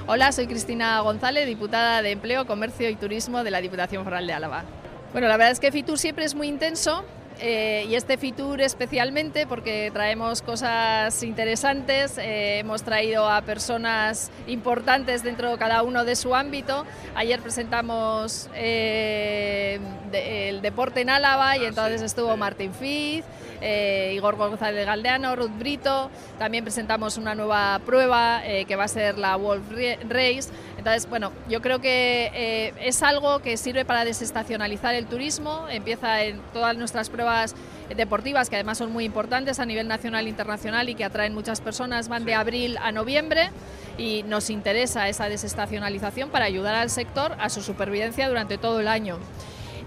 Hola, 0.07 0.31
soy 0.31 0.47
Cristina 0.47 0.99
González, 1.01 1.45
diputada 1.45 2.01
de 2.01 2.11
Empleo, 2.11 2.47
Comercio 2.47 2.89
y 2.89 2.95
Turismo 2.95 3.43
de 3.43 3.51
la 3.51 3.61
Diputación 3.61 4.03
Foral 4.03 4.25
de 4.25 4.33
Álava. 4.33 4.63
Bueno, 5.11 5.27
la 5.27 5.37
verdad 5.37 5.51
es 5.51 5.59
que 5.59 5.71
Fitur 5.71 5.99
siempre 5.99 6.25
es 6.25 6.33
muy 6.33 6.47
intenso, 6.47 7.05
eh, 7.43 7.87
y 7.89 7.95
este 7.95 8.17
Fitur 8.17 8.61
especialmente 8.61 9.47
porque 9.47 9.89
traemos 9.91 10.43
cosas 10.43 11.23
interesantes, 11.23 12.19
eh, 12.19 12.59
hemos 12.59 12.83
traído 12.83 13.27
a 13.27 13.41
personas 13.41 14.29
importantes 14.45 15.23
dentro 15.23 15.49
de 15.51 15.57
cada 15.57 15.81
uno 15.81 16.05
de 16.05 16.15
su 16.15 16.35
ámbito. 16.35 16.85
Ayer 17.15 17.39
presentamos 17.39 18.47
eh, 18.53 19.79
de, 20.11 20.49
el 20.49 20.61
deporte 20.61 21.01
en 21.01 21.09
Álava 21.09 21.57
y 21.57 21.65
entonces 21.65 22.03
estuvo 22.03 22.37
Martín 22.37 22.75
Fiz, 22.75 23.25
eh, 23.61 24.13
Igor 24.15 24.35
González 24.35 24.85
Galdeano, 24.85 25.35
Ruth 25.35 25.57
Brito, 25.57 26.09
también 26.39 26.63
presentamos 26.63 27.17
una 27.17 27.35
nueva 27.35 27.79
prueba 27.85 28.41
eh, 28.45 28.65
que 28.65 28.75
va 28.75 28.85
a 28.85 28.87
ser 28.87 29.17
la 29.17 29.35
Wolf 29.35 29.63
Race. 30.09 30.49
Entonces, 30.77 31.07
bueno, 31.09 31.31
yo 31.47 31.61
creo 31.61 31.79
que 31.79 32.31
eh, 32.33 32.73
es 32.81 33.03
algo 33.03 33.39
que 33.39 33.57
sirve 33.57 33.85
para 33.85 34.03
desestacionalizar 34.03 34.95
el 34.95 35.05
turismo, 35.05 35.67
empieza 35.69 36.23
en 36.23 36.39
todas 36.53 36.75
nuestras 36.75 37.09
pruebas 37.09 37.55
deportivas, 37.95 38.49
que 38.49 38.55
además 38.55 38.77
son 38.77 38.91
muy 38.91 39.05
importantes 39.05 39.59
a 39.59 39.65
nivel 39.65 39.87
nacional 39.87 40.25
e 40.25 40.29
internacional 40.29 40.89
y 40.89 40.95
que 40.95 41.03
atraen 41.03 41.33
muchas 41.33 41.61
personas, 41.61 42.07
van 42.07 42.25
de 42.25 42.33
abril 42.33 42.77
a 42.81 42.91
noviembre 42.91 43.49
y 43.97 44.23
nos 44.23 44.49
interesa 44.49 45.09
esa 45.09 45.29
desestacionalización 45.29 46.29
para 46.29 46.45
ayudar 46.45 46.75
al 46.75 46.89
sector 46.89 47.35
a 47.39 47.49
su 47.49 47.61
supervivencia 47.61 48.27
durante 48.27 48.57
todo 48.57 48.79
el 48.79 48.87
año. 48.87 49.17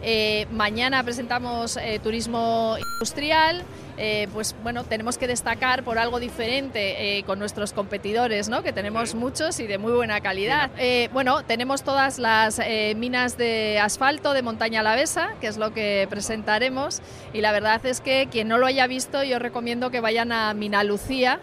Eh, 0.06 0.46
mañana 0.52 1.02
presentamos 1.02 1.78
eh, 1.78 1.98
turismo 2.02 2.76
industrial. 2.78 3.62
Eh, 3.96 4.28
pues 4.34 4.54
bueno, 4.62 4.84
tenemos 4.84 5.16
que 5.16 5.26
destacar 5.26 5.82
por 5.82 5.98
algo 5.98 6.20
diferente 6.20 7.22
con 7.26 7.38
nuestros 7.38 7.72
competidores, 7.72 8.48
¿no? 8.48 8.62
que 8.62 8.72
tenemos 8.72 9.14
muchos 9.14 9.60
y 9.60 9.66
de 9.68 9.78
muy 9.78 9.92
buena 9.92 10.20
calidad. 10.20 10.70
Bueno, 11.12 11.44
tenemos 11.44 11.84
todas 11.84 12.18
las 12.18 12.60
minas 12.96 13.38
de 13.38 13.78
asfalto 13.78 14.32
de 14.32 14.42
Montaña 14.42 14.80
Alavesa, 14.80 15.30
que 15.40 15.46
es 15.46 15.58
lo 15.58 15.72
que 15.72 16.08
presentaremos, 16.10 17.02
y 17.32 17.40
la 17.40 17.52
verdad 17.52 17.86
es 17.86 18.00
que 18.00 18.28
quien 18.32 18.48
no 18.48 18.58
lo 18.58 18.66
haya 18.66 18.88
visto, 18.88 19.22
yo 19.22 19.38
recomiendo 19.38 19.92
que 19.92 20.00
vayan 20.00 20.32
a 20.32 20.54
Mina 20.54 20.82
Lucía, 20.82 21.38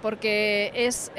porque 0.00 0.72
es... 0.74 1.12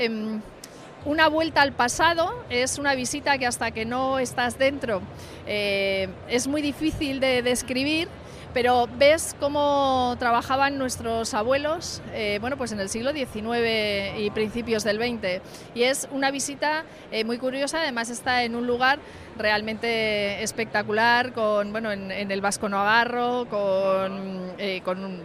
una 1.05 1.29
vuelta 1.29 1.61
al 1.61 1.71
pasado 1.71 2.31
es 2.49 2.77
una 2.77 2.93
visita 2.93 3.37
que 3.37 3.47
hasta 3.47 3.71
que 3.71 3.85
no 3.85 4.19
estás 4.19 4.57
dentro 4.57 5.01
eh, 5.47 6.09
es 6.29 6.47
muy 6.47 6.61
difícil 6.61 7.19
de 7.19 7.41
describir, 7.41 8.07
pero 8.53 8.87
ves 8.97 9.35
cómo 9.39 10.15
trabajaban 10.19 10.77
nuestros 10.77 11.33
abuelos 11.33 12.01
eh, 12.13 12.37
bueno, 12.39 12.57
pues 12.57 12.71
en 12.71 12.79
el 12.79 12.89
siglo 12.89 13.11
XIX 13.13 14.19
y 14.19 14.29
principios 14.29 14.83
del 14.83 14.97
XX. 14.97 15.41
Y 15.73 15.83
es 15.83 16.07
una 16.11 16.29
visita 16.29 16.83
eh, 17.11 17.23
muy 17.23 17.37
curiosa, 17.37 17.81
además 17.81 18.09
está 18.09 18.43
en 18.43 18.55
un 18.55 18.67
lugar 18.67 18.99
realmente 19.37 20.43
espectacular, 20.43 21.33
con, 21.33 21.71
bueno, 21.71 21.91
en, 21.91 22.11
el 22.11 22.41
Vasco 22.41 22.69
Navarro, 22.69 23.47
con, 23.49 24.51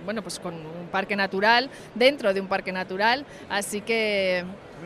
bueno, 0.05 0.23
pues 0.23 0.39
con 0.39 0.55
un 0.55 0.89
parque 0.91 1.17
natural, 1.17 1.69
dentro 1.95 2.33
de 2.33 2.41
un 2.41 2.47
parque 2.47 2.73
natural, 2.73 3.27
así 3.51 3.83
que 3.83 4.45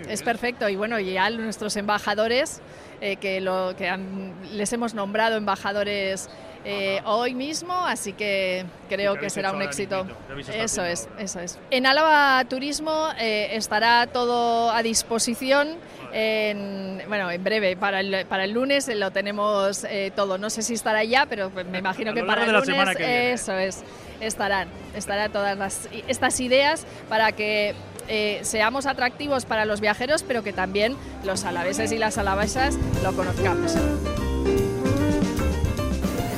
es 0.09 0.23
perfecto. 0.23 0.69
Y 0.69 0.77
bueno, 0.77 0.99
y 0.99 1.13
ya 1.15 1.29
nuestros 1.31 1.77
embajadores, 1.77 2.61
eh, 3.01 3.17
que, 3.17 3.41
lo, 3.41 3.75
que 3.77 3.89
han- 3.89 4.35
les 4.53 4.73
hemos 4.73 4.95
nombrado 4.95 5.37
embajadores 5.37 6.29
eh, 6.65 7.01
hoy 7.07 7.35
mismo, 7.35 7.73
así 7.87 8.13
que 8.13 8.67
creo 8.91 9.15
que 9.19 9.31
será 9.31 9.53
un 9.53 9.63
éxito. 9.63 10.07
Eso 10.53 10.85
es, 10.85 11.09
eso 11.19 11.41
es. 11.41 11.59
En 11.71 11.87
Álava 11.87 12.45
Turismo 12.49 13.09
eh, 13.19 13.49
estará 13.53 14.07
todo 14.07 14.71
a 14.71 14.83
disposición. 14.83 15.79
En, 16.13 17.03
bueno, 17.09 17.31
en 17.31 17.43
breve, 17.43 17.77
para 17.77 18.01
el, 18.01 18.27
para 18.27 18.45
el 18.45 18.51
lunes 18.53 18.89
lo 18.95 19.11
tenemos 19.11 19.85
eh, 19.85 20.13
todo. 20.15 20.39
No 20.39 20.51
sé 20.51 20.61
si 20.63 20.75
estará 20.75 21.03
ya, 21.05 21.25
pero 21.27 21.51
pues, 21.51 21.65
me 21.67 21.79
imagino 21.85 22.13
que 22.13 22.25
para 22.25 22.45
el 22.45 22.53
lunes 22.53 22.97
eso 23.01 23.55
es, 23.57 23.83
estarán, 24.21 24.69
estarán 24.95 25.33
todas 25.33 25.57
las, 25.57 25.89
estas 26.09 26.39
ideas 26.41 26.85
para 27.09 27.33
que 27.33 27.75
eh, 28.09 28.41
seamos 28.43 28.87
atractivos 28.87 29.45
para 29.45 29.65
los 29.65 29.81
viajeros, 29.81 30.23
pero 30.23 30.43
que 30.43 30.53
también 30.53 30.97
los 31.25 31.45
alaveses 31.45 31.93
y 31.93 31.99
las 31.99 32.19
alavesas 32.19 32.77
lo 33.03 33.13
conozcamos. 33.15 33.75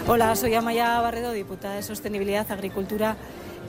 Hola, 0.09 0.35
soy 0.37 0.55
Amaya 0.55 1.01
Barredo, 1.01 1.33
diputada 1.33 1.77
de 1.77 1.83
Sostenibilidad, 1.83 2.51
Agricultura 2.51 3.17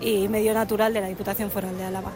y 0.02 0.28
Medio 0.28 0.54
Natural 0.54 0.94
de 0.94 1.00
la 1.02 1.08
Diputación 1.08 1.52
Foral 1.52 1.78
de 1.78 1.86
Álava. 1.86 2.12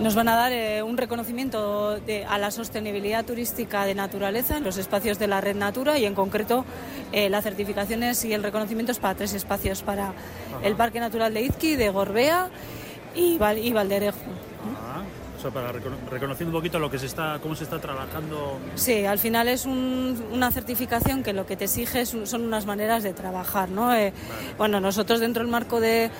Nos 0.00 0.14
van 0.14 0.28
a 0.28 0.36
dar 0.36 0.52
eh, 0.52 0.82
un 0.82 0.96
reconocimiento 0.96 1.98
de- 2.00 2.24
a 2.24 2.36
la 2.38 2.50
sostenibilidad 2.50 3.24
turística 3.24 3.84
de 3.86 3.94
naturaleza 3.94 4.56
en 4.58 4.64
los 4.64 4.76
espacios 4.76 5.18
de 5.18 5.28
la 5.28 5.40
red 5.40 5.56
Natura 5.56 5.98
y 5.98 6.04
en 6.04 6.14
concreto 6.14 6.64
eh, 7.12 7.30
las 7.30 7.44
certificaciones 7.44 8.24
y 8.24 8.32
el 8.34 8.42
reconocimiento 8.42 8.92
es 8.92 8.98
para 8.98 9.14
tres 9.14 9.34
espacios, 9.34 9.82
para 9.82 10.12
el 10.62 10.74
Parque 10.76 11.00
Natural 11.00 11.32
de 11.32 11.42
Izqui, 11.42 11.76
de 11.76 11.90
Gorbea 11.90 12.48
y, 13.14 13.38
Val- 13.38 13.58
y 13.58 13.72
Valderejo. 13.72 14.18
Sea, 15.44 15.50
para 15.52 15.72
recono- 15.72 15.98
reconociendo 16.10 16.56
un 16.56 16.62
poquito 16.62 16.78
lo 16.78 16.90
que 16.90 16.98
se 16.98 17.04
está, 17.04 17.38
cómo 17.42 17.54
se 17.54 17.64
está 17.64 17.78
trabajando. 17.78 18.58
Sí, 18.76 19.04
al 19.04 19.18
final 19.18 19.46
es 19.48 19.66
un- 19.66 20.24
una 20.32 20.50
certificación 20.50 21.22
que 21.22 21.34
lo 21.34 21.44
que 21.44 21.54
te 21.54 21.64
exige 21.64 22.00
es 22.00 22.16
son 22.24 22.44
unas 22.46 22.64
maneras 22.64 23.02
de 23.02 23.12
trabajar. 23.12 23.68
¿no? 23.68 23.94
Eh, 23.94 24.14
Bueno, 24.56 24.80
nosotros 24.80 25.20
dentro 25.20 25.42
del 25.42 25.50
marco 25.52 25.80
de, 25.80 26.10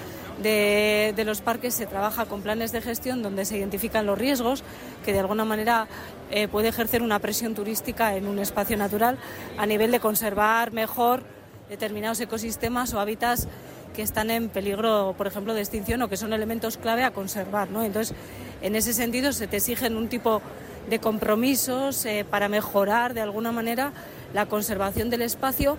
de- 0.43 1.15
de 1.17 1.25
los 1.25 1.41
parques 1.41 1.73
se 1.73 1.87
trabaja 1.87 2.27
con 2.27 2.43
planes 2.43 2.71
de 2.73 2.83
gestión 2.83 3.23
donde 3.23 3.47
se 3.47 3.57
identifican 3.57 4.05
los 4.05 4.19
riesgos 4.19 4.63
que 5.07 5.15
de 5.15 5.21
alguna 5.21 5.47
manera 5.47 5.87
eh, 6.31 6.47
puede 6.47 6.69
ejercer 6.69 7.01
una 7.01 7.19
presión 7.19 7.55
turística 7.55 8.17
en 8.17 8.27
un 8.27 8.39
espacio 8.39 8.77
natural 8.77 9.17
a 9.57 9.65
nivel 9.65 9.91
de 9.91 10.01
conservar 10.01 10.71
mejor 10.73 11.23
determinados 11.71 12.21
ecosistemas 12.21 12.93
o 12.93 13.01
hábitats 13.01 13.49
que 13.95 14.03
están 14.03 14.31
en 14.31 14.49
peligro, 14.51 15.15
por 15.17 15.27
ejemplo, 15.27 15.55
de 15.55 15.61
extinción 15.61 16.03
o 16.03 16.09
que 16.09 16.17
son 16.17 16.33
elementos 16.33 16.77
clave 16.77 17.05
a 17.05 17.13
conservar. 17.13 17.71
¿no? 17.71 17.83
Entonces, 17.83 18.15
en 18.61 18.77
ese 18.77 18.93
sentido, 18.93 19.33
se 19.33 19.47
te 19.47 19.57
exigen 19.57 19.97
un 19.97 20.09
tipo 20.09 20.43
de 20.91 20.99
compromisos 20.99 22.05
eh, 22.05 22.27
para 22.29 22.49
mejorar 22.49 23.15
de 23.15 23.23
alguna 23.23 23.53
manera 23.53 23.93
la 24.35 24.47
conservación 24.47 25.09
del 25.09 25.23
espacio 25.23 25.79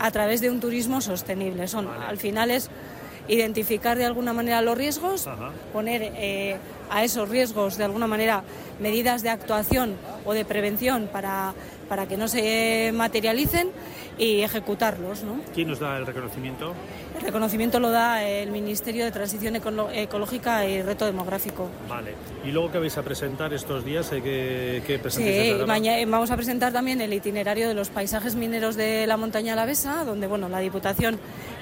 a 0.00 0.10
través 0.10 0.40
de 0.40 0.50
un 0.50 0.58
turismo 0.58 1.00
sostenible. 1.00 1.68
Son, 1.68 1.86
Al 1.86 2.16
final 2.16 2.50
es 2.50 2.70
identificar 3.28 3.96
de 3.96 4.06
alguna 4.06 4.32
manera 4.32 4.60
los 4.62 4.76
riesgos, 4.76 5.28
poner 5.72 6.02
eh, 6.16 6.56
a 6.90 7.04
esos 7.04 7.28
riesgos 7.28 7.76
de 7.76 7.84
alguna 7.84 8.08
manera 8.08 8.42
medidas 8.80 9.22
de 9.22 9.28
actuación 9.28 9.94
o 10.24 10.32
de 10.32 10.44
prevención 10.44 11.08
para, 11.12 11.54
para 11.88 12.08
que 12.08 12.16
no 12.16 12.26
se 12.26 12.90
materialicen 12.94 13.70
y 14.18 14.40
ejecutarlos. 14.42 15.22
¿no? 15.22 15.40
¿Quién 15.54 15.68
nos 15.68 15.78
da 15.78 15.96
el 15.98 16.06
reconocimiento? 16.06 16.74
Reconocimiento 17.34 17.78
lo 17.78 17.92
da 17.92 18.24
el 18.24 18.50
Ministerio 18.50 19.04
de 19.04 19.12
Transición 19.12 19.54
Ecolo- 19.54 19.88
Ecológica 19.94 20.66
y 20.66 20.82
Reto 20.82 21.06
Demográfico. 21.06 21.68
Vale. 21.88 22.12
¿Y 22.44 22.50
luego 22.50 22.72
qué 22.72 22.80
vais 22.80 22.98
a 22.98 23.02
presentar 23.04 23.54
estos 23.54 23.84
días? 23.84 24.10
Eh, 24.10 24.20
¿Qué, 24.20 24.82
qué 25.00 25.10
Sí, 25.10 25.22
desde 25.22 25.50
Álava? 25.52 25.66
maña- 25.68 25.94
vamos 26.08 26.32
a 26.32 26.36
presentar 26.36 26.72
también 26.72 27.00
el 27.00 27.12
itinerario 27.12 27.68
de 27.68 27.74
los 27.74 27.88
paisajes 27.88 28.34
mineros 28.34 28.74
de 28.74 29.06
la 29.06 29.16
montaña 29.16 29.52
alavesa, 29.52 30.02
donde 30.04 30.26
bueno, 30.26 30.48
la 30.48 30.58
Diputación 30.58 31.20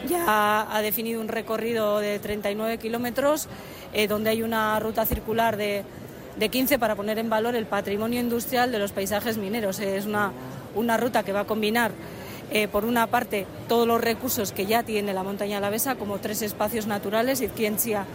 ya 0.09 0.67
ha 0.75 0.81
definido 0.81 1.21
un 1.21 1.29
recorrido 1.29 1.99
de 1.99 2.19
39 2.19 2.79
kilómetros, 2.79 3.47
eh, 3.93 4.09
donde 4.09 4.31
hay 4.31 4.43
una 4.43 4.81
ruta 4.81 5.05
circular 5.05 5.59
de, 5.59 5.83
de 6.39 6.49
15 6.49 6.79
para 6.79 6.97
poner 6.97 7.19
en 7.19 7.29
valor 7.29 7.55
el 7.55 7.67
patrimonio 7.67 8.21
industrial 8.21 8.73
de 8.73 8.79
los 8.79 8.93
paisajes 8.93 9.37
mineros. 9.37 9.81
Es 9.81 10.07
una, 10.07 10.33
una 10.75 10.97
ruta 10.97 11.25
que 11.25 11.33
va 11.33 11.41
a 11.41 11.45
combinar, 11.45 11.91
eh, 12.51 12.67
por 12.67 12.85
una 12.87 13.07
parte, 13.07 13.47
todos 13.69 13.87
los 13.87 14.01
recursos 14.01 14.53
que 14.53 14.65
ya 14.65 14.83
tiene 14.83 15.13
la 15.13 15.23
montaña 15.23 15.59
alavesa, 15.59 15.97
como 15.97 16.19
tres 16.19 16.41
espacios 16.41 16.87
naturales, 16.87 17.43
Izquientzia 17.43 18.07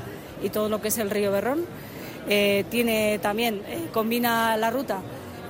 y 0.43 0.49
todo 0.49 0.69
lo 0.69 0.81
que 0.81 0.87
es 0.87 0.97
el 0.97 1.11
río 1.11 1.31
Berrón. 1.31 1.65
Eh, 2.27 2.65
tiene 2.71 3.19
también, 3.19 3.61
eh, 3.67 3.89
combina 3.93 4.55
la 4.57 4.71
ruta 4.71 5.01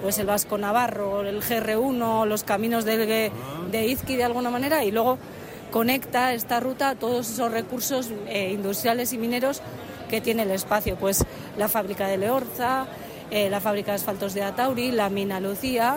pues 0.02 0.18
el 0.20 0.26
Vasco 0.26 0.58
Navarro, 0.58 1.22
el 1.22 1.42
GR1, 1.42 2.26
los 2.26 2.44
caminos 2.44 2.84
de, 2.84 3.32
de 3.72 3.88
Izqui 3.88 4.18
de 4.18 4.26
alguna 4.26 4.50
manera 4.50 4.84
y 4.84 4.92
luego 4.92 5.18
conecta 5.72 6.34
esta 6.34 6.60
ruta 6.60 6.90
a 6.90 6.96
todos 6.96 7.30
esos 7.30 7.50
recursos 7.50 8.10
industriales 8.52 9.14
y 9.14 9.18
mineros 9.18 9.62
que 10.10 10.20
tiene 10.20 10.44
el 10.44 10.52
espacio, 10.52 10.98
pues 10.98 11.24
la 11.58 11.70
fábrica 11.70 12.06
de 12.08 12.18
Leorza, 12.18 12.86
la 13.32 13.62
fábrica 13.62 13.92
de 13.92 13.96
asfaltos 13.96 14.34
de 14.34 14.44
Atauri, 14.44 14.92
la 14.92 15.10
mina 15.10 15.40
Lucía, 15.40 15.96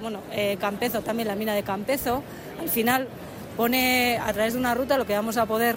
bueno, 0.00 0.20
Campezo 0.60 1.02
también, 1.02 1.28
la 1.28 1.34
mina 1.34 1.54
de 1.54 1.62
Campezo. 1.62 2.22
Al 2.60 2.68
final 2.68 3.08
pone 3.56 4.18
a 4.18 4.32
través 4.32 4.54
de 4.54 4.58
una 4.58 4.74
ruta 4.74 4.96
lo 4.98 5.06
que 5.06 5.14
vamos 5.14 5.36
a 5.36 5.46
poder 5.46 5.76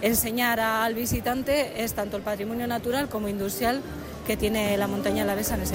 enseñar 0.00 0.60
al 0.60 0.94
visitante 0.94 1.82
es 1.82 1.94
tanto 1.94 2.16
el 2.16 2.22
patrimonio 2.22 2.68
natural 2.68 3.08
como 3.08 3.28
industrial 3.28 3.80
que 4.26 4.36
tiene 4.36 4.76
la 4.76 4.86
montaña 4.86 5.24
alavesa 5.24 5.56
en 5.56 5.62
ese 5.62 5.74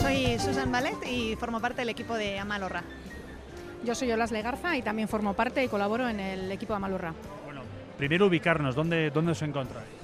Soy 0.00 0.38
Susan 0.38 0.72
Ballet 0.72 0.96
y 1.06 1.36
formo 1.36 1.60
parte 1.60 1.82
del 1.82 1.90
equipo 1.90 2.14
de 2.14 2.38
Amalorra. 2.38 2.82
Yo 3.84 3.94
soy 3.94 4.10
Olasle 4.10 4.40
Garza 4.40 4.76
y 4.76 4.82
también 4.82 5.08
formo 5.08 5.34
parte 5.34 5.62
y 5.62 5.68
colaboro 5.68 6.08
en 6.08 6.20
el 6.20 6.50
equipo 6.50 6.72
de 6.72 6.76
Amalurra. 6.78 7.12
Bueno, 7.44 7.60
primero 7.98 8.26
ubicarnos, 8.26 8.74
¿dónde, 8.74 9.10
dónde 9.10 9.32
os 9.32 9.42
encontráis? 9.42 9.97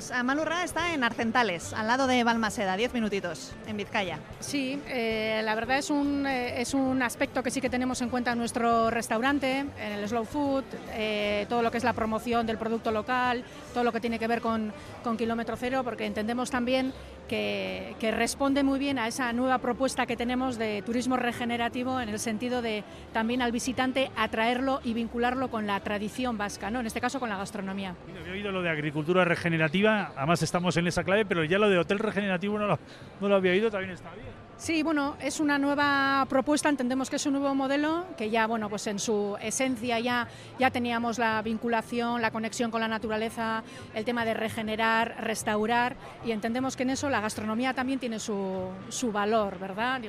Pues 0.00 0.12
Amalurra 0.12 0.64
está 0.64 0.94
en 0.94 1.04
Arcentales, 1.04 1.74
al 1.74 1.86
lado 1.86 2.06
de 2.06 2.24
Balmaseda, 2.24 2.74
10 2.74 2.94
minutitos, 2.94 3.52
en 3.66 3.76
Vizcaya. 3.76 4.18
Sí, 4.38 4.80
eh, 4.88 5.42
la 5.44 5.54
verdad 5.54 5.76
es 5.76 5.90
un, 5.90 6.26
eh, 6.26 6.58
es 6.58 6.72
un 6.72 7.02
aspecto 7.02 7.42
que 7.42 7.50
sí 7.50 7.60
que 7.60 7.68
tenemos 7.68 8.00
en 8.00 8.08
cuenta 8.08 8.32
en 8.32 8.38
nuestro 8.38 8.88
restaurante, 8.88 9.58
en 9.58 9.92
el 9.92 10.08
Slow 10.08 10.24
Food, 10.24 10.64
eh, 10.94 11.44
todo 11.50 11.60
lo 11.60 11.70
que 11.70 11.76
es 11.76 11.84
la 11.84 11.92
promoción 11.92 12.46
del 12.46 12.56
producto 12.56 12.90
local, 12.90 13.44
todo 13.74 13.84
lo 13.84 13.92
que 13.92 14.00
tiene 14.00 14.18
que 14.18 14.26
ver 14.26 14.40
con, 14.40 14.72
con 15.04 15.18
kilómetro 15.18 15.54
cero, 15.58 15.82
porque 15.84 16.06
entendemos 16.06 16.50
también 16.50 16.94
que, 17.30 17.94
que, 18.00 18.10
responde 18.10 18.64
muy 18.64 18.80
bien 18.80 18.98
a 18.98 19.06
esa 19.06 19.32
nueva 19.32 19.58
propuesta 19.58 20.04
que 20.04 20.16
tenemos 20.16 20.58
de 20.58 20.82
turismo 20.82 21.16
regenerativo 21.16 22.00
en 22.00 22.08
el 22.08 22.18
sentido 22.18 22.60
de 22.60 22.82
también 23.12 23.40
al 23.40 23.52
visitante 23.52 24.10
atraerlo 24.16 24.80
y 24.82 24.94
vincularlo 24.94 25.48
con 25.48 25.64
la 25.64 25.78
tradición 25.78 26.36
vasca, 26.36 26.72
¿no? 26.72 26.80
en 26.80 26.86
este 26.86 27.00
caso 27.00 27.20
con 27.20 27.28
la 27.28 27.36
gastronomía. 27.36 27.94
he 28.26 28.32
oído 28.32 28.50
lo 28.50 28.62
de 28.62 28.70
agricultura 28.70 29.24
regenerativa, 29.24 30.12
además 30.16 30.42
estamos 30.42 30.76
en 30.76 30.88
esa 30.88 31.04
clave, 31.04 31.24
pero 31.24 31.44
ya 31.44 31.60
lo 31.60 31.68
de 31.68 31.78
hotel 31.78 32.00
regenerativo 32.00 32.58
no 32.58 32.66
lo, 32.66 32.78
no 33.20 33.28
lo 33.28 33.36
había 33.36 33.52
oído, 33.52 33.70
también 33.70 33.92
está 33.92 34.10
bien. 34.12 34.39
Sí, 34.60 34.82
bueno, 34.82 35.16
es 35.22 35.40
una 35.40 35.58
nueva 35.58 36.26
propuesta, 36.28 36.68
entendemos 36.68 37.08
que 37.08 37.16
es 37.16 37.24
un 37.24 37.32
nuevo 37.32 37.54
modelo, 37.54 38.04
que 38.18 38.28
ya, 38.28 38.46
bueno, 38.46 38.68
pues 38.68 38.86
en 38.88 38.98
su 38.98 39.38
esencia 39.40 39.98
ya, 40.00 40.28
ya 40.58 40.70
teníamos 40.70 41.18
la 41.18 41.40
vinculación, 41.40 42.20
la 42.20 42.30
conexión 42.30 42.70
con 42.70 42.82
la 42.82 42.86
naturaleza, 42.86 43.64
el 43.94 44.04
tema 44.04 44.26
de 44.26 44.34
regenerar, 44.34 45.16
restaurar, 45.24 45.96
y 46.26 46.32
entendemos 46.32 46.76
que 46.76 46.82
en 46.82 46.90
eso 46.90 47.08
la 47.08 47.22
gastronomía 47.22 47.72
también 47.72 47.98
tiene 47.98 48.18
su, 48.18 48.68
su 48.90 49.10
valor, 49.10 49.58
¿verdad? 49.58 50.02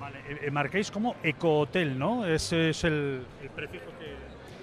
Vale, 0.00 0.18
eh, 0.30 0.38
eh, 0.44 0.50
marquéis 0.50 0.90
como 0.90 1.16
ecohotel, 1.22 1.98
¿no? 1.98 2.24
Ese 2.24 2.70
es 2.70 2.84
el, 2.84 3.26
el 3.42 3.50
prefijo 3.50 3.84
que... 3.98 4.16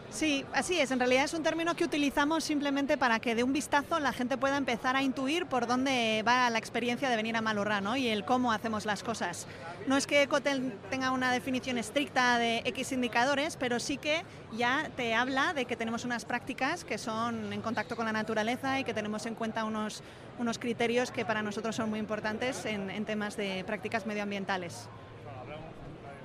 Sí, 0.10 0.46
así 0.54 0.80
es. 0.80 0.90
En 0.92 1.00
realidad 1.00 1.26
es 1.26 1.34
un 1.34 1.44
término 1.44 1.76
que 1.76 1.84
utilizamos 1.84 2.44
simplemente 2.44 2.98
para 2.98 3.20
que 3.20 3.36
de 3.36 3.44
un 3.44 3.54
vistazo 3.54 4.00
la 4.00 4.14
gente 4.14 4.38
pueda 4.38 4.58
empezar 4.58 4.96
a 4.96 5.04
intuir 5.04 5.46
por 5.46 5.68
dónde 5.68 6.24
va 6.26 6.50
la 6.50 6.58
experiencia 6.58 7.10
de 7.10 7.16
venir 7.16 7.36
a 7.36 7.42
Malurra 7.42 7.82
¿no? 7.82 7.98
y 7.98 8.08
el 8.08 8.24
cómo 8.26 8.52
hacemos 8.52 8.86
las 8.86 9.04
cosas. 9.04 9.48
No 9.86 9.96
es 9.96 10.08
que 10.08 10.24
Ecotel 10.24 10.74
tenga 10.90 11.12
una 11.12 11.32
definición 11.32 11.78
estricta 11.78 12.38
de 12.40 12.62
X 12.66 12.94
indicadores, 12.94 13.58
pero 13.58 13.80
sí 13.80 13.98
que 13.98 14.24
ya 14.54 14.90
te 14.96 15.14
habla 15.14 15.54
de 15.54 15.66
que 15.66 15.76
tenemos 15.76 16.04
unas 16.04 16.26
prácticas 16.26 16.84
que 16.84 16.98
son 16.98 17.54
en 17.54 17.62
contacto 17.62 17.96
con 17.96 18.06
la 18.06 18.12
naturaleza 18.12 18.80
y 18.80 18.84
que 18.84 18.94
tenemos 18.94 19.26
en 19.26 19.36
cuenta 19.36 19.66
unos, 19.66 20.02
unos 20.40 20.58
criterios 20.58 21.12
que 21.12 21.26
para 21.26 21.42
nosotros 21.42 21.76
son 21.76 21.90
muy 21.90 22.00
importantes 22.00 22.66
en, 22.66 23.06
temas 23.06 23.38
de 23.38 23.64
prácticas 23.66 24.06
medioambientales. 24.06 24.90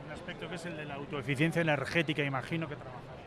Un 0.06 0.12
aspecto 0.12 0.48
que 0.48 0.54
es 0.54 0.66
el 0.66 0.76
de 0.76 0.84
la 0.84 0.94
autoeficiencia 0.94 1.62
energética, 1.62 2.24
imagino 2.24 2.68
que 2.68 2.76
trabaja. 2.76 3.21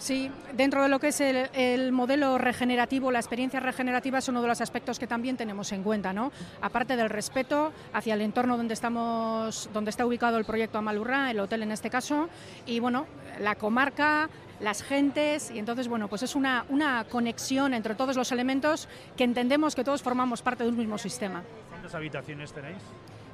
Sí, 0.00 0.30
dentro 0.54 0.82
de 0.82 0.88
lo 0.88 0.98
que 0.98 1.08
es 1.08 1.20
el, 1.20 1.92
modelo 1.92 2.38
regenerativo, 2.38 3.12
la 3.12 3.18
experiencia 3.18 3.60
regenerativa 3.60 4.18
es 4.18 4.28
uno 4.28 4.40
de 4.40 4.48
los 4.48 4.62
aspectos 4.62 4.98
que 4.98 5.06
también 5.06 5.36
tenemos 5.36 5.72
en 5.72 5.82
cuenta, 5.82 6.14
¿no? 6.14 6.32
Aparte 6.62 6.96
del 6.96 7.10
respeto 7.10 7.70
hacia 7.92 8.14
el 8.14 8.22
entorno 8.22 8.56
donde 8.56 8.72
estamos, 8.72 9.68
donde 9.74 9.90
está 9.90 10.06
ubicado 10.06 10.38
el 10.38 10.46
proyecto 10.46 10.78
Amalurra, 10.78 11.30
el 11.30 11.38
hotel 11.38 11.64
en 11.64 11.72
este 11.72 11.90
caso, 11.90 12.30
y 12.64 12.80
bueno, 12.80 13.06
la 13.40 13.56
comarca, 13.56 14.30
las 14.58 14.82
gentes, 14.82 15.50
y 15.50 15.58
entonces 15.58 15.86
bueno, 15.86 16.08
pues 16.08 16.22
es 16.22 16.34
una, 16.34 16.64
una 16.70 17.04
conexión 17.04 17.74
entre 17.74 17.94
todos 17.94 18.16
los 18.16 18.32
elementos 18.32 18.88
que 19.18 19.24
entendemos 19.24 19.74
que 19.74 19.84
todos 19.84 20.02
formamos 20.02 20.40
parte 20.40 20.64
de 20.64 20.70
un 20.70 20.78
mismo 20.78 20.96
sistema. 20.96 21.42
¿Cuántas 21.68 21.94
habitaciones 21.94 22.54
tenéis? 22.54 22.78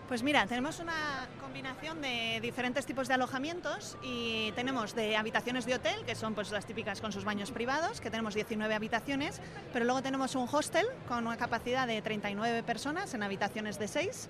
Pues 0.09 0.23
mira, 0.23 0.47
tenemos 0.47 0.79
una 0.79 1.27
combinación 1.41 2.01
de 2.01 2.39
diferentes 2.41 2.87
tipos 2.87 3.09
de 3.09 3.15
alojamientos 3.15 3.99
y 4.05 4.53
tenemos 4.53 4.95
de 4.95 5.17
habitaciones 5.17 5.67
de 5.67 5.75
hotel, 5.75 6.05
que 6.07 6.15
son 6.15 6.33
pues 6.33 6.53
las 6.53 6.65
típicas 6.65 7.01
con 7.01 7.11
sus 7.11 7.25
baños 7.25 7.51
privados, 7.51 8.01
que 8.01 8.09
tenemos 8.09 8.35
19 8.35 8.73
habitaciones, 8.73 9.41
pero 9.73 9.85
luego 9.85 10.03
tenemos 10.03 10.37
un 10.37 10.49
hostel 10.51 10.87
con 11.09 11.27
una 11.27 11.37
capacidad 11.37 11.89
de 11.89 12.01
39 12.03 12.63
personas 12.63 13.15
en 13.15 13.25
habitaciones 13.25 13.81
de 13.81 13.89
6 13.89 14.29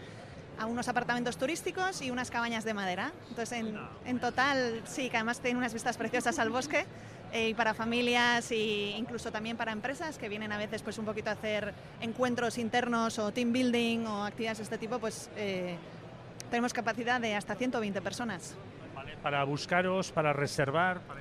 a 0.58 0.66
unos 0.66 0.88
apartamentos 0.88 1.36
turísticos 1.36 2.02
y 2.02 2.10
unas 2.10 2.30
cabañas 2.30 2.64
de 2.64 2.74
madera. 2.74 3.12
Entonces, 3.28 3.58
en, 3.58 3.78
en 4.04 4.20
total, 4.20 4.82
sí, 4.86 5.10
que 5.10 5.16
además 5.16 5.40
tiene 5.40 5.58
unas 5.58 5.72
vistas 5.72 5.96
preciosas 5.96 6.38
al 6.38 6.50
bosque 6.50 6.86
eh, 7.32 7.50
y 7.50 7.54
para 7.54 7.74
familias 7.74 8.50
e 8.50 8.94
incluso 8.96 9.32
también 9.32 9.56
para 9.56 9.72
empresas 9.72 10.16
que 10.16 10.28
vienen 10.28 10.52
a 10.52 10.58
veces 10.58 10.82
pues 10.82 10.96
un 10.98 11.04
poquito 11.04 11.30
a 11.30 11.32
hacer 11.32 11.74
encuentros 12.00 12.56
internos 12.56 13.18
o 13.18 13.32
team 13.32 13.52
building 13.52 14.06
o 14.06 14.24
actividades 14.24 14.58
de 14.58 14.64
este 14.64 14.78
tipo, 14.78 14.98
pues 14.98 15.28
eh, 15.36 15.76
tenemos 16.50 16.72
capacidad 16.72 17.20
de 17.20 17.34
hasta 17.34 17.54
120 17.54 18.00
personas. 18.00 18.54
Para 19.22 19.42
buscaros, 19.44 20.12
para 20.12 20.32
reservar, 20.32 21.00
para 21.00 21.20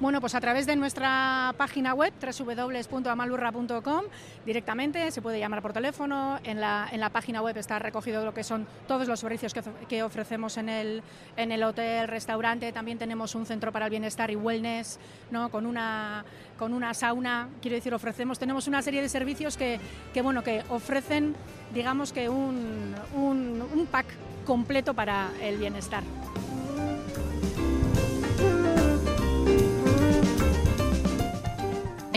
bueno, 0.00 0.20
pues 0.20 0.34
a 0.34 0.40
través 0.40 0.66
de 0.66 0.74
nuestra 0.74 1.54
página 1.56 1.94
web 1.94 2.12
www.amalurra.com 2.20 4.04
directamente 4.44 5.10
se 5.10 5.22
puede 5.22 5.38
llamar 5.38 5.62
por 5.62 5.72
teléfono. 5.72 6.38
En 6.42 6.60
la, 6.60 6.88
en 6.90 7.00
la 7.00 7.10
página 7.10 7.40
web 7.42 7.56
está 7.56 7.78
recogido 7.78 8.24
lo 8.24 8.34
que 8.34 8.42
son 8.42 8.66
todos 8.88 9.06
los 9.06 9.20
servicios 9.20 9.54
que, 9.54 9.62
que 9.88 10.02
ofrecemos 10.02 10.56
en 10.56 10.68
el, 10.68 11.02
en 11.36 11.52
el 11.52 11.62
hotel, 11.62 12.08
restaurante. 12.08 12.72
También 12.72 12.98
tenemos 12.98 13.34
un 13.34 13.46
centro 13.46 13.70
para 13.70 13.86
el 13.86 13.90
bienestar 13.90 14.30
y 14.30 14.36
wellness, 14.36 14.98
¿no? 15.30 15.48
con, 15.50 15.64
una, 15.64 16.24
con 16.58 16.72
una 16.72 16.92
sauna. 16.92 17.48
Quiero 17.62 17.76
decir, 17.76 17.94
ofrecemos, 17.94 18.38
tenemos 18.38 18.66
una 18.66 18.82
serie 18.82 19.00
de 19.00 19.08
servicios 19.08 19.56
que, 19.56 19.78
que 20.12 20.22
bueno, 20.22 20.42
que 20.42 20.64
ofrecen, 20.70 21.36
digamos 21.72 22.12
que 22.12 22.28
un, 22.28 22.94
un, 23.14 23.62
un 23.72 23.86
pack 23.86 24.06
completo 24.44 24.92
para 24.92 25.30
el 25.40 25.56
bienestar. 25.58 26.02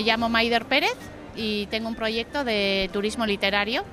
Llamo 0.08 0.30
Maider 0.30 0.66
Pérez 0.66 0.96
y 1.36 1.66
tengo 1.68 1.90
un 1.90 1.96
proyecto 1.96 2.46
de 2.46 2.90
turismo 2.94 3.26
literario. 3.26 3.84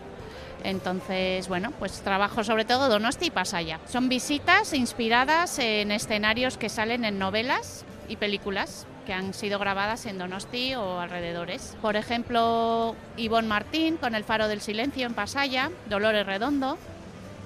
Entonces, 0.63 1.49
bueno, 1.49 1.73
pues 1.79 2.01
trabajo 2.01 2.45
sobre 2.45 2.65
todo 2.65 2.89
Donosti 2.89 3.27
y 3.27 3.31
Pasaya. 3.31 3.81
Son 3.87 4.09
visitas 4.09 4.73
inspiradas 4.73 5.59
en 5.59 5.91
escenarios 5.91 6.57
que 6.57 6.69
salen 6.69 7.05
en 7.05 7.19
novelas 7.19 7.85
y 8.09 8.17
películas 8.17 8.87
que 9.05 9.13
han 9.13 9.35
sido 9.35 9.59
grabadas 9.59 10.07
en 10.07 10.17
Donosti 10.17 10.75
o 10.77 11.01
alrededores. 11.01 11.77
Por 11.83 11.97
ejemplo, 11.97 12.95
Ivonne 13.17 13.49
Martín 13.49 13.97
con 13.97 14.15
El 14.15 14.25
Faro 14.25 14.49
del 14.49 14.61
Silencio 14.61 15.07
en 15.07 15.15
Pasaya, 15.15 15.71
Dolores 15.91 16.25
Redondo, 16.25 16.79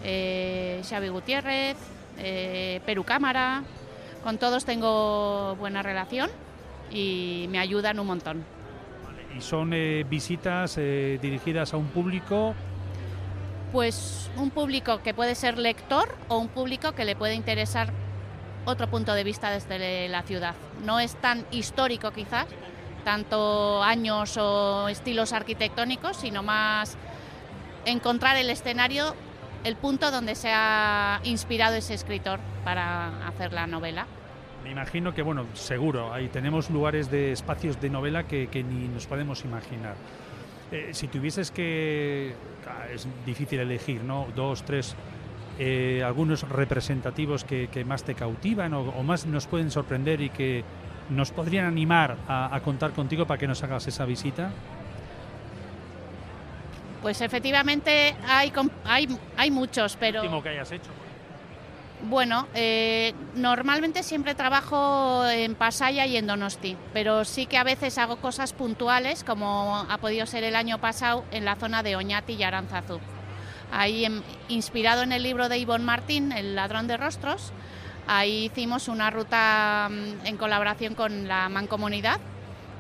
eh, 0.05 0.83
Xavi 0.89 1.09
Gutiérrez, 1.09 1.77
eh, 2.19 2.81
Perú 2.87 3.03
Cámara. 3.03 3.65
Con 4.23 4.37
todos 4.39 4.65
tengo 4.65 5.57
buena 5.57 5.83
relación 5.83 6.31
y 6.93 7.47
me 7.49 7.59
ayudan 7.59 7.99
un 7.99 8.07
montón. 8.07 8.58
¿Y 9.37 9.41
son 9.41 9.73
eh, 9.73 10.05
visitas 10.09 10.77
eh, 10.79 11.19
dirigidas 11.21 11.75
a 11.75 11.77
un 11.77 11.87
público? 11.89 12.55
Pues 13.73 14.31
un 14.37 14.51
público 14.51 15.03
que 15.03 15.13
puede 15.15 15.35
ser 15.35 15.59
lector 15.59 16.15
o 16.29 16.39
un 16.39 16.49
público 16.49 16.93
que 16.93 17.05
le 17.05 17.15
puede 17.17 17.35
interesar 17.35 17.93
otro 18.65 18.89
punto 18.89 19.15
de 19.15 19.25
vista 19.25 19.51
desde 19.51 20.09
la 20.09 20.23
ciudad. 20.23 20.55
No 20.85 21.01
es 21.01 21.15
tan 21.17 21.45
histórico 21.51 22.11
quizás, 22.13 22.47
tanto 23.05 23.83
años 23.83 24.37
o 24.39 24.89
estilos 24.89 25.33
arquitectónicos, 25.33 26.17
sino 26.17 26.43
más 26.43 26.97
encontrar 27.85 28.37
el 28.37 28.51
escenario, 28.51 29.15
el 29.65 29.77
punto 29.77 30.11
donde 30.11 30.35
se 30.35 30.51
ha 30.53 31.21
inspirado 31.25 31.77
ese 31.77 31.95
escritor 31.95 32.41
para 32.65 33.27
hacer 33.27 33.53
la 33.53 33.67
novela. 33.67 34.07
Me 34.69 34.73
imagino 34.73 35.15
que, 35.15 35.23
bueno, 35.23 35.47
seguro, 35.55 36.13
ahí 36.13 36.29
tenemos 36.29 36.69
lugares 36.69 37.11
de 37.11 37.33
espacios 37.33 37.81
de 37.81 37.89
novela 37.89 38.25
que, 38.25 38.51
ni 38.53 38.87
nos 38.87 39.07
podemos 39.07 39.43
imaginar. 39.47 39.95
Eh, 40.71 40.91
si 40.93 41.09
tuvieses 41.09 41.51
que, 41.51 42.35
es 42.93 43.09
difícil 43.25 43.61
elegir, 43.61 44.05
¿no? 44.05 44.27
Dos, 44.37 44.65
tres, 44.65 44.95
eh, 45.59 46.03
algunos 46.05 46.47
representativos 46.47 47.45
que, 47.45 47.83
más 47.87 48.05
te 48.05 48.15
cautivan 48.15 48.75
o, 48.75 49.03
más 49.03 49.25
nos 49.25 49.47
pueden 49.47 49.71
sorprender 49.71 50.21
y 50.21 50.29
que 50.29 50.65
nos 51.09 51.31
podrían 51.31 51.65
animar 51.65 52.19
a, 52.29 52.61
contar 52.63 52.93
contigo 52.93 53.27
para 53.27 53.39
que 53.39 53.47
nos 53.47 53.63
hagas 53.63 53.87
esa 53.87 54.05
visita. 54.05 54.51
Pues 57.01 57.23
efectivamente 57.23 58.15
hay, 58.27 58.53
hay, 58.85 59.19
hay 59.35 59.51
muchos, 59.51 59.97
pero... 59.97 60.21
último 60.21 60.43
que 60.43 60.51
hayas 60.51 60.71
hecho. 60.73 60.98
Bueno, 62.03 62.47
eh, 62.55 63.13
normalmente 63.35 64.05
siempre 64.05 64.37
trabajo 64.37 65.27
en 65.27 65.57
Pasaya 65.57 66.07
y 66.07 66.17
en 66.17 66.29
Donosti, 66.29 66.77
pero 66.93 67.25
sí 67.25 67.47
que 67.47 67.57
a 67.57 67.65
veces 67.65 67.99
hago 67.99 68.19
cosas 68.19 68.53
puntuales, 68.53 69.25
como 69.25 69.85
ha 69.89 69.99
podido 69.99 70.25
ser 70.25 70.45
el 70.45 70.55
año 70.55 70.79
pasado 70.79 71.25
en 71.33 71.45
la 71.45 71.57
zona 71.57 71.83
de 71.83 71.97
Oñati 71.97 72.35
y 72.35 72.45
Aranzazú. 72.45 73.01
Ahí, 73.73 74.05
em, 74.05 74.23
inspirado 74.49 75.03
en 75.03 75.11
el 75.11 75.25
libro 75.25 75.49
de 75.49 75.59
Ivonne 75.59 75.85
Martín, 75.85 76.31
El 76.31 76.55
ladrón 76.55 76.87
de 76.87 76.97
rostros, 76.97 77.53
ahí 78.07 78.47
hicimos 78.47 78.87
una 78.87 79.11
ruta 79.11 79.89
mm, 79.91 80.27
en 80.27 80.37
colaboración 80.37 80.95
con 80.95 81.27
la 81.27 81.49
Mancomunidad 81.49 82.21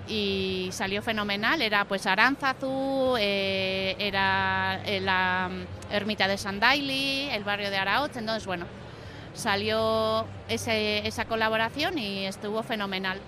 y 0.06 0.68
salió 0.72 1.02
fenomenal. 1.02 1.60
Era 1.60 1.84
pues 1.86 2.06
Aránzazu, 2.06 3.16
eh, 3.18 3.96
era 3.98 4.80
eh, 4.86 5.00
la 5.00 5.50
mm, 5.50 5.92
ermita 5.92 6.28
de 6.28 6.38
Sandaili, 6.38 7.28
el 7.30 7.42
barrio 7.42 7.70
de 7.70 7.76
Araoz, 7.76 8.16
entonces 8.16 8.46
bueno, 8.46 8.64
salió 9.38 10.26
ese- 10.48 11.06
esa 11.06 11.24
colaboración 11.24 11.98
y 11.98 12.26
estuvo 12.26 12.62
fenomenal. 12.62 13.18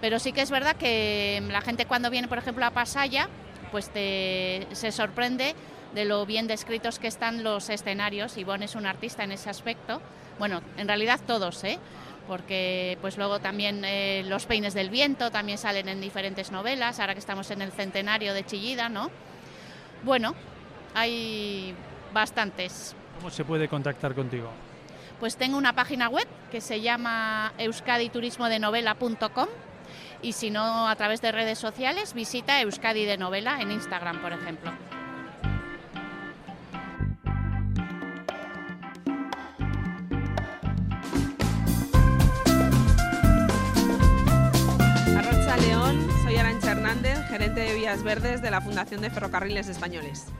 Pero 0.00 0.18
sí 0.18 0.32
que 0.32 0.42
es 0.42 0.50
verdad 0.50 0.76
que 0.76 1.42
la 1.50 1.60
gente 1.60 1.86
cuando 1.86 2.10
viene, 2.10 2.28
por 2.28 2.38
ejemplo, 2.38 2.64
a 2.66 2.70
Pasaya, 2.70 3.28
pues 3.70 3.88
te- 3.90 4.66
se 4.72 4.90
sorprende 4.92 5.54
de 5.94 6.04
lo 6.04 6.26
bien 6.26 6.46
descritos 6.46 6.98
que 6.98 7.06
están 7.06 7.42
los 7.44 7.70
escenarios. 7.70 8.36
Ivonne 8.36 8.64
es 8.64 8.74
un 8.74 8.86
artista 8.86 9.24
en 9.24 9.32
ese 9.32 9.48
aspecto. 9.50 10.00
Bueno, 10.38 10.60
en 10.76 10.88
realidad 10.88 11.20
todos, 11.26 11.62
¿eh? 11.64 11.78
porque 12.28 12.96
pues 13.00 13.16
luego 13.18 13.40
también 13.40 13.84
eh, 13.84 14.22
Los 14.26 14.46
peines 14.46 14.74
del 14.74 14.90
viento 14.90 15.30
también 15.32 15.58
salen 15.58 15.88
en 15.88 16.00
diferentes 16.00 16.52
novelas, 16.52 17.00
ahora 17.00 17.14
que 17.14 17.18
estamos 17.18 17.50
en 17.50 17.62
el 17.62 17.72
centenario 17.72 18.32
de 18.32 18.46
Chillida, 18.46 18.88
¿no? 18.88 19.10
Bueno, 20.04 20.34
hay 20.94 21.74
bastantes. 22.12 22.94
¿Cómo 23.18 23.28
se 23.30 23.44
puede 23.44 23.68
contactar 23.68 24.14
contigo? 24.14 24.50
Pues 25.22 25.36
tengo 25.36 25.56
una 25.56 25.72
página 25.72 26.08
web 26.08 26.26
que 26.50 26.60
se 26.60 26.80
llama 26.80 27.52
euskaditurismodenovela.com 27.56 29.46
y 30.20 30.32
si 30.32 30.50
no 30.50 30.88
a 30.88 30.96
través 30.96 31.22
de 31.22 31.30
redes 31.30 31.60
sociales 31.60 32.12
visita 32.12 32.60
Euskadi 32.60 33.04
de 33.04 33.18
Novela 33.18 33.60
en 33.60 33.70
Instagram, 33.70 34.20
por 34.20 34.32
ejemplo. 34.32 34.72
Arrocha 45.16 45.56
León, 45.58 46.08
soy 46.24 46.34
Arancha 46.34 46.72
Hernández, 46.72 47.20
gerente 47.28 47.60
de 47.60 47.74
Vías 47.76 48.02
Verdes 48.02 48.42
de 48.42 48.50
la 48.50 48.60
Fundación 48.60 49.00
de 49.00 49.10
Ferrocarriles 49.10 49.68
Españoles. 49.68 50.32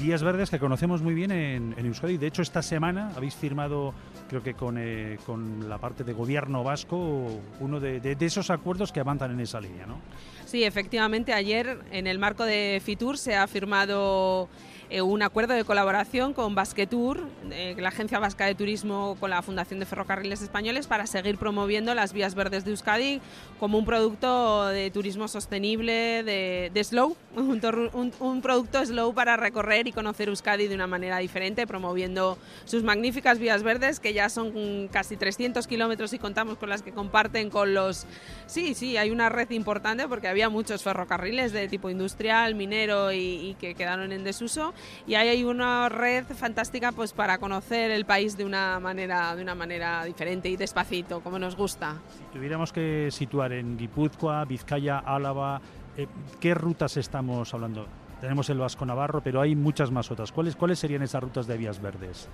Vías 0.00 0.22
Verdes 0.22 0.48
que 0.48 0.58
conocemos 0.58 1.02
muy 1.02 1.12
bien 1.12 1.30
en, 1.30 1.74
Euskadi. 1.84 2.16
De 2.16 2.26
hecho, 2.26 2.40
esta 2.40 2.62
semana 2.62 3.10
habéis 3.16 3.34
firmado, 3.34 3.92
creo 4.30 4.42
que 4.42 4.54
con, 4.54 4.76
eh, 4.78 5.18
con 5.26 5.68
la 5.68 5.76
parte 5.76 6.04
de 6.04 6.14
gobierno 6.14 6.64
vasco, 6.64 7.40
uno 7.60 7.80
de- 7.80 8.00
de 8.00 8.26
esos 8.26 8.48
acuerdos 8.48 8.92
que 8.92 9.00
avanzan 9.00 9.32
en 9.32 9.40
esa 9.40 9.60
línea, 9.60 9.84
¿no? 9.86 9.98
Sí, 10.46 10.64
efectivamente, 10.64 11.34
ayer 11.34 11.80
en 11.92 12.06
el 12.06 12.18
marco 12.18 12.44
de 12.44 12.80
Fitur 12.82 13.18
se 13.18 13.36
ha 13.36 13.46
firmado 13.46 14.48
eh, 14.90 15.02
un 15.02 15.22
acuerdo 15.22 15.54
de 15.54 15.64
colaboración 15.64 16.32
con 16.34 16.54
Basquetour, 16.54 17.26
eh, 17.52 17.76
la 17.78 17.88
Agencia 17.90 18.18
Vasca 18.18 18.46
de 18.46 18.54
Turismo 18.56 19.16
con 19.20 19.30
la 19.30 19.40
Fundación 19.40 19.78
de 19.80 19.86
Ferrocarriles 19.86 20.42
Españoles, 20.42 20.86
para 20.88 21.06
seguir 21.06 21.38
promoviendo 21.38 21.94
las 21.94 22.12
vías 22.12 22.34
verdes 22.34 22.64
de 22.64 22.72
Euskadi 22.72 23.20
como 23.60 23.78
un 23.78 23.84
producto 23.84 24.66
de 24.68 24.90
turismo 24.90 25.28
sostenible, 25.28 26.22
de, 26.24 26.70
de 26.74 26.84
slow, 26.84 27.16
un, 27.36 27.60
un- 27.94 28.12
un 28.18 28.42
producto 28.42 28.84
slow 28.84 29.14
para 29.14 29.36
recorrer 29.36 29.86
y 29.86 29.92
conocer 29.92 30.28
Euskadi 30.28 30.66
de 30.66 30.74
una 30.74 30.86
manera 30.88 31.18
diferente, 31.18 31.66
promoviendo 31.66 32.36
sus 32.64 32.82
magníficas 32.82 33.38
vías 33.38 33.62
verdes, 33.62 34.00
que 34.00 34.12
ya 34.12 34.28
son 34.28 34.88
casi 34.88 35.16
300 35.16 35.66
kilómetros 35.66 36.12
y 36.12 36.18
contamos 36.18 36.58
con 36.58 36.68
las 36.68 36.82
que 36.82 36.92
comparten 36.92 37.48
con 37.50 37.74
los... 37.74 38.06
Sí, 38.46 38.74
sí, 38.74 38.96
hay 38.96 39.10
una 39.10 39.28
red 39.28 39.50
importante 39.50 40.08
porque 40.08 40.26
había 40.26 40.48
muchos 40.48 40.82
ferrocarriles 40.82 41.52
de 41.52 41.68
tipo 41.68 41.90
industrial, 41.90 42.56
minero 42.56 43.12
y, 43.12 43.18
y 43.18 43.56
que 43.60 43.74
quedaron 43.74 44.10
en 44.12 44.24
desuso 44.24 44.74
y 45.06 45.14
ahí 45.14 45.28
hay 45.28 45.44
una 45.44 45.88
red 45.88 46.24
fantástica 46.24 46.92
pues 46.92 47.12
para 47.12 47.38
conocer 47.38 47.90
el 47.90 48.04
país 48.04 48.36
de 48.36 48.44
una 48.44 48.78
manera 48.80 49.34
de 49.34 49.42
una 49.42 49.54
manera 49.54 50.04
diferente 50.04 50.48
y 50.48 50.56
despacito, 50.56 51.20
como 51.20 51.38
nos 51.38 51.56
gusta. 51.56 51.96
Si 52.18 52.24
tuviéramos 52.32 52.72
que 52.72 53.08
situar 53.10 53.52
en 53.52 53.76
Guipúzcoa, 53.76 54.44
Vizcaya, 54.44 54.98
Álava, 54.98 55.60
eh, 55.96 56.06
¿qué 56.40 56.54
rutas 56.54 56.96
estamos 56.96 57.52
hablando? 57.54 57.86
Tenemos 58.20 58.50
el 58.50 58.58
Vasco 58.58 58.84
Navarro, 58.84 59.22
pero 59.22 59.40
hay 59.40 59.56
muchas 59.56 59.90
más 59.90 60.10
otras. 60.10 60.30
¿Cuáles, 60.30 60.54
¿Cuáles 60.54 60.78
serían 60.78 61.02
esas 61.02 61.22
rutas 61.22 61.46
de 61.46 61.56
vías 61.56 61.80
verdes? 61.80 62.28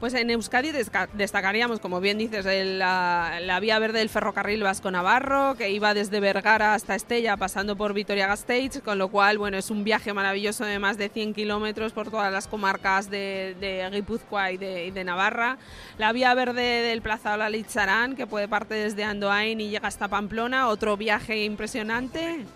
Pues 0.00 0.14
en 0.14 0.30
Euskadi 0.30 0.72
destacaríamos, 1.12 1.78
como 1.78 2.00
bien 2.00 2.16
dices, 2.16 2.46
la, 2.46 3.58
vía 3.60 3.78
verde 3.78 3.98
del 3.98 4.08
ferrocarril 4.08 4.62
Vasco-Navarro, 4.62 5.56
que 5.58 5.68
iba 5.68 5.92
desde 5.92 6.20
Vergara 6.20 6.72
hasta 6.72 6.94
Estella, 6.94 7.36
pasando 7.36 7.76
por 7.76 7.92
Vitoria-Gasteiz, 7.92 8.80
con 8.80 8.96
lo 8.96 9.08
cual, 9.08 9.36
bueno, 9.36 9.58
es 9.58 9.70
un 9.70 9.84
viaje 9.84 10.14
maravilloso 10.14 10.64
de 10.64 10.78
más 10.78 10.96
de 10.96 11.10
100 11.10 11.34
kilómetros 11.34 11.92
por 11.92 12.10
todas 12.10 12.32
las 12.32 12.48
comarcas 12.48 13.10
de, 13.10 13.54
de 13.60 13.86
Guipúzcoa 13.92 14.52
y 14.52 14.56
de, 14.56 14.86
y 14.86 14.90
de 14.90 15.04
Navarra. 15.04 15.58
La 15.98 16.12
vía 16.12 16.32
verde 16.32 16.62
del 16.62 17.02
Plaza 17.02 17.34
Olalitzarán, 17.34 18.16
que 18.16 18.26
puede 18.26 18.48
parte 18.48 18.72
desde 18.72 19.04
Andoain 19.04 19.60
y 19.60 19.68
llega 19.68 19.88
hasta 19.88 20.08
Pamplona, 20.08 20.68
otro 20.68 20.96
viaje 20.96 21.44
impresionante 21.44 22.46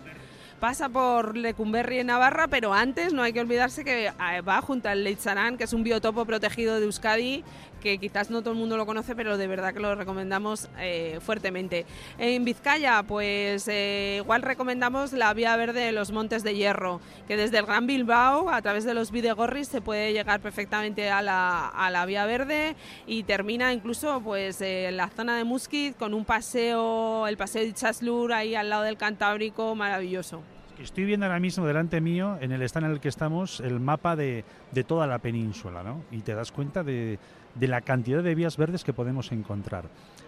pasa 0.59 0.89
por 0.89 1.37
Lecumberri 1.37 1.99
en 1.99 2.07
Navarra, 2.07 2.47
pero 2.47 2.73
antes 2.73 3.13
no 3.13 3.21
hay 3.21 3.33
que 3.33 3.39
olvidarse 3.39 3.83
que 3.83 4.07
eh, 4.07 4.41
va 4.41 4.61
junto 4.61 4.89
al 4.89 5.03
Leitzarán, 5.03 5.57
que 5.57 5.65
es 5.65 5.73
un 5.73 5.83
biotopo 5.83 6.25
protegido 6.25 6.79
de 6.79 6.85
Euskadi, 6.85 7.43
que 7.85 7.99
quizás 7.99 8.31
no 8.31 8.41
todo 8.41 8.51
el 8.51 8.59
mundo 8.59 8.77
lo 8.77 8.87
conoce, 8.87 9.15
pero 9.15 9.37
de 9.37 9.45
verdad 9.45 9.71
que 9.71 9.79
lo 9.79 9.93
recomendamos 9.93 10.69
eh, 10.79 11.19
fuertemente. 11.21 11.85
En 12.17 12.43
Vizcaya, 12.43 13.03
pues 13.03 13.67
eh, 13.67 14.21
igual 14.23 14.41
recomendamos 14.41 15.13
la 15.13 15.31
vía 15.35 15.55
verde 15.55 15.81
de 15.81 15.91
los 15.91 16.11
Montes 16.11 16.43
de 16.43 16.55
Hierro, 16.55 16.99
que 17.27 17.37
desde 17.37 17.59
el 17.59 17.67
Gran 17.67 17.85
Bilbao, 17.85 18.49
a 18.49 18.59
través 18.63 18.85
de 18.85 18.95
los 18.95 19.11
Videgorris, 19.11 19.67
se 19.67 19.81
puede 19.81 20.13
llegar 20.13 20.39
perfectamente 20.39 21.11
a 21.11 21.21
la, 21.21 21.67
a 21.67 21.91
la 21.91 22.07
vía 22.07 22.25
verde 22.25 22.75
y 23.05 23.21
termina 23.21 23.71
incluso 23.71 24.19
pues 24.21 24.61
eh, 24.61 24.87
en 24.87 24.97
la 24.97 25.09
zona 25.09 25.37
de 25.37 25.43
Muskit 25.43 25.95
con 25.95 26.15
un 26.15 26.25
paseo, 26.25 27.27
el 27.27 27.37
paseo 27.37 27.61
de 27.61 27.73
Chaslur 27.73 28.33
ahí 28.33 28.55
al 28.55 28.67
lado 28.67 28.81
del 28.81 28.97
Cantábrico, 28.97 29.75
maravilloso. 29.75 30.41
Estoy 30.81 31.05
viendo 31.05 31.25
ahora 31.25 31.39
mismo 31.39 31.65
delante 31.65 32.01
mío, 32.01 32.37
en 32.41 32.51
el 32.51 32.61
stand 32.63 32.87
en 32.87 32.91
el 32.93 32.99
que 32.99 33.07
estamos, 33.07 33.61
el 33.61 33.79
mapa 33.79 34.17
de, 34.17 34.43
de 34.71 34.83
toda 34.83 35.07
la 35.07 35.19
península, 35.19 35.83
¿no? 35.83 36.03
Y 36.11 36.19
te 36.19 36.35
das 36.35 36.51
cuenta 36.51 36.83
de, 36.83 37.17
de 37.55 37.67
la 37.67 37.81
cantidad 37.81 38.21
de 38.21 38.35
vías 38.35 38.57
verdes 38.57 38.83
que 38.83 38.93
podemos 38.93 39.31
encontrar. 39.31 39.85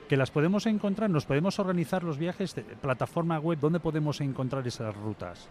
Que 0.09 0.15
las 0.15 0.31
podemos 0.31 0.65
encontrar, 0.67 1.09
nos 1.09 1.25
podemos 1.25 1.59
organizar 1.59 2.01
los 2.01 2.17
viajes, 2.17 2.55
de 2.55 2.61
plataforma 2.63 3.39
web, 3.39 3.59
¿dónde 3.59 3.81
podemos 3.81 4.21
encontrar 4.21 4.65
esas 4.65 4.95
rutas? 4.95 5.49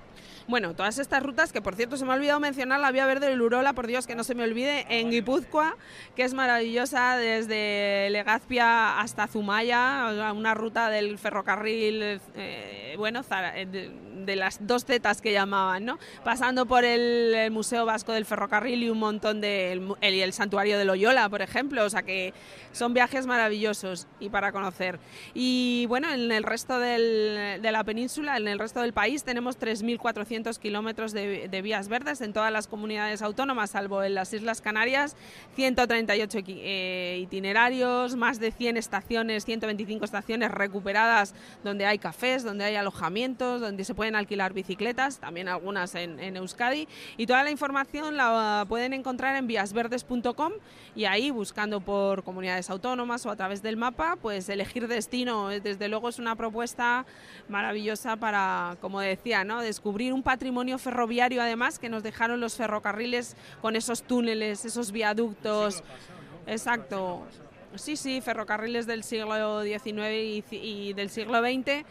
Bueno, 0.48 0.74
todas 0.74 0.98
estas 0.98 1.22
rutas, 1.22 1.52
que 1.52 1.60
por 1.60 1.74
cierto 1.74 1.98
se 1.98 2.06
me 2.06 2.12
ha 2.12 2.14
olvidado 2.14 2.40
mencionar 2.40 2.80
la 2.80 2.90
vía 2.90 3.04
verde 3.04 3.28
del 3.28 3.42
Urola, 3.42 3.74
por 3.74 3.86
Dios 3.86 4.06
que 4.06 4.14
no 4.14 4.24
se 4.24 4.34
me 4.34 4.44
olvide, 4.44 4.86
en 4.88 5.10
Guipúzcoa, 5.10 5.76
que 6.14 6.22
es 6.22 6.32
maravillosa 6.32 7.18
desde 7.18 8.08
Legazpia 8.10 8.98
hasta 8.98 9.26
Zumaya, 9.26 10.32
una 10.34 10.54
ruta 10.54 10.88
del 10.88 11.18
ferrocarril, 11.18 12.20
eh, 12.34 12.94
bueno, 12.96 13.22
Zara- 13.22 13.58
eh, 13.58 13.66
de, 13.66 13.90
de 14.24 14.36
las 14.36 14.66
dos 14.66 14.86
zetas 14.86 15.20
que 15.20 15.32
llamaban, 15.32 15.84
¿no? 15.84 15.98
Pasando 16.24 16.64
por 16.64 16.84
el, 16.84 17.34
el 17.34 17.50
Museo 17.50 17.84
Vasco 17.84 18.12
del 18.12 18.24
Ferrocarril 18.24 18.82
y 18.84 18.88
un 18.88 18.98
montón 18.98 19.42
de, 19.42 19.72
el, 19.72 19.96
el 20.00 20.32
Santuario 20.32 20.78
de 20.78 20.86
Loyola, 20.86 21.28
por 21.28 21.42
ejemplo, 21.42 21.65
o 21.84 21.90
sea 21.90 22.02
que 22.02 22.32
son 22.72 22.94
viajes 22.94 23.26
maravillosos 23.26 24.06
y 24.20 24.28
para 24.28 24.52
conocer. 24.52 24.98
Y 25.34 25.86
bueno, 25.88 26.12
en 26.12 26.30
el 26.32 26.42
resto 26.42 26.78
del- 26.78 27.60
de 27.62 27.72
la 27.72 27.84
península, 27.84 28.36
en 28.36 28.48
el 28.48 28.58
resto 28.58 28.80
del 28.80 28.92
país, 28.92 29.24
tenemos 29.24 29.58
3.400 29.58 30.58
kilómetros 30.58 31.12
de, 31.12 31.48
de 31.48 31.62
vías 31.62 31.88
verdes 31.88 32.20
en 32.20 32.32
todas 32.32 32.52
las 32.52 32.66
comunidades 32.68 33.22
autónomas, 33.22 33.70
salvo 33.70 34.02
en 34.02 34.14
las 34.14 34.32
Islas 34.32 34.60
Canarias, 34.60 35.16
138 35.56 36.38
equi- 36.38 36.60
eh, 36.62 37.18
itinerarios, 37.22 38.16
más 38.16 38.38
de 38.40 38.52
100 38.52 38.76
estaciones, 38.76 39.44
125 39.44 40.04
estaciones 40.04 40.50
recuperadas 40.50 41.34
donde 41.64 41.86
hay 41.86 41.98
cafés, 41.98 42.44
donde 42.44 42.64
hay 42.64 42.76
alojamientos, 42.76 43.60
donde 43.60 43.84
se 43.84 43.94
pueden 43.94 44.16
alquilar 44.16 44.52
bicicletas, 44.52 45.18
también 45.18 45.48
algunas 45.48 45.94
en, 45.94 46.20
en 46.20 46.36
Euskadi. 46.36 46.86
Y 47.16 47.26
toda 47.26 47.42
la 47.44 47.50
información 47.50 48.16
la 48.16 48.64
pueden 48.68 48.92
encontrar 48.92 49.36
en 49.36 49.46
víasverdes.com 49.46 50.52
y 50.94 51.04
ahí 51.04 51.30
buscando 51.56 51.80
por 51.80 52.22
comunidades 52.22 52.68
autónomas 52.68 53.24
o 53.24 53.30
a 53.30 53.36
través 53.36 53.62
del 53.62 53.78
mapa, 53.78 54.18
pues 54.20 54.46
elegir 54.50 54.88
destino. 54.88 55.50
Eh, 55.50 55.58
Desde 55.60 55.88
luego 55.88 56.10
es 56.10 56.18
una 56.18 56.36
propuesta 56.36 57.06
maravillosa 57.48 58.16
para, 58.16 58.76
como 58.82 59.00
decía, 59.00 59.42
¿no? 59.42 59.62
descubrir 59.62 60.12
un 60.12 60.22
patrimonio 60.22 60.76
ferroviario 60.76 61.40
además 61.40 61.78
que 61.78 61.88
nos 61.88 62.02
dejaron 62.02 62.40
los 62.40 62.56
ferrocarriles 62.56 63.36
con 63.62 63.74
esos 63.74 64.02
túneles, 64.02 64.66
esos 64.66 64.92
viaductos. 64.92 65.82
Exacto. 66.46 67.26
Sí, 67.74 67.96
sí, 67.96 68.20
ferrocarriles 68.20 68.86
del 68.86 69.02
siglo 69.02 69.62
XIX 69.62 70.12
y, 70.12 70.44
y 70.50 70.92
del 70.92 71.08
siglo 71.08 71.40
XX 71.40 71.86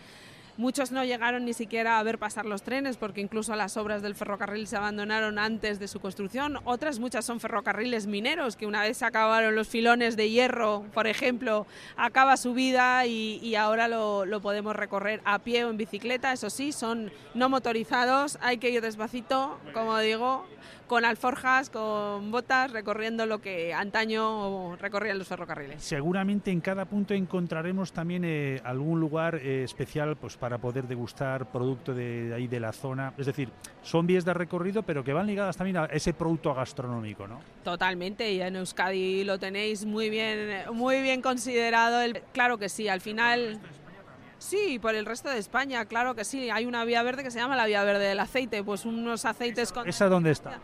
Muchos 0.58 0.94
no 0.94 1.04
llegaron 1.04 1.44
ni 1.44 1.54
siquiera 1.54 2.00
a 2.00 2.04
ver 2.04 2.18
pasar 2.18 2.46
los 2.46 2.64
trenes 2.64 2.96
porque 2.96 3.20
incluso 3.20 3.54
las 3.58 3.76
obras 3.76 4.02
del 4.02 4.16
ferrocarril 4.16 4.68
se 4.68 4.78
abandonaron 4.78 5.38
antes 5.38 5.80
de 5.80 5.90
su 5.90 6.00
construcción. 6.00 6.60
Otras 6.64 7.00
muchas 7.00 7.26
son 7.26 7.42
ferrocarriles 7.42 8.08
mineros 8.08 8.56
que 8.56 8.66
una 8.66 8.82
vez 8.82 9.04
acabaron 9.04 9.54
los 9.54 9.68
filones 9.68 10.16
de 10.16 10.30
hierro, 10.30 10.86
por 10.94 11.08
ejemplo, 11.08 11.68
acaba 11.98 12.38
su 12.38 12.54
vida 12.54 13.06
y, 13.06 13.56
ahora 13.56 13.90
lo, 13.90 14.26
lo 14.26 14.42
podemos 14.42 14.78
recorrer 14.78 15.22
a 15.26 15.40
pie 15.40 15.66
o 15.66 15.70
en 15.72 15.78
bicicleta. 15.78 16.32
Eso 16.32 16.50
sí, 16.50 16.72
son 16.72 17.12
no 17.34 17.50
motorizados, 17.50 18.38
hay 18.42 18.58
que 18.58 18.70
ir 18.70 18.82
despacito, 18.82 19.60
como 19.74 19.98
digo, 20.00 20.46
con 20.88 21.06
alforjas, 21.06 21.70
con 21.70 22.32
botas, 22.32 22.72
recorriendo 22.72 23.26
lo 23.26 23.42
que 23.42 23.74
antaño 23.74 24.76
recorrían 24.76 25.18
los 25.18 25.28
ferrocarriles. 25.28 25.82
Seguramente 25.82 26.52
en 26.52 26.62
cada 26.62 26.86
punto 26.86 27.14
encontraremos 27.14 27.92
también 27.92 28.24
eh, 28.26 28.62
algún 28.64 29.00
lugar 29.00 29.36
eh, 29.36 29.64
especial 29.64 30.16
pues, 30.16 30.38
para 30.38 30.58
poder 30.58 30.88
degustar 30.88 31.52
producto 31.52 31.94
de, 31.94 32.34
ahí 32.36 32.48
de 32.48 32.60
la 32.60 32.72
zona. 32.72 33.14
Es 33.18 33.26
decir, 33.26 33.50
son 33.82 34.06
vías 34.06 34.26
de 34.26 34.34
recorrido, 34.34 34.84
pero 34.84 35.04
que 35.04 35.14
van 35.14 35.28
ligadas 35.28 35.58
también 35.58 35.78
a 35.78 35.86
ese 35.86 36.14
producto 36.14 36.54
gastronómico, 36.54 37.28
¿no? 37.28 37.40
Totalmente, 37.64 38.32
y 38.32 38.42
en 38.42 38.56
Euskadi 38.56 39.24
lo 39.24 39.40
tenéis 39.40 39.86
muy 39.86 40.10
bien, 40.10 40.66
muy 40.74 41.02
bien 41.02 41.22
considerado. 41.22 42.02
El, 42.02 42.22
claro 42.32 42.58
que 42.58 42.70
sí, 42.70 42.88
al 42.88 43.02
final... 43.02 43.60
Sí, 44.40 44.80
por 44.80 44.96
el 44.96 45.06
resto 45.06 45.30
de 45.30 45.38
España, 45.38 45.86
claro 45.86 46.16
que 46.16 46.26
sí. 46.26 46.50
Hay 46.50 46.66
una 46.66 46.86
vía 46.86 47.02
verde 47.04 47.24
que 47.24 47.32
se 47.32 47.40
llama 47.40 47.56
la 47.56 47.66
vía 47.66 47.84
verde 47.84 48.06
del 48.06 48.20
aceite, 48.20 48.64
pues 48.64 48.86
unos 48.86 49.26
aceites 49.26 49.72
con... 49.72 49.88
¿Esa 49.88 50.08
dónde 50.08 50.32
está? 50.32 50.60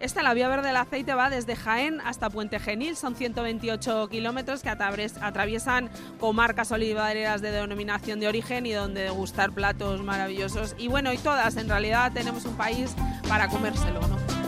Esta, 0.00 0.24
la 0.24 0.34
vía 0.34 0.48
verde 0.48 0.66
del 0.66 0.76
aceite, 0.76 1.14
va 1.14 1.30
desde 1.30 1.54
Jaén 1.54 2.00
hasta 2.00 2.28
Puente 2.28 2.58
Genil, 2.58 2.96
son 2.96 3.14
128 3.14 4.08
kilómetros 4.08 4.60
que 4.62 4.68
atraviesan 4.68 5.90
comarcas 6.18 6.72
olivareras 6.72 7.40
de 7.40 7.52
denominación 7.52 8.18
de 8.18 8.26
origen 8.26 8.66
y 8.66 8.72
donde 8.72 9.02
degustar 9.02 9.52
platos 9.52 10.02
maravillosos. 10.02 10.74
Y 10.76 10.88
bueno, 10.88 11.12
y 11.12 11.18
todas, 11.18 11.56
en 11.56 11.68
realidad 11.68 12.10
tenemos 12.12 12.44
un 12.46 12.56
país 12.56 12.96
para 13.28 13.46
comérselo, 13.46 14.00
¿no? 14.00 14.41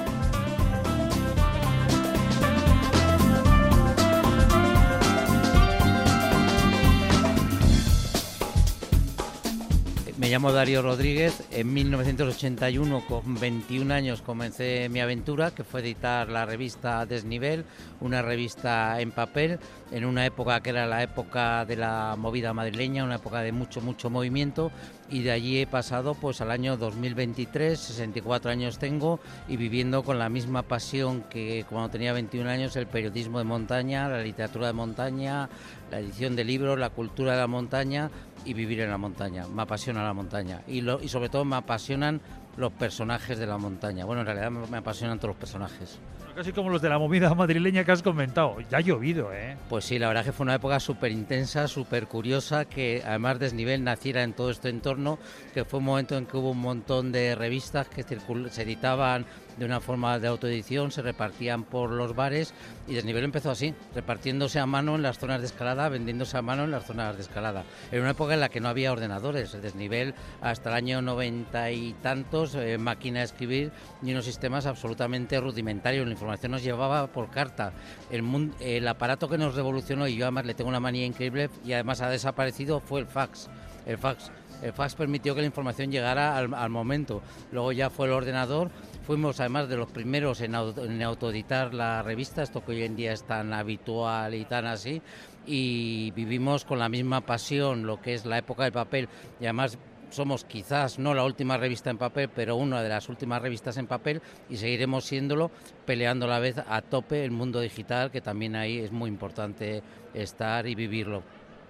Me 10.25 10.31
llamo 10.31 10.53
Darío 10.53 10.81
Rodríguez. 10.81 11.43
En 11.51 11.75
1981, 11.75 13.05
con 13.07 13.39
21 13.39 13.93
años, 13.93 14.23
comencé 14.23 14.89
mi 14.89 15.01
aventura, 15.01 15.51
que 15.51 15.65
fue 15.65 15.83
editar 15.83 16.31
la 16.31 16.47
revista 16.47 17.05
Desnivel, 17.05 17.67
una 18.01 18.23
revista 18.23 18.99
en 19.03 19.11
papel, 19.11 19.59
en 19.93 20.07
una 20.07 20.25
época 20.25 20.63
que 20.63 20.71
era 20.71 20.87
la 20.87 21.03
época 21.03 21.67
de 21.67 21.77
la 21.77 22.17
movida 22.19 22.55
madrileña, 22.55 23.05
una 23.05 23.17
época 23.17 23.43
de 23.43 23.53
mucho, 23.53 23.83
mucho 23.83 24.09
movimiento. 24.09 24.73
Y 25.11 25.25
de 25.25 25.31
allí 25.31 25.61
he 25.61 25.67
pasado 25.67 26.15
pues 26.15 26.41
al 26.41 26.51
año 26.51 26.79
2023, 26.79 27.79
64 27.79 28.51
años 28.51 28.79
tengo, 28.79 29.21
y 29.47 29.59
viviendo 29.59 30.05
con 30.05 30.19
la 30.19 30.31
misma 30.31 30.63
pasión 30.63 31.25
que 31.25 31.67
cuando 31.69 31.91
tenía 31.91 32.15
21 32.15 32.49
años, 32.49 32.77
el 32.77 32.87
periodismo 32.87 33.37
de 33.41 33.45
montaña, 33.45 34.09
la 34.09 34.23
literatura 34.23 34.69
de 34.69 34.73
montaña, 34.73 35.51
la 35.91 36.01
edición 36.01 36.35
de 36.35 36.45
libros, 36.45 36.79
la 36.79 36.89
cultura 36.89 37.33
de 37.33 37.41
la 37.41 37.47
montaña 37.47 38.11
y 38.45 38.55
vivir 38.55 38.81
en 38.81 38.91
la 38.91 38.99
montaña. 38.99 39.47
Me 39.47 39.63
apasiona 39.63 40.03
la 40.03 40.13
montaña 40.13 40.63
y, 40.67 40.81
lo, 40.81 41.01
y 41.01 41.09
sobre 41.09 41.29
todo 41.29 41.45
me 41.45 41.57
apasionan 41.57 42.21
los 42.57 42.73
personajes 42.73 43.39
de 43.39 43.47
la 43.47 43.59
montaña. 43.59 44.05
Bueno, 44.05 44.21
en 44.21 44.27
realidad 44.27 44.51
me 44.51 44.77
apasionan 44.77 45.19
todos 45.19 45.31
los 45.31 45.39
personajes. 45.39 45.99
Casi 46.35 46.53
como 46.53 46.69
los 46.69 46.83
de 46.83 46.89
la 46.89 46.99
movida 46.99 47.33
madrileña 47.33 47.85
que 47.85 47.93
has 47.93 48.03
comentado. 48.03 48.57
Ya 48.69 48.79
ha 48.79 48.81
llovido, 48.81 49.33
¿eh? 49.33 49.57
Pues 49.69 49.85
sí, 49.85 50.01
la 50.01 50.09
verdad 50.09 50.25
que 50.25 50.33
fue 50.33 50.43
una 50.43 50.57
época 50.57 50.81
súper 50.81 51.13
intensa, 51.13 51.69
súper 51.69 52.09
curiosa, 52.09 52.65
que 52.65 53.05
además 53.07 53.39
Desnivel 53.39 53.85
naciera 53.85 54.25
en 54.25 54.33
todo 54.33 54.51
este 54.51 54.69
entorno, 54.69 55.21
que 55.53 55.65
fue 55.65 55.79
un 55.79 55.85
momento 55.85 56.17
en 56.19 56.27
que 56.27 56.37
hubo 56.37 56.51
un 56.51 56.61
montón 56.61 57.13
de 57.13 57.37
revistas 57.37 57.89
que 57.89 58.03
se 58.03 58.63
editaban 58.63 59.27
de 59.59 59.65
una 59.65 59.81
forma 59.81 60.19
de 60.19 60.29
autoedición, 60.29 60.91
se 60.91 61.03
repartían 61.03 61.65
por 61.65 61.91
los 61.91 62.15
bares 62.15 62.55
y 62.89 62.95
Desnivel 62.95 63.25
empezó 63.25 63.51
así, 63.51 63.75
repartiéndose 63.95 64.59
a 64.59 64.67
mano 64.67 64.95
en 64.95 65.03
las 65.03 65.19
zonas 65.19 65.41
de 65.41 65.47
escalada, 65.47 65.89
vendiéndose 65.89 66.39
a 66.39 66.43
mano 66.43 66.65
en 66.65 66.71
las 66.71 66.87
zonas 66.87 67.17
de 67.17 67.23
escalada. 67.23 67.65
Era 67.93 68.01
una 68.01 68.13
época 68.13 68.35
en 68.35 68.41
la 68.41 68.49
que 68.49 68.61
no 68.61 68.69
había 68.69 68.93
ordenadores, 68.93 69.53
el 69.55 69.63
Desnivel 69.63 70.15
hasta 70.41 70.71
el 70.71 70.77
año 70.77 71.03
noventa 71.03 71.71
y 71.71 71.93
tantos, 72.03 72.55
eh, 72.55 72.79
máquina 72.79 73.19
de 73.19 73.27
escribir 73.27 73.73
y 74.03 74.11
unos 74.11 74.25
sistemas 74.25 74.67
absolutamente 74.67 75.39
rudimentarios 75.39 76.07
información 76.15 76.53
nos 76.53 76.63
llevaba 76.63 77.07
por 77.09 77.31
carta. 77.31 77.73
El, 78.11 78.53
el 78.61 78.89
aparato 78.89 79.29
que 79.29 79.39
nos 79.39 79.55
revolucionó, 79.55 80.09
y 80.09 80.17
yo 80.17 80.25
además 80.25 80.47
le 80.47 80.55
tengo 80.55 80.71
una 80.71 80.81
manía 80.81 81.05
increíble 81.05 81.51
y 81.65 81.73
además 81.73 82.01
ha 82.01 82.09
desaparecido, 82.09 82.81
fue 82.81 83.01
el 83.01 83.07
fax. 83.07 83.49
El 83.87 83.99
fax. 83.99 84.31
El 84.63 84.73
fax 84.73 84.95
permitió 84.95 85.35
que 85.35 85.41
la 85.41 85.47
información 85.47 85.91
llegara 85.91 86.39
al, 86.39 86.71
momento. 86.71 87.21
Luego 87.53 87.73
ya 87.73 87.91
fue 87.91 88.07
el 88.07 88.13
ordenador. 88.13 88.71
Fuimos 89.07 89.39
además 89.39 89.69
de 89.69 89.77
los 89.77 89.91
primeros 89.91 90.41
en, 90.41 90.55
autoeditar 90.55 91.75
la 91.75 92.03
revista, 92.03 92.43
esto 92.43 92.65
que 92.65 92.73
hoy 92.73 92.85
en 92.85 92.97
día 92.97 93.13
es 93.13 93.25
tan 93.25 93.53
habitual 93.53 94.35
y 94.35 94.47
tan 94.47 94.65
así. 94.65 95.03
Y 95.47 96.11
vivimos 96.13 96.65
con 96.65 96.79
la 96.79 96.89
misma 96.89 97.21
pasión 97.21 97.87
lo 97.87 98.01
que 98.01 98.15
es 98.15 98.25
la 98.25 98.39
época 98.39 98.65
del 98.65 98.73
papel. 98.73 99.11
Y 99.41 99.45
además 99.45 99.79
somos 100.09 100.45
quizás 100.45 100.99
no 100.99 101.13
la 101.13 101.23
última 101.25 101.59
revista 101.59 101.91
en 101.91 101.99
papel, 101.99 102.31
pero 102.35 102.57
una 102.57 102.83
de 102.83 102.89
las 102.89 103.11
últimas 103.11 103.43
revistas 103.43 103.77
en 103.77 103.87
papel 103.87 104.23
y 104.49 104.57
seguiremos 104.57 105.05
siéndolo 105.05 105.51
peleando 105.85 106.25
a 106.25 106.31
la 106.31 106.39
vez 106.39 106.57
a 106.67 106.81
tope 106.81 107.27
el 107.27 107.31
mundo 107.31 107.61
digital, 107.61 108.11
que 108.11 108.23
también 108.23 108.57
ahí 108.57 108.79
es 108.79 108.91
muy 108.91 109.11
importante 109.11 109.83
estar 110.15 110.67
y 110.67 110.75
vivirlo. 110.75 111.23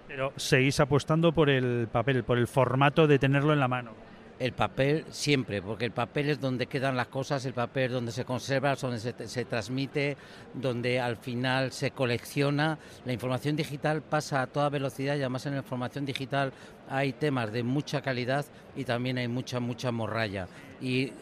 Pero 0.07 0.33
seguís 0.37 0.79
apostando 0.79 1.33
por 1.33 1.51
el 1.51 1.89
papel, 1.91 2.23
por 2.23 2.39
el 2.39 2.47
formato 2.47 3.09
de 3.09 3.19
tenerlo 3.19 3.53
en 3.53 3.59
la 3.59 3.67
mano. 3.67 4.14
El 4.45 4.53
papel 4.53 5.07
siempre, 5.11 5.63
porque 5.63 5.87
el 5.87 5.93
papel 5.93 6.29
es 6.29 6.39
donde 6.39 6.67
quedan 6.67 6.99
las 6.99 7.07
cosas, 7.07 7.47
el 7.47 7.55
papel 7.55 7.85
es 7.85 7.93
donde 7.93 8.13
se 8.13 8.27
conserva, 8.27 8.75
donde 8.75 9.01
se, 9.01 9.27
se, 9.27 9.47
transmite, 9.47 10.19
donde 10.53 11.01
al 11.01 11.17
final 11.17 11.73
se 11.73 11.93
colecciona. 11.93 12.79
La 13.07 13.15
información 13.15 13.57
digital 13.57 14.03
pasa 14.03 14.43
a 14.43 14.47
toda 14.47 14.69
velocidad 14.69 15.17
y 15.17 15.21
además 15.21 15.47
en 15.47 15.53
la 15.53 15.61
información 15.61 16.05
digital 16.05 16.53
hay 16.91 17.15
temas 17.15 17.55
de 17.55 17.63
mucha 17.63 18.03
calidad 18.03 18.45
y 18.77 18.85
también 18.85 19.17
hay 19.17 19.29
mucha, 19.29 19.61
mucha 19.61 19.91
morralla. 19.91 20.47
Y, 20.85 21.13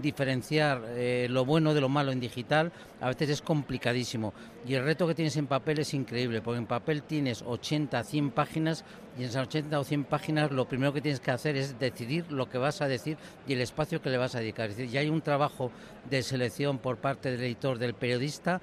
diferenciar 0.00 0.82
eh, 0.88 1.26
lo 1.28 1.44
bueno 1.44 1.74
de 1.74 1.82
lo 1.82 1.90
malo 1.90 2.10
en 2.10 2.20
digital 2.20 2.72
a 3.02 3.08
veces 3.08 3.28
es 3.28 3.42
complicadísimo. 3.42 4.32
Y 4.66 4.72
el 4.74 4.84
reto 4.84 5.06
que 5.06 5.14
tienes 5.14 5.36
en 5.36 5.46
papel 5.46 5.80
es 5.80 5.92
increíble, 5.92 6.40
porque 6.40 6.58
en 6.58 6.66
papel 6.66 7.02
tienes 7.02 7.42
80, 7.42 8.02
100 8.02 8.30
páginas 8.30 8.84
y 9.18 9.24
en 9.24 9.28
esas 9.28 9.46
80 9.46 9.78
o 9.78 9.84
100 9.84 10.04
páginas 10.04 10.52
lo 10.52 10.66
primero 10.66 10.94
que 10.94 11.02
tienes 11.02 11.20
que 11.20 11.30
hacer 11.30 11.54
es 11.56 11.78
decidir 11.78 12.32
lo 12.32 12.48
que 12.48 12.56
vas 12.56 12.80
a 12.80 12.88
decir 12.88 13.18
y 13.46 13.52
el 13.52 13.60
espacio 13.60 14.00
que 14.00 14.08
le 14.08 14.16
vas 14.16 14.34
a 14.36 14.40
dedicar. 14.40 14.70
Es 14.70 14.78
decir, 14.78 14.90
ya 14.90 15.00
hay 15.00 15.10
un 15.10 15.20
trabajo 15.20 15.70
de 16.08 16.22
selección 16.22 16.78
por 16.78 16.96
parte 16.96 17.30
del 17.30 17.42
editor, 17.42 17.78
del 17.78 17.92
periodista, 17.92 18.62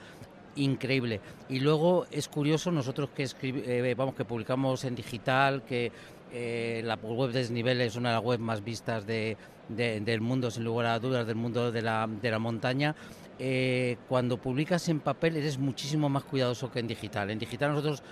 increíble. 0.55 1.21
Y 1.49 1.59
luego 1.59 2.05
es 2.11 2.27
curioso, 2.27 2.71
nosotros 2.71 3.09
que 3.15 3.27
eh, 3.43 3.93
vamos 3.95 4.15
que 4.15 4.25
publicamos 4.25 4.83
en 4.85 4.95
digital, 4.95 5.63
que 5.63 5.91
eh, 6.31 6.81
la 6.83 6.95
web 6.95 7.31
de 7.31 7.39
Desnivel 7.39 7.81
es 7.81 7.95
una 7.95 8.09
de 8.09 8.15
las 8.15 8.23
webs 8.23 8.41
más 8.41 8.63
vistas 8.63 9.05
de, 9.05 9.37
del 9.67 10.21
mundo, 10.21 10.51
sin 10.51 10.63
lugar 10.63 10.87
a 10.87 10.99
dudas, 10.99 11.25
del 11.25 11.35
mundo 11.35 11.71
de 11.71 11.81
la, 11.81 12.07
de 12.07 12.31
la 12.31 12.39
montaña. 12.39 12.95
Eh, 13.37 13.97
cuando 14.07 14.37
publicas 14.37 14.89
en 14.89 14.99
papel 14.99 15.37
eres 15.37 15.57
muchísimo 15.57 16.09
más 16.09 16.23
cuidadoso 16.23 16.71
que 16.71 16.79
en 16.79 16.87
digital. 16.87 17.29
En 17.29 17.39
digital 17.39 17.71
nosotros 17.71 18.03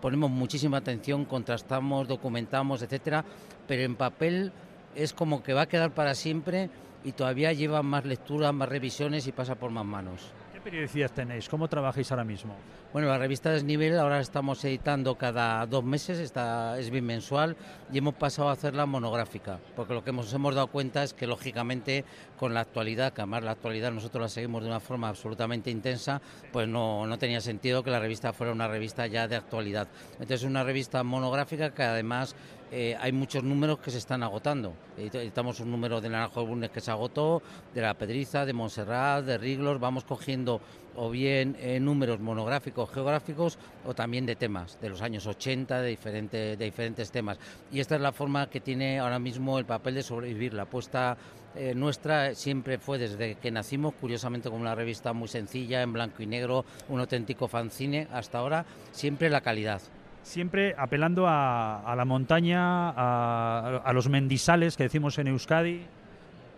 ponemos 0.00 0.30
muchísima 0.30 0.78
atención, 0.78 1.24
contrastamos, 1.24 2.08
documentamos, 2.08 2.82
etcétera, 2.82 3.24
pero 3.66 3.82
en 3.82 3.96
papel 3.96 4.52
es 4.94 5.12
como 5.12 5.42
que 5.42 5.54
va 5.54 5.62
a 5.62 5.68
quedar 5.68 5.92
para 5.92 6.14
siempre 6.14 6.70
y 7.04 7.12
todavía 7.12 7.52
lleva 7.52 7.82
más 7.82 8.04
lecturas, 8.04 8.52
más 8.54 8.68
revisiones 8.68 9.26
y 9.26 9.32
pasa 9.32 9.54
por 9.54 9.70
más 9.70 9.84
manos 9.84 10.32
periodicidad 10.64 11.10
tenéis? 11.10 11.46
¿Cómo 11.46 11.68
trabajáis 11.68 12.10
ahora 12.10 12.24
mismo? 12.24 12.56
Bueno, 12.90 13.08
la 13.08 13.18
revista 13.18 13.50
Desnivel 13.50 13.98
ahora 13.98 14.18
estamos 14.20 14.64
editando 14.64 15.16
cada 15.18 15.66
dos 15.66 15.84
meses, 15.84 16.18
está, 16.18 16.78
es 16.78 16.88
bimensual 16.88 17.54
y 17.92 17.98
hemos 17.98 18.14
pasado 18.14 18.48
a 18.48 18.52
hacerla 18.52 18.86
monográfica, 18.86 19.60
porque 19.76 19.92
lo 19.92 20.02
que 20.02 20.12
nos 20.12 20.32
hemos 20.32 20.54
dado 20.54 20.68
cuenta 20.68 21.02
es 21.02 21.12
que 21.12 21.26
lógicamente 21.26 22.06
con 22.38 22.54
la 22.54 22.60
actualidad, 22.60 23.12
que 23.12 23.20
además 23.20 23.42
la 23.42 23.50
actualidad 23.50 23.92
nosotros 23.92 24.22
la 24.22 24.28
seguimos 24.28 24.62
de 24.62 24.70
una 24.70 24.80
forma 24.80 25.08
absolutamente 25.08 25.70
intensa, 25.70 26.22
pues 26.50 26.66
no, 26.66 27.06
no 27.06 27.18
tenía 27.18 27.42
sentido 27.42 27.82
que 27.82 27.90
la 27.90 28.00
revista 28.00 28.32
fuera 28.32 28.52
una 28.52 28.66
revista 28.66 29.06
ya 29.06 29.28
de 29.28 29.36
actualidad. 29.36 29.88
Entonces 30.12 30.40
es 30.40 30.48
una 30.48 30.64
revista 30.64 31.02
monográfica 31.02 31.74
que 31.74 31.82
además 31.82 32.34
eh, 32.76 32.96
hay 33.00 33.12
muchos 33.12 33.44
números 33.44 33.78
que 33.78 33.92
se 33.92 33.98
están 33.98 34.24
agotando. 34.24 34.74
Editamos 34.98 35.60
un 35.60 35.70
número 35.70 36.00
de 36.00 36.08
Naranjo 36.08 36.44
Bulnes 36.44 36.70
que 36.70 36.80
se 36.80 36.90
agotó, 36.90 37.40
de 37.72 37.80
La 37.80 37.94
Pedriza, 37.94 38.44
de 38.44 38.52
Montserrat, 38.52 39.24
de 39.24 39.38
Riglos, 39.38 39.78
vamos 39.78 40.02
cogiendo 40.02 40.60
o 40.96 41.08
bien 41.08 41.56
eh, 41.60 41.78
números 41.78 42.18
monográficos 42.18 42.90
geográficos 42.90 43.58
o 43.86 43.94
también 43.94 44.26
de 44.26 44.34
temas 44.34 44.76
de 44.80 44.88
los 44.88 45.02
años 45.02 45.24
80 45.24 45.82
de, 45.82 46.56
diferentes 46.58 47.12
temas. 47.12 47.38
Y 47.70 47.78
esta 47.78 47.94
es 47.94 48.00
la 48.00 48.10
forma 48.10 48.50
que 48.50 48.60
tiene 48.60 48.98
ahora 48.98 49.20
mismo 49.20 49.60
el 49.60 49.66
papel 49.66 49.94
de 49.94 50.02
sobrevivir. 50.02 50.52
La 50.52 50.62
apuesta 50.62 51.16
eh, 51.54 51.76
nuestra 51.76 52.34
siempre 52.34 52.78
fue 52.78 52.98
desde 52.98 53.36
que 53.36 53.52
nacimos 53.52 53.94
curiosamente 54.00 54.50
como 54.50 54.62
una 54.62 54.74
revista 54.74 55.12
muy 55.12 55.28
sencilla 55.28 55.80
en 55.82 55.92
blanco 55.92 56.24
y 56.24 56.26
negro 56.26 56.64
un 56.88 56.98
auténtico 56.98 57.46
fanzine 57.46 58.08
hasta 58.10 58.38
ahora 58.38 58.66
siempre 58.90 59.30
la 59.30 59.42
calidad 59.42 59.80
siempre 60.24 60.74
apelando 60.76 61.26
a, 61.28 61.94
la 61.96 62.04
montaña, 62.04 62.90
a, 62.90 63.82
a, 63.84 63.92
los 63.92 64.08
mendisales 64.08 64.76
que 64.76 64.84
decimos 64.84 65.18
en 65.18 65.28
Euskadi. 65.28 65.82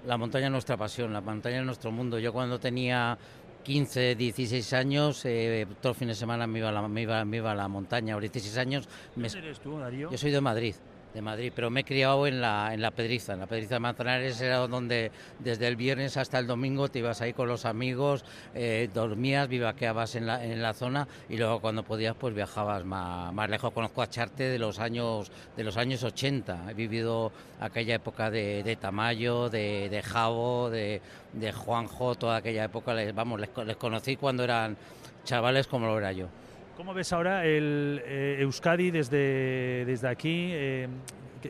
La 0.06 0.16
montaña 0.16 0.46
es 0.46 0.52
nuestra 0.52 0.76
pasión, 0.76 1.12
la 1.12 1.20
montaña 1.20 1.58
es 1.58 1.66
nuestro 1.66 1.90
mundo. 1.90 2.18
Yo 2.18 2.32
cuando 2.32 2.58
tenía 2.58 3.18
15, 3.64 4.14
16 4.14 4.72
años, 4.72 5.24
eh, 5.24 5.66
todo 5.82 5.92
el 5.92 5.98
fin 5.98 6.08
de 6.08 6.14
semana 6.14 6.46
me 6.46 6.60
iba 6.60 6.68
a 6.68 6.72
la, 6.72 6.86
me 6.86 7.02
iba, 7.02 7.24
me 7.24 7.38
iba 7.38 7.50
a 7.50 7.54
la 7.54 7.68
montaña. 7.68 8.14
Ahora 8.14 8.28
16 8.28 8.56
años... 8.56 8.88
Me... 9.16 9.26
eres 9.26 9.60
tú, 9.60 9.78
Darío? 9.78 10.10
Yo 10.10 10.16
soy 10.16 10.30
de 10.30 10.40
Madrid 10.40 10.74
de 11.14 11.22
Madrid, 11.22 11.52
pero 11.54 11.70
me 11.70 11.80
he 11.80 11.84
criado 11.84 12.26
en 12.26 12.40
la, 12.40 12.74
en 12.74 12.82
la 12.82 12.90
Pedriza. 12.90 13.32
En 13.32 13.40
la 13.40 13.46
Pedriza 13.46 13.76
de 13.76 13.80
Manzanares 13.80 14.40
era 14.40 14.58
donde 14.66 15.10
desde 15.38 15.66
el 15.66 15.76
viernes 15.76 16.16
hasta 16.16 16.38
el 16.38 16.46
domingo 16.46 16.88
te 16.88 16.98
ibas 16.98 17.20
ahí 17.20 17.32
con 17.32 17.48
los 17.48 17.64
amigos, 17.64 18.24
eh, 18.54 18.88
dormías, 18.92 19.48
vivaqueabas 19.48 20.14
en 20.14 20.26
la, 20.26 20.44
en 20.44 20.60
la 20.60 20.74
zona 20.74 21.08
y 21.28 21.36
luego 21.36 21.60
cuando 21.60 21.82
podías 21.82 22.14
pues 22.16 22.34
viajabas 22.34 22.84
más, 22.84 23.32
más 23.32 23.48
lejos. 23.48 23.72
Conozco 23.72 24.02
a 24.02 24.08
Charte 24.08 24.44
de 24.44 24.58
los 24.58 24.78
años, 24.78 25.30
de 25.56 25.64
los 25.64 25.76
años 25.76 26.02
80. 26.02 26.70
He 26.70 26.74
vivido 26.74 27.32
aquella 27.60 27.94
época 27.94 28.30
de, 28.30 28.76
Tamayo, 28.80 29.48
de, 29.48 29.88
de 29.88 30.02
Javo, 30.02 30.70
de, 30.70 31.00
de, 31.32 31.52
Juanjo, 31.52 32.14
toda 32.14 32.36
aquella 32.36 32.64
época. 32.64 32.94
Les, 32.94 33.14
vamos, 33.14 33.40
les 33.40 33.76
conocí 33.76 34.16
cuando 34.16 34.44
eran 34.44 34.76
chavales 35.24 35.66
como 35.66 35.86
lo 35.86 35.98
era 35.98 36.12
yo. 36.12 36.28
¿Cómo 36.76 36.92
ves 36.92 37.10
ahora 37.14 37.46
el 37.46 38.02
eh, 38.04 38.36
Euskadi 38.40 38.90
desde, 38.90 39.86
desde 39.86 40.08
aquí? 40.08 40.50
Eh, 40.52 40.88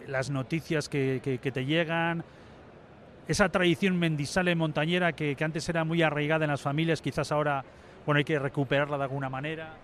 las 0.07 0.31
noticias 0.31 0.89
que, 0.89 1.21
te 1.53 1.65
llegan, 1.65 2.23
esa 3.27 3.49
tradición 3.49 3.99
mendisale 3.99 4.55
montañera 4.55 5.15
que, 5.15 5.37
antes 5.41 5.69
era 5.69 5.85
muy 5.85 6.01
arraigada 6.03 6.45
en 6.45 6.53
las 6.53 6.61
familias, 6.61 7.03
quizás 7.03 7.33
ahora 7.33 7.65
bueno, 8.05 8.19
hay 8.19 8.25
que 8.25 8.39
recuperarla 8.39 8.99
de 8.99 9.03
alguna 9.03 9.29
manera. 9.29 9.75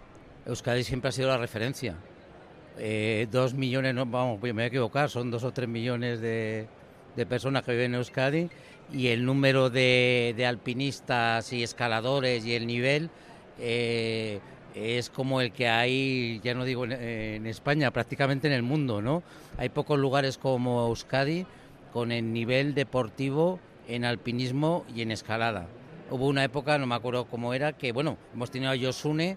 Euskadi 0.47 0.85
siempre 0.85 1.09
ha 1.09 1.13
sido 1.13 1.29
la 1.29 1.39
referencia. 1.39 1.97
Eh, 2.79 3.27
dos 3.29 3.53
millones, 3.53 3.95
no, 3.95 4.07
vamos, 4.07 4.41
me 4.41 4.53
voy 4.53 4.63
a 4.63 4.67
equivocar, 4.67 5.11
son 5.11 5.31
dos 5.33 5.43
o 5.43 5.51
tres 5.51 5.69
millones 5.69 6.21
de, 6.21 6.69
personas 7.29 7.65
que 7.65 7.73
viven 7.73 7.93
en 7.93 7.95
Euskadi 7.97 8.49
y 8.93 9.09
el 9.09 9.25
número 9.25 9.71
de, 9.71 10.45
alpinistas 10.47 11.53
y 11.53 11.65
escaladores 11.65 12.45
y 12.45 12.55
el 12.55 12.65
nivel 12.65 13.11
es 14.75 15.11
como 15.11 15.41
el 15.41 15.53
que 15.53 15.69
hay, 15.69 16.41
ya 16.43 16.55
no 16.55 16.65
digo 16.65 16.85
en, 16.85 17.47
España, 17.47 17.91
prácticamente 17.91 18.47
en 18.47 18.53
el 18.53 18.63
mundo, 18.63 19.03
¿no? 19.03 19.23
Hay 19.59 19.69
pocos 19.69 19.99
lugares 19.99 20.39
como 20.39 20.87
Euskadi 20.87 21.47
con 21.93 22.13
el 22.13 22.33
nivel 22.33 22.75
deportivo 22.75 23.59
en 23.89 24.05
alpinismo 24.05 24.85
y 24.95 25.03
en 25.03 25.11
escalada. 25.11 25.67
Hubo 26.11 26.27
una 26.27 26.45
época, 26.45 26.79
no 26.79 26.87
me 26.87 26.95
acuerdo 26.95 27.27
cómo 27.27 27.55
era, 27.55 27.73
que 27.73 27.93
bueno, 27.93 28.17
hemos 28.35 28.51
tenido 28.51 28.73
a 28.73 28.77
Yosune, 28.77 29.37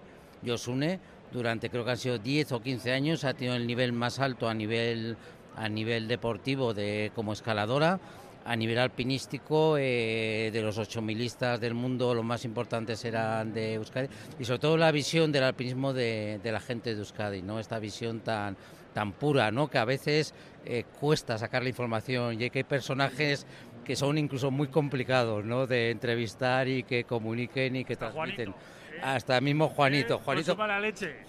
durante 1.32 1.70
creo 1.70 1.84
que 1.84 1.90
han 1.90 1.96
sido 1.96 2.18
10 2.18 2.52
o 2.52 2.62
15 2.62 2.92
años, 2.92 3.24
ha 3.24 3.34
tenido 3.34 3.56
el 3.56 3.66
nivel 3.66 3.92
más 3.92 4.20
alto 4.20 4.48
a 4.48 4.54
nivel, 4.54 5.16
a 5.56 5.68
nivel 5.68 6.08
deportivo 6.08 6.72
de, 6.74 7.10
como 7.14 7.32
escaladora 7.32 8.00
a 8.46 8.54
nivel 8.54 8.78
alpinístico, 8.78 9.76
eh, 9.78 10.50
de 10.52 10.62
los 10.62 10.78
ocho 10.78 11.02
milistas 11.02 11.60
del 11.60 11.74
mundo, 11.74 12.14
los 12.14 12.24
más 12.24 12.44
importantes 12.44 13.04
eran 13.04 13.52
de 13.52 13.74
Euskadi, 13.74 14.08
y 14.38 14.44
sobre 14.44 14.60
todo 14.60 14.76
la 14.76 14.92
visión 14.92 15.32
del 15.32 15.42
alpinismo 15.42 15.92
de, 15.92 16.40
la 16.44 16.60
gente 16.60 16.94
de 16.94 17.00
Euskadi, 17.00 17.42
¿no? 17.42 17.58
esta 17.58 17.78
visión 17.80 18.20
tan, 18.20 18.56
tan 18.94 19.12
pura, 19.12 19.50
¿no? 19.50 19.68
que 19.68 19.78
a 19.78 19.84
veces 19.84 20.32
eh, 20.64 20.84
cuesta 21.00 21.38
sacar 21.38 21.64
la 21.64 21.70
información 21.70 22.40
y 22.40 22.50
que 22.50 22.60
hay 22.60 22.64
personajes 22.64 23.46
que 23.84 23.96
son 23.96 24.16
incluso 24.16 24.50
muy 24.50 24.68
complicados 24.68 25.44
¿no? 25.44 25.66
de 25.66 25.90
entrevistar 25.90 26.68
y 26.68 26.84
que 26.84 27.04
comuniquen 27.04 27.76
y 27.76 27.84
que 27.84 27.96
transmiten. 27.96 28.54
Hasta 29.02 29.40
mismo 29.40 29.68
Juanito. 29.68 30.18
Juanito, 30.18 30.56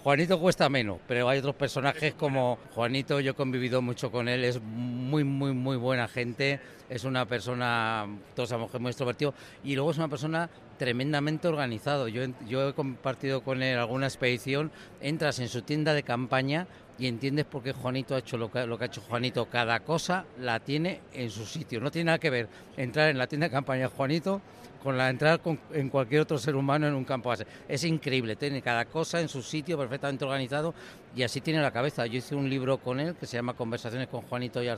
Juanito 0.02 0.40
cuesta 0.40 0.68
menos, 0.68 0.98
pero 1.06 1.28
hay 1.28 1.38
otros 1.38 1.54
personajes 1.54 2.14
como 2.14 2.58
Juanito, 2.74 3.20
yo 3.20 3.32
he 3.32 3.34
convivido 3.34 3.82
mucho 3.82 4.10
con 4.10 4.28
él, 4.28 4.44
es 4.44 4.60
muy, 4.60 5.24
muy, 5.24 5.52
muy 5.52 5.76
buena 5.76 6.08
gente, 6.08 6.60
es 6.88 7.04
una 7.04 7.26
persona, 7.26 8.06
todos 8.34 8.48
sabemos 8.48 8.70
que 8.70 8.76
es 8.76 8.80
muy 8.80 8.90
extrovertido, 8.90 9.34
y 9.64 9.74
luego 9.74 9.90
es 9.90 9.98
una 9.98 10.08
persona 10.08 10.48
tremendamente 10.78 11.48
organizado. 11.48 12.08
Yo, 12.08 12.22
yo 12.46 12.68
he 12.68 12.72
compartido 12.72 13.42
con 13.42 13.62
él 13.62 13.78
alguna 13.78 14.06
expedición, 14.06 14.70
entras 15.00 15.38
en 15.40 15.48
su 15.48 15.62
tienda 15.62 15.92
de 15.92 16.02
campaña 16.02 16.66
y 16.98 17.06
entiendes 17.06 17.44
por 17.44 17.62
qué 17.62 17.72
Juanito 17.72 18.14
ha 18.14 18.18
hecho 18.18 18.36
lo 18.36 18.50
que, 18.50 18.66
lo 18.66 18.76
que 18.76 18.84
ha 18.84 18.86
hecho 18.86 19.00
Juanito. 19.00 19.46
Cada 19.46 19.80
cosa 19.80 20.24
la 20.40 20.60
tiene 20.60 21.00
en 21.12 21.30
su 21.30 21.46
sitio. 21.46 21.80
No 21.80 21.90
tiene 21.90 22.06
nada 22.06 22.18
que 22.18 22.30
ver 22.30 22.48
entrar 22.76 23.08
en 23.08 23.18
la 23.18 23.26
tienda 23.26 23.46
de 23.46 23.52
campaña 23.52 23.82
de 23.82 23.88
Juanito 23.88 24.40
con 24.82 24.96
la 24.96 25.10
entrada 25.10 25.40
en 25.72 25.88
cualquier 25.88 26.22
otro 26.22 26.38
ser 26.38 26.56
humano 26.56 26.86
en 26.86 26.94
un 26.94 27.04
campo 27.04 27.28
base. 27.28 27.46
Es 27.68 27.84
increíble, 27.84 28.36
tiene 28.36 28.62
cada 28.62 28.84
cosa 28.84 29.20
en 29.20 29.28
su 29.28 29.42
sitio 29.42 29.76
perfectamente 29.76 30.24
organizado 30.24 30.74
y 31.14 31.22
así 31.22 31.40
tiene 31.40 31.60
la 31.60 31.70
cabeza. 31.70 32.06
Yo 32.06 32.18
hice 32.18 32.34
un 32.34 32.48
libro 32.48 32.78
con 32.78 33.00
él 33.00 33.14
que 33.16 33.26
se 33.26 33.36
llama 33.36 33.54
Conversaciones 33.54 34.08
con 34.08 34.22
Juanito 34.22 34.62
y 34.62 34.68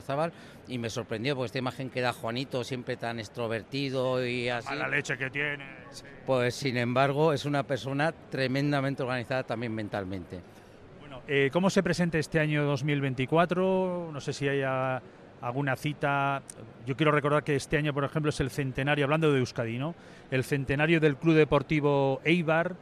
y 0.67 0.77
me 0.77 0.89
sorprendió 0.89 1.35
porque 1.35 1.47
esta 1.47 1.59
imagen 1.59 1.89
que 1.89 2.01
da 2.01 2.13
Juanito 2.13 2.63
siempre 2.63 2.97
tan 2.97 3.19
extrovertido 3.19 4.25
y 4.25 4.49
así. 4.49 4.69
A 4.69 4.75
la 4.75 4.87
leche 4.87 5.17
que 5.17 5.29
tiene. 5.29 5.65
Pues 6.25 6.55
sin 6.55 6.77
embargo 6.77 7.33
es 7.33 7.45
una 7.45 7.63
persona 7.63 8.11
tremendamente 8.11 9.03
organizada 9.03 9.43
también 9.43 9.73
mentalmente. 9.73 10.39
Bueno, 10.99 11.21
eh, 11.27 11.49
¿cómo 11.51 11.69
se 11.69 11.83
presenta 11.83 12.17
este 12.17 12.39
año 12.39 12.63
2024? 12.63 14.11
No 14.13 14.21
sé 14.21 14.33
si 14.33 14.47
haya 14.47 15.01
alguna 15.41 15.75
cita. 15.75 16.41
Yo 16.85 16.95
quiero 16.95 17.11
recordar 17.11 17.43
que 17.43 17.55
este 17.55 17.77
año, 17.77 17.93
por 17.93 18.03
ejemplo, 18.03 18.29
es 18.29 18.39
el 18.39 18.49
centenario, 18.49 19.05
hablando 19.05 19.31
de 19.31 19.39
Euskadi, 19.39 19.77
¿no? 19.77 19.95
El 20.29 20.43
centenario 20.43 20.99
del 20.99 21.17
Club 21.17 21.35
Deportivo 21.35 22.21
Eibar. 22.23 22.75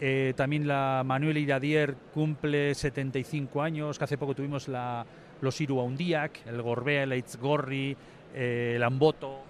Eh, 0.00 0.34
también 0.36 0.66
la 0.66 1.02
Manuel 1.04 1.38
Iradier 1.38 1.94
cumple 2.12 2.74
75 2.74 3.62
años, 3.62 3.98
que 3.98 4.04
hace 4.04 4.18
poco 4.18 4.34
tuvimos 4.34 4.68
la, 4.68 5.06
los 5.40 5.60
Iruaundiak, 5.60 6.46
el 6.46 6.60
Gorbea, 6.60 7.04
el 7.04 7.12
Eitzgorri, 7.12 7.96
eh, 8.34 8.74
el 8.76 8.82
Amboto. 8.82 9.40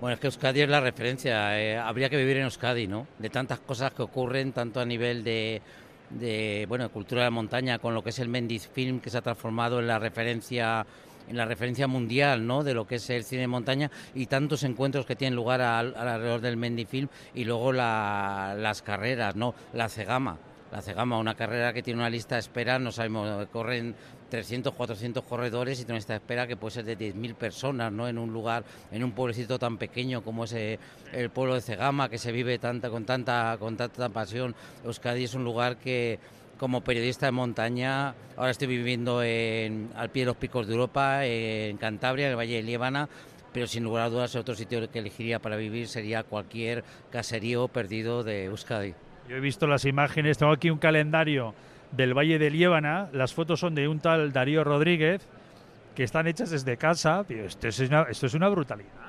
Bueno, 0.00 0.14
es 0.14 0.20
que 0.20 0.26
Euskadi 0.26 0.62
es 0.62 0.68
la 0.68 0.80
referencia. 0.80 1.60
Eh, 1.60 1.76
habría 1.76 2.08
que 2.08 2.16
vivir 2.16 2.38
en 2.38 2.44
Euskadi, 2.44 2.86
¿no? 2.86 3.06
De 3.18 3.30
tantas 3.30 3.60
cosas 3.60 3.92
que 3.92 4.02
ocurren, 4.02 4.52
tanto 4.52 4.80
a 4.80 4.84
nivel 4.84 5.22
de, 5.22 5.62
de 6.10 6.66
bueno, 6.68 6.90
cultura 6.90 7.24
de 7.24 7.30
montaña, 7.30 7.78
con 7.78 7.94
lo 7.94 8.02
que 8.02 8.10
es 8.10 8.18
el 8.18 8.28
Mendiz 8.28 8.68
Film, 8.68 9.00
que 9.00 9.10
se 9.10 9.18
ha 9.18 9.22
transformado 9.22 9.80
en 9.80 9.86
la 9.86 9.98
referencia 9.98 10.86
en 11.28 11.36
la 11.36 11.44
referencia 11.44 11.86
mundial 11.86 12.46
¿no? 12.46 12.64
de 12.64 12.74
lo 12.74 12.86
que 12.86 12.96
es 12.96 13.10
el 13.10 13.24
cine 13.24 13.42
de 13.42 13.48
montaña 13.48 13.90
y 14.14 14.26
tantos 14.26 14.62
encuentros 14.62 15.06
que 15.06 15.16
tienen 15.16 15.36
lugar 15.36 15.60
alrededor 15.60 16.40
del 16.40 16.56
Mendifilm 16.56 17.08
y 17.34 17.44
luego 17.44 17.72
las 17.72 18.82
carreras, 18.82 19.36
¿no? 19.36 19.54
la 19.72 19.88
Cegama. 19.88 20.38
La 20.72 20.82
Cegama, 20.82 21.18
una 21.18 21.36
carrera 21.36 21.72
que 21.72 21.84
tiene 21.84 22.00
una 22.00 22.10
lista 22.10 22.34
de 22.34 22.40
espera, 22.40 22.80
no 22.80 22.90
sabemos, 22.90 23.46
corren 23.52 23.94
300, 24.28 24.74
400 24.74 25.22
corredores 25.22 25.80
y 25.80 25.84
tiene 25.84 26.00
de 26.00 26.14
espera 26.14 26.48
que 26.48 26.56
puede 26.56 26.72
ser 26.72 26.84
de 26.84 26.98
10.000 26.98 27.34
personas, 27.36 27.92
¿no? 27.92 28.08
En 28.08 28.18
un 28.18 28.32
lugar, 28.32 28.64
en 28.90 29.04
un 29.04 29.12
pueblecito 29.12 29.56
tan 29.56 29.78
pequeño 29.78 30.24
como 30.24 30.42
es 30.42 30.52
eh, 30.54 30.80
el 31.12 31.30
pueblo 31.30 31.54
de 31.54 31.60
Cegama, 31.60 32.08
que 32.08 32.18
se 32.18 32.32
vive 32.32 32.58
tanta, 32.58 32.90
con, 32.90 33.04
tanta, 33.04 33.56
con 33.60 33.76
tanta 33.76 34.08
pasión. 34.08 34.56
Euskadi 34.84 35.22
es 35.22 35.34
un 35.34 35.44
lugar 35.44 35.76
que, 35.76 36.18
como 36.64 36.80
periodista 36.80 37.26
de 37.26 37.32
montaña, 37.32 38.14
ahora 38.38 38.50
estoy 38.50 38.68
viviendo 38.68 39.22
en, 39.22 39.90
al 39.94 40.08
pie 40.08 40.22
de 40.22 40.28
los 40.28 40.36
picos 40.36 40.66
de 40.66 40.72
Europa, 40.72 41.26
en 41.26 41.76
Cantabria, 41.76 42.24
en 42.24 42.30
el 42.30 42.38
Valle 42.38 42.56
de 42.56 42.62
Líbana, 42.62 43.06
pero 43.52 43.66
sin 43.66 43.84
lugar 43.84 44.04
a 44.04 44.08
dudas 44.08 44.34
otro 44.34 44.54
sitio 44.54 44.90
que 44.90 45.00
elegiría 45.00 45.40
para 45.40 45.56
vivir 45.56 45.88
sería 45.88 46.22
cualquier 46.22 46.82
caserío 47.12 47.68
perdido 47.68 48.24
de 48.24 48.44
Euskadi. 48.46 48.94
Yo 49.28 49.36
he 49.36 49.40
visto 49.40 49.66
las 49.66 49.84
imágenes, 49.84 50.38
tengo 50.38 50.52
aquí 50.52 50.70
un 50.70 50.78
calendario 50.78 51.54
del 51.92 52.16
Valle 52.16 52.38
de 52.38 52.48
Líbana, 52.48 53.10
las 53.12 53.34
fotos 53.34 53.60
son 53.60 53.74
de 53.74 53.86
un 53.86 54.00
tal 54.00 54.32
Darío 54.32 54.64
Rodríguez, 54.64 55.20
que 55.94 56.02
están 56.02 56.26
hechas 56.28 56.48
desde 56.48 56.78
casa, 56.78 57.26
esto 57.28 57.68
es 57.68 57.78
esto 57.78 58.26
es 58.26 58.32
una 58.32 58.48
brutalidad. 58.48 59.03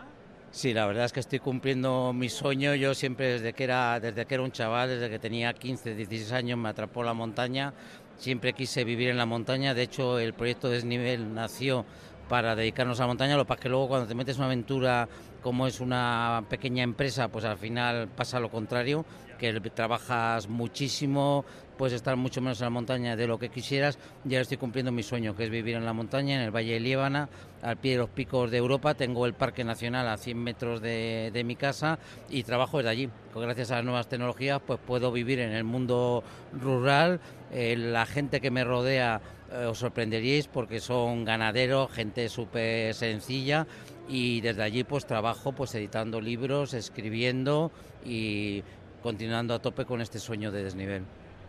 Sí, 0.56 0.74
la 0.74 0.86
verdad 0.86 1.04
es 1.04 1.12
que 1.12 1.20
estoy 1.20 1.40
cumpliendo 1.40 2.14
mi 2.14 2.30
sueño. 2.30 2.76
Yo 2.76 2.96
siempre 2.96 3.34
desde 3.34 3.52
que 3.52 3.66
era, 3.66 4.00
desde 4.00 4.26
que 4.26 4.36
era 4.36 4.42
un 4.42 4.54
chaval, 4.54 4.88
desde 4.88 5.10
que 5.10 5.20
tenía 5.20 5.52
15, 5.52 5.96
16 5.96 6.32
años, 6.32 6.58
me 6.58 6.70
atrapó 6.70 7.04
la 7.04 7.14
montaña. 7.14 7.74
Siempre 8.18 8.54
quise 8.54 8.86
vivir 8.86 9.10
en 9.10 9.18
la 9.18 9.26
montaña. 9.26 9.74
De 9.74 9.82
hecho, 9.82 10.18
el 10.18 10.34
proyecto 10.34 10.70
Desnivel 10.70 11.34
nació 11.34 11.86
para 12.30 12.56
dedicarnos 12.56 13.02
a 13.02 13.04
la 13.04 13.08
montaña. 13.08 13.36
Lo 13.36 13.44
que 13.44 13.50
pasa 13.50 13.60
es 13.60 13.64
que 13.64 13.70
luego 13.70 13.90
cuando 13.90 14.08
te 14.08 14.16
metes 14.16 14.38
en 14.38 14.44
una 14.44 14.46
aventura 14.46 15.10
como 15.42 15.68
es 15.68 15.82
una 15.82 16.46
pequeña 16.50 16.84
empresa, 16.84 17.28
pues 17.28 17.44
al 17.44 17.58
final 17.58 18.08
pasa 18.08 18.40
lo 18.40 18.50
contrario, 18.50 19.06
que 19.38 19.60
trabajas 19.72 20.48
muchísimo, 20.48 21.46
puedes 21.78 21.94
estar 21.94 22.16
mucho 22.16 22.42
menos 22.42 22.60
en 22.62 22.66
la 22.66 22.70
montaña 22.70 23.16
de 23.16 23.28
lo 23.28 23.38
que 23.38 23.50
quisieras. 23.50 23.98
Ya 24.24 24.42
estoy 24.42 24.58
cumpliendo 24.58 24.92
mi 24.92 25.04
sueño, 25.04 25.36
que 25.36 25.44
es 25.44 25.50
vivir 25.50 25.76
en 25.76 25.86
la 25.86 25.94
montaña, 25.94 26.36
en 26.36 26.42
el 26.42 26.52
Valle 26.52 26.74
de 26.74 26.80
Líbana, 26.80 27.30
al 27.62 27.78
pie 27.78 27.94
de 27.94 27.98
los 28.00 28.10
picos 28.10 28.52
de 28.52 28.58
Europa. 28.58 28.94
Tengo 28.94 29.26
el 29.26 29.34
Parque 29.34 29.64
Nacional 29.64 30.08
a 30.08 30.18
100 30.18 30.38
metros 30.38 30.82
de, 30.82 31.32
de 31.34 31.44
mi 31.44 31.56
casa 31.56 32.00
y 32.30 32.44
trabajo 32.44 32.78
desde 32.78 32.90
allí. 32.90 33.10
Pues 33.34 33.46
gracias 33.46 33.72
a 33.72 33.76
las 33.76 33.86
nuevas 33.86 34.08
tecnologías, 34.08 34.62
pues 34.66 34.80
puedo 34.86 35.12
vivir 35.12 35.40
en 35.40 35.52
el 35.52 35.64
mundo 35.64 36.24
rural. 36.54 37.20
Eh, 37.52 37.76
la 37.78 38.06
gente 38.06 38.42
que 38.42 38.52
me 38.52 38.64
rodea 38.64 39.22
eh, 39.52 39.66
os 39.66 39.78
sorprenderíais 39.78 40.48
porque 40.48 40.80
son 40.80 41.24
ganaderos, 41.24 41.92
gente 41.92 42.30
súper 42.30 42.94
sencilla 42.94 43.68
y 44.10 44.42
desde 44.42 44.64
allí 44.64 44.84
pues 44.84 45.06
trabajo 45.06 45.54
pues 45.54 45.76
editando 45.76 46.20
libros, 46.20 46.74
escribiendo 46.74 47.72
y 48.04 48.64
continuando 49.10 49.54
a 49.54 49.60
tope 49.60 49.86
con 49.86 50.02
este 50.02 50.18
sueño 50.18 50.52
de 50.52 50.64
desnivel. 50.64 51.04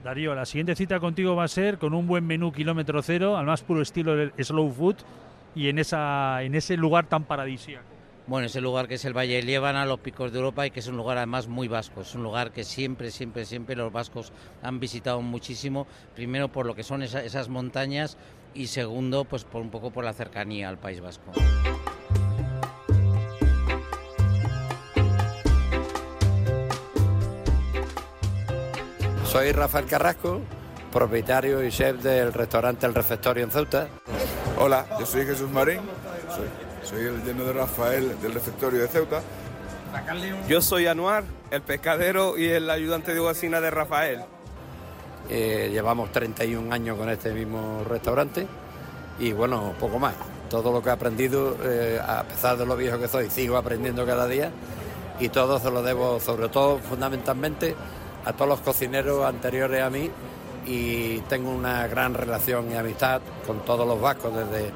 Darío, 0.04 0.34
la 0.34 0.44
siguiente 0.44 0.76
cita 0.76 1.00
contigo 1.00 1.34
va 1.34 1.44
a 1.44 1.48
ser 1.48 1.78
con 1.78 1.94
un 1.94 2.06
buen 2.06 2.26
menú 2.26 2.52
kilómetro 2.52 3.00
cero, 3.02 3.38
al 3.38 3.46
más 3.46 3.62
puro 3.62 3.80
estilo 3.80 4.14
del 4.14 4.30
slow 4.38 4.70
food 4.70 4.96
y 5.54 5.70
en, 5.70 5.78
esa, 5.78 6.42
en 6.42 6.54
ese 6.54 6.76
lugar 6.76 7.06
tan 7.06 7.24
paradisíaco. 7.24 7.86
Bueno, 8.26 8.46
ese 8.46 8.60
lugar 8.60 8.88
que 8.88 8.96
es 8.96 9.04
el 9.06 9.16
Valle 9.16 9.36
de 9.36 9.42
Liébana, 9.42 9.86
los 9.86 10.00
picos 10.00 10.32
de 10.32 10.38
Europa 10.38 10.66
y 10.66 10.70
que 10.70 10.80
es 10.80 10.86
un 10.88 10.98
lugar 10.98 11.16
además 11.16 11.48
muy 11.48 11.66
vasco. 11.66 12.02
Es 12.02 12.14
un 12.14 12.24
lugar 12.24 12.50
que 12.52 12.62
siempre, 12.62 13.10
siempre, 13.10 13.46
siempre 13.46 13.74
los 13.74 13.90
vascos 13.90 14.32
han 14.62 14.78
visitado 14.78 15.22
muchísimo. 15.22 15.86
Primero 16.14 16.48
por 16.48 16.66
lo 16.66 16.74
que 16.74 16.82
son 16.82 17.02
esa- 17.02 17.24
esas 17.24 17.48
montañas 17.48 18.18
y 18.52 18.66
segundo, 18.66 19.24
pues 19.24 19.44
por 19.44 19.62
un 19.62 19.70
poco 19.70 19.92
por 19.92 20.04
la 20.04 20.12
cercanía 20.12 20.68
al 20.68 20.76
País 20.76 21.00
Vasco. 21.00 21.32
Soy 29.26 29.50
Rafael 29.50 29.86
Carrasco, 29.86 30.40
propietario 30.92 31.62
y 31.64 31.70
chef 31.70 32.00
del 32.02 32.32
restaurante 32.32 32.86
El 32.86 32.94
Refectorio 32.94 33.42
en 33.42 33.50
Ceuta. 33.50 33.88
Hola, 34.58 34.86
yo 35.00 35.04
soy 35.04 35.26
Jesús 35.26 35.50
Marín, 35.50 35.80
soy, 36.28 36.46
soy 36.88 37.06
el 37.06 37.24
yerno 37.24 37.44
de 37.44 37.52
Rafael 37.52 38.20
del 38.22 38.32
refectorio 38.32 38.80
de 38.80 38.88
Ceuta. 38.88 39.20
Yo 40.48 40.62
soy 40.62 40.86
Anuar, 40.86 41.24
el 41.50 41.60
pescadero 41.60 42.38
y 42.38 42.46
el 42.46 42.70
ayudante 42.70 43.14
de 43.14 43.20
cocina 43.20 43.60
de 43.60 43.70
Rafael. 43.70 44.24
Eh, 45.28 45.70
llevamos 45.72 46.12
31 46.12 46.72
años 46.72 46.96
con 46.96 47.10
este 47.10 47.32
mismo 47.32 47.82
restaurante 47.84 48.46
y 49.18 49.32
bueno, 49.32 49.74
poco 49.80 49.98
más. 49.98 50.14
Todo 50.48 50.72
lo 50.72 50.82
que 50.82 50.90
he 50.90 50.92
aprendido, 50.92 51.56
eh, 51.64 52.00
a 52.00 52.22
pesar 52.22 52.56
de 52.56 52.64
lo 52.64 52.76
viejo 52.76 53.00
que 53.00 53.08
soy, 53.08 53.28
sigo 53.28 53.56
aprendiendo 53.56 54.06
cada 54.06 54.28
día 54.28 54.52
y 55.18 55.30
todo 55.30 55.58
se 55.58 55.70
lo 55.70 55.82
debo, 55.82 56.20
sobre 56.20 56.48
todo, 56.48 56.78
fundamentalmente, 56.78 57.74
a 58.26 58.32
todos 58.32 58.48
los 58.48 58.60
cocineros 58.60 59.24
anteriores 59.24 59.82
a 59.82 59.88
mí 59.88 60.10
y 60.66 61.18
tengo 61.28 61.50
una 61.50 61.86
gran 61.86 62.12
relación 62.12 62.70
y 62.72 62.74
amistad 62.74 63.20
con 63.46 63.64
todos 63.64 63.86
los 63.86 64.00
vascos, 64.00 64.34
desde, 64.34 64.72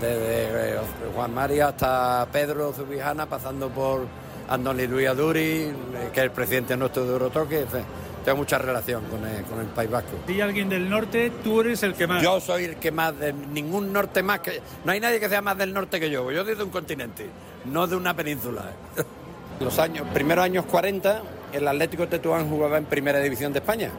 desde 0.00 0.74
eh, 0.74 0.78
Juan 1.14 1.32
María 1.32 1.68
hasta 1.68 2.26
Pedro 2.32 2.72
Zubijana, 2.72 3.26
pasando 3.26 3.68
por 3.68 4.04
Andoni 4.48 4.86
Luis 4.88 5.08
Aduri, 5.08 5.72
que 6.12 6.20
es 6.20 6.24
el 6.24 6.32
presidente 6.32 6.76
nuestro 6.76 7.04
de 7.04 7.12
Eurotoque. 7.12 7.60
en 7.60 7.68
fin, 7.68 7.80
tengo 8.24 8.38
mucha 8.38 8.58
relación 8.58 9.04
con 9.04 9.24
el, 9.24 9.44
con 9.44 9.60
el 9.60 9.66
País 9.68 9.90
Vasco. 9.90 10.10
Si 10.26 10.40
alguien 10.40 10.68
del 10.68 10.90
norte, 10.90 11.30
tú 11.44 11.60
eres 11.60 11.84
el 11.84 11.94
que 11.94 12.08
más. 12.08 12.20
Yo 12.20 12.40
soy 12.40 12.64
el 12.64 12.76
que 12.76 12.90
más, 12.90 13.16
de 13.16 13.32
ningún 13.32 13.92
norte 13.92 14.24
más 14.24 14.40
que... 14.40 14.60
No 14.84 14.90
hay 14.90 14.98
nadie 14.98 15.20
que 15.20 15.28
sea 15.28 15.40
más 15.40 15.56
del 15.56 15.72
norte 15.72 16.00
que 16.00 16.10
yo, 16.10 16.30
yo 16.32 16.44
soy 16.44 16.56
de 16.56 16.64
un 16.64 16.70
continente, 16.70 17.26
no 17.66 17.86
de 17.86 17.94
una 17.94 18.14
península. 18.14 18.64
Los 19.60 19.78
años, 19.78 20.06
primeros 20.12 20.44
años 20.44 20.64
40, 20.66 21.22
el 21.52 21.66
Atlético 21.66 22.08
Tetuán 22.08 22.48
jugaba 22.48 22.78
en 22.78 22.84
Primera 22.84 23.18
División 23.20 23.52
de 23.52 23.60
España. 23.60 23.90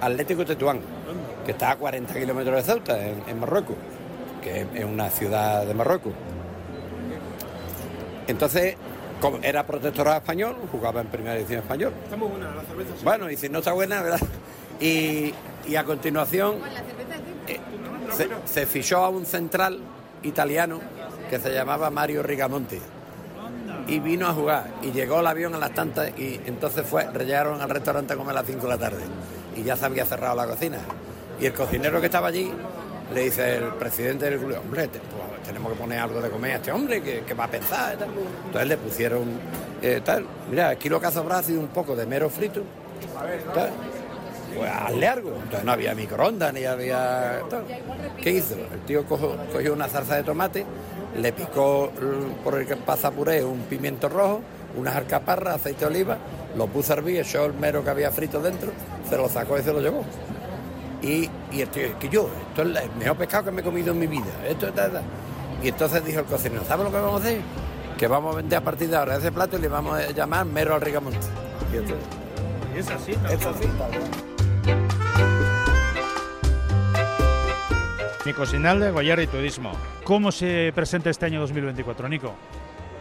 Atlético 0.00 0.44
Tetuán, 0.44 0.80
que 1.44 1.52
está 1.52 1.72
a 1.72 1.76
40 1.76 2.12
kilómetros 2.14 2.56
de 2.56 2.62
Ceuta, 2.62 3.06
en, 3.06 3.22
en 3.28 3.38
Marruecos, 3.38 3.76
que 4.42 4.66
es 4.74 4.84
una 4.84 5.08
ciudad 5.10 5.64
de 5.64 5.74
Marruecos. 5.74 6.12
Entonces, 8.26 8.76
como 9.20 9.38
era 9.42 9.64
protectorado 9.64 10.16
español, 10.16 10.56
jugaba 10.70 11.00
en 11.00 11.06
Primera 11.06 11.34
División 11.34 11.60
español. 11.60 11.92
Está 12.04 12.16
muy 12.16 12.28
buena 12.28 12.54
la 12.54 12.62
cerveza. 12.62 12.90
Bueno, 13.04 13.30
y 13.30 13.36
si 13.36 13.48
no 13.48 13.60
está 13.60 13.72
buena, 13.72 14.02
¿verdad? 14.02 14.20
Y, 14.80 15.32
y 15.68 15.76
a 15.76 15.84
continuación 15.84 16.56
eh, 17.46 17.60
se, 18.12 18.28
se 18.44 18.66
fichó 18.66 19.04
a 19.04 19.08
un 19.10 19.24
central 19.24 19.78
italiano 20.24 20.80
que 21.30 21.38
se 21.38 21.52
llamaba 21.52 21.90
Mario 21.90 22.22
Rigamonti. 22.22 22.80
Y 23.86 23.98
vino 23.98 24.26
a 24.28 24.32
jugar. 24.32 24.66
Y 24.82 24.92
llegó 24.92 25.20
el 25.20 25.26
avión 25.26 25.54
a 25.54 25.58
las 25.58 25.72
tantas 25.74 26.10
y 26.18 26.40
entonces 26.46 26.86
fue, 26.86 27.06
llegaron 27.18 27.60
al 27.60 27.68
restaurante 27.70 28.14
a 28.14 28.16
comer 28.16 28.32
a 28.32 28.40
las 28.40 28.46
5 28.46 28.62
de 28.62 28.68
la 28.68 28.78
tarde. 28.78 29.02
Y 29.56 29.62
ya 29.62 29.76
se 29.76 29.84
había 29.84 30.04
cerrado 30.04 30.36
la 30.36 30.46
cocina. 30.46 30.78
Y 31.40 31.46
el 31.46 31.52
cocinero 31.52 32.00
que 32.00 32.06
estaba 32.06 32.28
allí 32.28 32.52
le 33.12 33.20
dice 33.24 33.56
el 33.56 33.64
presidente 33.74 34.30
del 34.30 34.38
club, 34.38 34.56
hombre, 34.58 34.88
pues, 34.88 35.02
tenemos 35.46 35.72
que 35.72 35.78
poner 35.78 35.98
algo 35.98 36.20
de 36.20 36.30
comer 36.30 36.52
a 36.52 36.56
este 36.56 36.72
hombre, 36.72 37.02
que, 37.02 37.34
va 37.34 37.44
a 37.44 37.48
pensar. 37.48 37.96
Entonces 38.46 38.68
le 38.68 38.76
pusieron 38.76 39.24
eh, 39.82 40.00
tal, 40.04 40.24
mira, 40.48 40.68
aquí 40.70 40.88
lo 40.88 41.00
que 41.00 41.06
ha 41.06 41.42
sido 41.42 41.60
un 41.60 41.68
poco 41.68 41.96
de 41.96 42.06
mero 42.06 42.30
frito. 42.30 42.62
tal. 43.54 43.70
Pues 44.56 44.70
hazle 44.70 45.08
algo. 45.08 45.30
Entonces 45.34 45.64
no 45.64 45.72
había 45.72 45.94
microondas 45.94 46.52
ni 46.52 46.64
había. 46.64 47.40
¿Qué 48.22 48.30
hizo? 48.30 48.54
El 48.54 48.80
tío 48.86 49.04
cojo- 49.06 49.36
cogió 49.52 49.72
una 49.72 49.88
zarza 49.88 50.16
de 50.16 50.22
tomate, 50.24 50.64
le 51.16 51.32
picó 51.32 51.90
por 52.42 52.54
el 52.60 52.66
pasapuré 52.78 53.44
un 53.44 53.60
pimiento 53.62 54.08
rojo, 54.08 54.40
unas 54.76 54.96
alcaparras, 54.96 55.56
aceite 55.56 55.80
de 55.80 55.86
oliva, 55.86 56.18
lo 56.56 56.66
puso 56.66 56.92
a 56.92 56.96
hervir, 56.96 57.20
echó 57.20 57.44
el 57.46 57.54
mero 57.54 57.84
que 57.84 57.90
había 57.90 58.10
frito 58.10 58.40
dentro, 58.40 58.70
se 59.08 59.16
lo 59.16 59.28
sacó 59.28 59.58
y 59.58 59.62
se 59.62 59.72
lo 59.72 59.80
llevó. 59.80 60.04
Y, 61.02 61.28
y 61.50 61.64
que 61.66 62.08
yo, 62.10 62.28
esto 62.48 62.62
es 62.62 62.68
el 62.82 62.90
mejor 62.98 63.16
pescado 63.16 63.44
que 63.46 63.50
me 63.50 63.60
he 63.60 63.64
comido 63.64 63.92
en 63.92 63.98
mi 63.98 64.06
vida. 64.06 64.26
Esto 64.48 64.68
es 64.68 64.74
tal, 64.74 64.92
tal. 64.92 65.02
Y 65.62 65.68
entonces 65.68 66.04
dijo 66.04 66.20
el 66.20 66.26
cocinero, 66.26 66.62
¿sabes 66.66 66.84
lo 66.84 66.90
que 66.92 66.98
vamos 66.98 67.20
a 67.20 67.24
hacer? 67.24 67.40
Que 67.98 68.06
vamos 68.06 68.34
a 68.34 68.36
vender 68.38 68.58
a 68.58 68.62
partir 68.62 68.88
de 68.88 68.96
ahora 68.96 69.16
ese 69.16 69.32
plato 69.32 69.56
y 69.58 69.60
le 69.60 69.68
vamos 69.68 69.98
a 69.98 70.10
llamar 70.12 70.44
mero 70.46 70.74
al 70.74 70.80
rigamonte. 70.80 71.18
Y 71.72 71.76
esto- 71.76 71.94
Es 72.76 72.88
así, 72.90 73.12
Es 73.12 73.46
así, 73.46 73.66
tal 73.78 74.31
Nico 78.24 78.46
Sinalde, 78.46 78.90
Goyer 78.92 79.18
y 79.20 79.26
Turismo. 79.26 79.72
¿Cómo 80.04 80.30
se 80.30 80.72
presenta 80.74 81.10
este 81.10 81.26
año 81.26 81.40
2024, 81.40 82.08
Nico? 82.08 82.34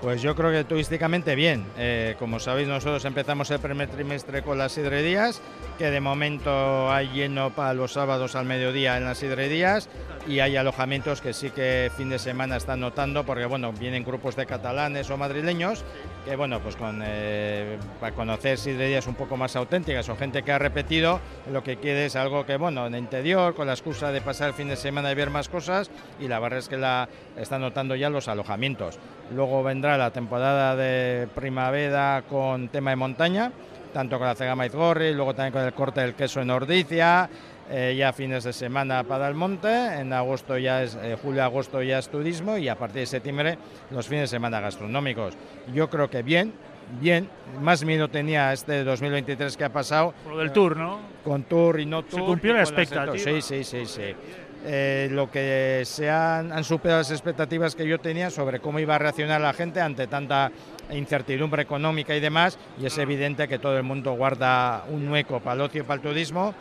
Pues 0.01 0.23
yo 0.23 0.35
creo 0.35 0.49
que 0.49 0.63
turísticamente 0.63 1.35
bien. 1.35 1.63
Eh, 1.77 2.15
como 2.17 2.39
sabéis, 2.39 2.67
nosotros 2.67 3.05
empezamos 3.05 3.51
el 3.51 3.59
primer 3.59 3.87
trimestre 3.87 4.41
con 4.41 4.57
las 4.57 4.71
sidrerías, 4.71 5.39
que 5.77 5.91
de 5.91 5.99
momento 5.99 6.91
hay 6.91 7.09
lleno 7.09 7.51
para 7.51 7.75
los 7.75 7.93
sábados 7.93 8.35
al 8.35 8.45
mediodía 8.45 8.97
en 8.97 9.05
las 9.05 9.19
sidrerías 9.19 9.89
y 10.27 10.39
hay 10.39 10.55
alojamientos 10.55 11.21
que 11.21 11.33
sí 11.33 11.51
que 11.51 11.91
fin 11.95 12.09
de 12.09 12.17
semana 12.17 12.57
están 12.57 12.79
notando, 12.79 13.23
porque 13.27 13.45
bueno, 13.45 13.73
vienen 13.73 14.03
grupos 14.03 14.35
de 14.35 14.47
catalanes 14.47 15.07
o 15.11 15.17
madrileños 15.17 15.83
que 16.25 16.35
bueno, 16.35 16.59
pues 16.59 16.75
con, 16.75 17.01
eh, 17.03 17.77
para 17.99 18.15
conocer 18.15 18.57
sidrerías 18.57 19.07
un 19.07 19.15
poco 19.15 19.37
más 19.37 19.55
auténticas 19.55 20.07
o 20.09 20.15
gente 20.15 20.43
que 20.43 20.51
ha 20.51 20.59
repetido, 20.59 21.19
lo 21.51 21.63
que 21.63 21.77
quiere 21.77 22.05
es 22.05 22.15
algo 22.15 22.45
que 22.45 22.57
bueno, 22.57 22.85
en 22.87 22.93
el 22.93 22.99
interior, 22.99 23.55
con 23.55 23.67
la 23.67 23.73
excusa 23.73 24.11
de 24.11 24.21
pasar 24.21 24.49
el 24.49 24.53
fin 24.53 24.67
de 24.67 24.75
semana 24.75 25.11
y 25.11 25.15
ver 25.15 25.29
más 25.29 25.49
cosas 25.49 25.89
y 26.19 26.27
la 26.27 26.39
verdad 26.39 26.59
es 26.59 26.69
que 26.69 26.77
la 26.77 27.09
están 27.37 27.61
notando 27.61 27.95
ya 27.95 28.09
los 28.09 28.27
alojamientos. 28.27 28.99
Luego 29.33 29.63
vendrá 29.63 29.90
la 29.97 30.11
temporada 30.11 30.75
de 30.75 31.27
primavera 31.33 32.23
con 32.29 32.69
tema 32.69 32.91
de 32.91 32.95
montaña, 32.95 33.51
tanto 33.93 34.17
con 34.17 34.27
la 34.27 34.35
cegama 34.35 34.65
Izgorri, 34.65 35.13
luego 35.13 35.33
también 35.33 35.53
con 35.53 35.61
el 35.63 35.73
corte 35.73 36.01
del 36.01 36.13
queso 36.13 36.41
en 36.41 36.49
Ordicia, 36.49 37.29
eh, 37.69 37.95
ya 37.97 38.11
fines 38.11 38.43
de 38.43 38.53
semana 38.53 39.03
para 39.03 39.27
el 39.27 39.33
monte, 39.35 39.69
en 39.99 40.11
agosto 40.13 40.57
ya 40.57 40.83
es, 40.83 40.95
eh, 41.01 41.17
julio-agosto 41.21 41.81
ya 41.81 41.99
es 41.99 42.09
turismo 42.09 42.57
y 42.57 42.67
a 42.67 42.75
partir 42.75 43.01
de 43.01 43.05
septiembre 43.05 43.57
los 43.91 44.07
fines 44.07 44.23
de 44.23 44.27
semana 44.35 44.59
gastronómicos. 44.59 45.35
Yo 45.73 45.89
creo 45.89 46.09
que 46.09 46.21
bien, 46.21 46.53
bien, 46.99 47.29
más 47.61 47.83
miedo 47.85 48.09
tenía 48.09 48.51
este 48.51 48.83
2023 48.83 49.55
que 49.55 49.63
ha 49.63 49.69
pasado. 49.71 50.13
Por 50.23 50.33
lo 50.33 50.39
del 50.39 50.51
tour, 50.51 50.75
¿no? 50.75 50.99
Con 51.23 51.43
tour 51.43 51.79
y 51.79 51.85
no 51.85 52.01
Se 52.01 52.09
tour. 52.09 52.25
cumplió 52.25 52.53
y 52.53 52.55
la 52.57 52.63
expectativa. 52.63 53.17
Sí, 53.17 53.41
sí, 53.41 53.63
sí, 53.63 53.85
sí. 53.85 54.15
Eh, 54.63 55.09
lo 55.11 55.31
que 55.31 55.81
se 55.85 56.09
han, 56.09 56.51
han 56.51 56.63
superado 56.63 56.99
las 56.99 57.09
expectativas 57.09 57.73
que 57.75 57.87
yo 57.87 57.99
tenía 57.99 58.29
sobre 58.29 58.59
cómo 58.59 58.79
iba 58.79 58.95
a 58.95 58.99
reaccionar 58.99 59.41
la 59.41 59.53
gente 59.53 59.81
ante 59.81 60.05
tanta 60.05 60.51
incertidumbre 60.91 61.63
económica 61.63 62.15
y 62.15 62.19
demás, 62.19 62.59
y 62.79 62.85
es 62.85 62.97
evidente 62.99 63.47
que 63.47 63.57
todo 63.57 63.75
el 63.77 63.83
mundo 63.83 64.13
guarda 64.13 64.83
un 64.89 65.09
hueco 65.09 65.39
para 65.39 65.55
el 65.55 65.61
ocio 65.61 65.81
y 65.81 65.83
para 65.83 65.95
el 65.95 66.07
turismo, 66.07 66.53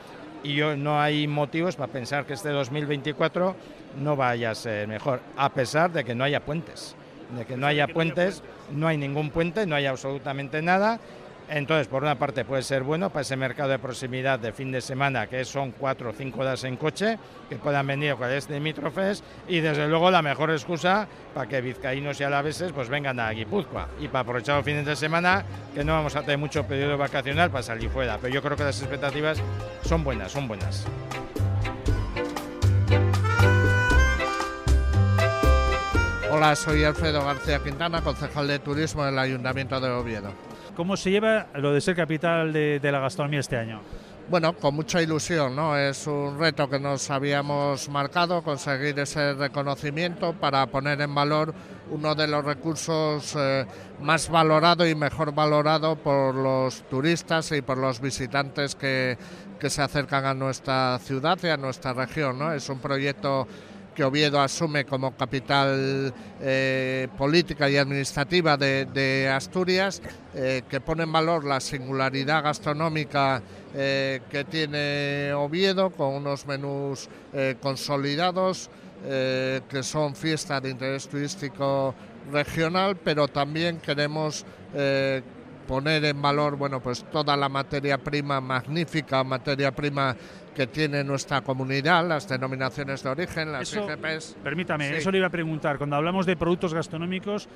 y 0.42 0.54
yo, 0.54 0.76
no 0.76 1.00
hay 1.00 1.26
motivos 1.26 1.76
para 1.76 1.92
pensar 1.92 2.24
que 2.24 2.32
este 2.32 2.48
2024 2.48 3.54
no 4.00 4.16
vaya 4.16 4.52
a 4.52 4.54
ser 4.54 4.88
mejor, 4.88 5.20
a 5.36 5.50
pesar 5.50 5.92
de 5.92 6.04
que 6.04 6.14
no 6.14 6.24
haya 6.24 6.40
puentes. 6.40 6.96
De 7.36 7.44
que 7.44 7.56
no 7.56 7.66
haya 7.66 7.86
puentes, 7.86 8.42
no 8.72 8.88
hay 8.88 8.96
ningún 8.96 9.30
puente, 9.30 9.64
no 9.66 9.76
hay 9.76 9.86
absolutamente 9.86 10.62
nada. 10.62 10.98
Entonces, 11.52 11.88
por 11.88 12.04
una 12.04 12.14
parte 12.14 12.44
puede 12.44 12.62
ser 12.62 12.84
bueno 12.84 13.10
para 13.10 13.22
ese 13.22 13.36
mercado 13.36 13.70
de 13.70 13.80
proximidad 13.80 14.38
de 14.38 14.52
fin 14.52 14.70
de 14.70 14.80
semana, 14.80 15.26
que 15.26 15.44
son 15.44 15.72
cuatro 15.72 16.10
o 16.10 16.12
cinco 16.12 16.42
horas 16.42 16.62
en 16.62 16.76
coche, 16.76 17.18
que 17.48 17.56
puedan 17.56 17.88
venir 17.88 18.14
con 18.14 18.30
este 18.30 18.54
limítrofes, 18.54 19.24
y 19.48 19.58
desde 19.58 19.88
luego 19.88 20.12
la 20.12 20.22
mejor 20.22 20.52
excusa 20.52 21.08
para 21.34 21.48
que 21.48 21.60
vizcaínos 21.60 22.20
y 22.20 22.22
alaveses 22.22 22.70
pues 22.70 22.88
vengan 22.88 23.18
a 23.18 23.32
Guipúzcoa 23.32 23.88
y 23.98 24.06
para 24.06 24.20
aprovechar 24.20 24.58
los 24.58 24.64
fines 24.64 24.86
de 24.86 24.94
semana, 24.94 25.44
que 25.74 25.82
no 25.82 25.92
vamos 25.92 26.14
a 26.14 26.20
tener 26.20 26.38
mucho 26.38 26.64
periodo 26.68 26.96
vacacional 26.96 27.50
para 27.50 27.64
salir 27.64 27.90
fuera, 27.90 28.16
pero 28.20 28.32
yo 28.32 28.42
creo 28.42 28.56
que 28.56 28.62
las 28.62 28.80
expectativas 28.80 29.42
son 29.82 30.04
buenas, 30.04 30.30
son 30.30 30.46
buenas. 30.46 30.86
Hola, 36.30 36.54
soy 36.54 36.84
Alfredo 36.84 37.24
García 37.24 37.58
Quintana, 37.58 38.02
concejal 38.02 38.46
de 38.46 38.60
Turismo 38.60 39.04
del 39.04 39.18
Ayuntamiento 39.18 39.80
de 39.80 39.90
Oviedo. 39.90 40.49
¿Cómo 40.80 40.96
se 40.96 41.10
lleva 41.10 41.48
lo 41.56 41.74
de 41.74 41.82
ser 41.82 41.94
capital 41.94 42.54
de, 42.54 42.80
la 42.82 43.00
gastronomía 43.00 43.40
este 43.40 43.54
año? 43.58 43.82
bueno, 44.30 44.54
con 44.54 44.74
mucha 44.76 45.02
ilusión, 45.02 45.54
¿no? 45.54 45.76
Es 45.76 46.06
un 46.06 46.38
reto 46.38 46.70
que 46.70 46.78
nos 46.78 47.10
habíamos 47.10 47.90
marcado, 47.90 48.42
conseguir 48.42 48.98
ese 48.98 49.34
reconocimiento 49.34 50.32
para 50.32 50.64
poner 50.68 50.98
en 51.02 51.14
valor 51.14 51.52
uno 51.90 52.14
de 52.14 52.26
los 52.28 52.42
recursos 52.42 53.34
eh, 53.36 53.66
más 54.00 54.30
valorado 54.30 54.88
y 54.88 54.94
mejor 54.94 55.34
valorado 55.34 55.96
por 55.96 56.34
los 56.34 56.82
turistas 56.88 57.52
y 57.52 57.60
por 57.60 57.76
los 57.76 58.00
visitantes 58.00 58.74
que, 58.74 59.18
que 59.58 59.68
se 59.68 59.82
acercan 59.82 60.24
a 60.24 60.32
nuestra 60.32 60.98
ciudad 61.00 61.38
y 61.42 61.48
a 61.48 61.58
nuestra 61.58 61.92
región, 61.92 62.38
¿no? 62.38 62.54
Es 62.54 62.70
un 62.70 62.78
proyecto 62.78 63.46
que 64.00 64.04
Oviedo 64.04 64.40
asume 64.40 64.86
como 64.86 65.14
capital 65.14 66.10
eh, 66.40 67.06
política 67.18 67.68
y 67.68 67.76
administrativa 67.76 68.56
de, 68.56 69.30
Asturias, 69.30 70.00
eh, 70.34 70.62
que 70.70 70.80
pone 70.80 71.02
en 71.02 71.12
valor 71.12 71.44
la 71.44 71.60
singularidad 71.60 72.42
gastronómica 72.42 73.42
eh, 73.74 74.22
que 74.30 74.44
tiene 74.44 75.34
Oviedo, 75.34 75.90
con 75.90 76.14
unos 76.14 76.46
menús 76.46 77.10
consolidados, 77.60 78.70
que 79.04 79.82
son 79.82 80.16
fiestas 80.16 80.62
de 80.62 80.70
interés 80.70 81.06
turístico 81.06 81.94
regional, 82.32 82.96
pero 82.96 83.28
también 83.28 83.80
queremos 83.80 84.46
poner 85.70 86.04
en 86.04 86.20
valor 86.20 86.56
bueno 86.56 86.80
pues 86.80 87.04
toda 87.12 87.36
la 87.36 87.48
materia 87.48 87.96
prima 87.96 88.40
magnífica 88.40 89.22
materia 89.22 89.70
prima 89.70 90.16
que 90.60 90.66
tiene 90.66 91.02
nuestra 91.02 91.40
comunidad, 91.40 92.06
las 92.06 92.28
denominaciones 92.28 93.02
de 93.02 93.08
origen, 93.08 93.50
las 93.50 93.72
IGPs. 93.72 94.36
Permítame, 94.44 94.94
eso 94.94 95.10
le 95.10 95.16
iba 95.16 95.28
a 95.28 95.30
preguntar. 95.30 95.78
Cuando 95.78 95.96
hablamos 95.96 96.26
de 96.26 96.36
productos 96.36 96.74
gastronómicos, 96.74 97.48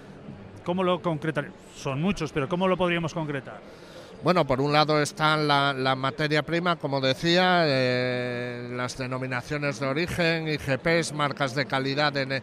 ¿cómo 0.65 0.83
lo 0.83 1.03
concretar? 1.03 1.51
Son 1.75 2.01
muchos, 2.01 2.33
pero 2.33 2.49
¿cómo 2.49 2.67
lo 2.67 2.79
podríamos 2.79 3.13
concretar? 3.13 3.61
Bueno, 4.25 4.47
por 4.47 4.63
un 4.63 4.73
lado 4.73 5.03
están 5.03 5.47
la, 5.47 5.95
materia 5.99 6.43
prima, 6.43 6.77
como 6.77 6.99
decía, 6.99 7.65
eh, 7.67 8.71
las 8.73 8.97
denominaciones 8.97 9.79
de 9.81 9.87
origen, 9.87 10.49
IGPs, 10.49 11.13
marcas 11.13 11.55
de 11.55 11.67
calidad 11.67 12.17
en, 12.17 12.43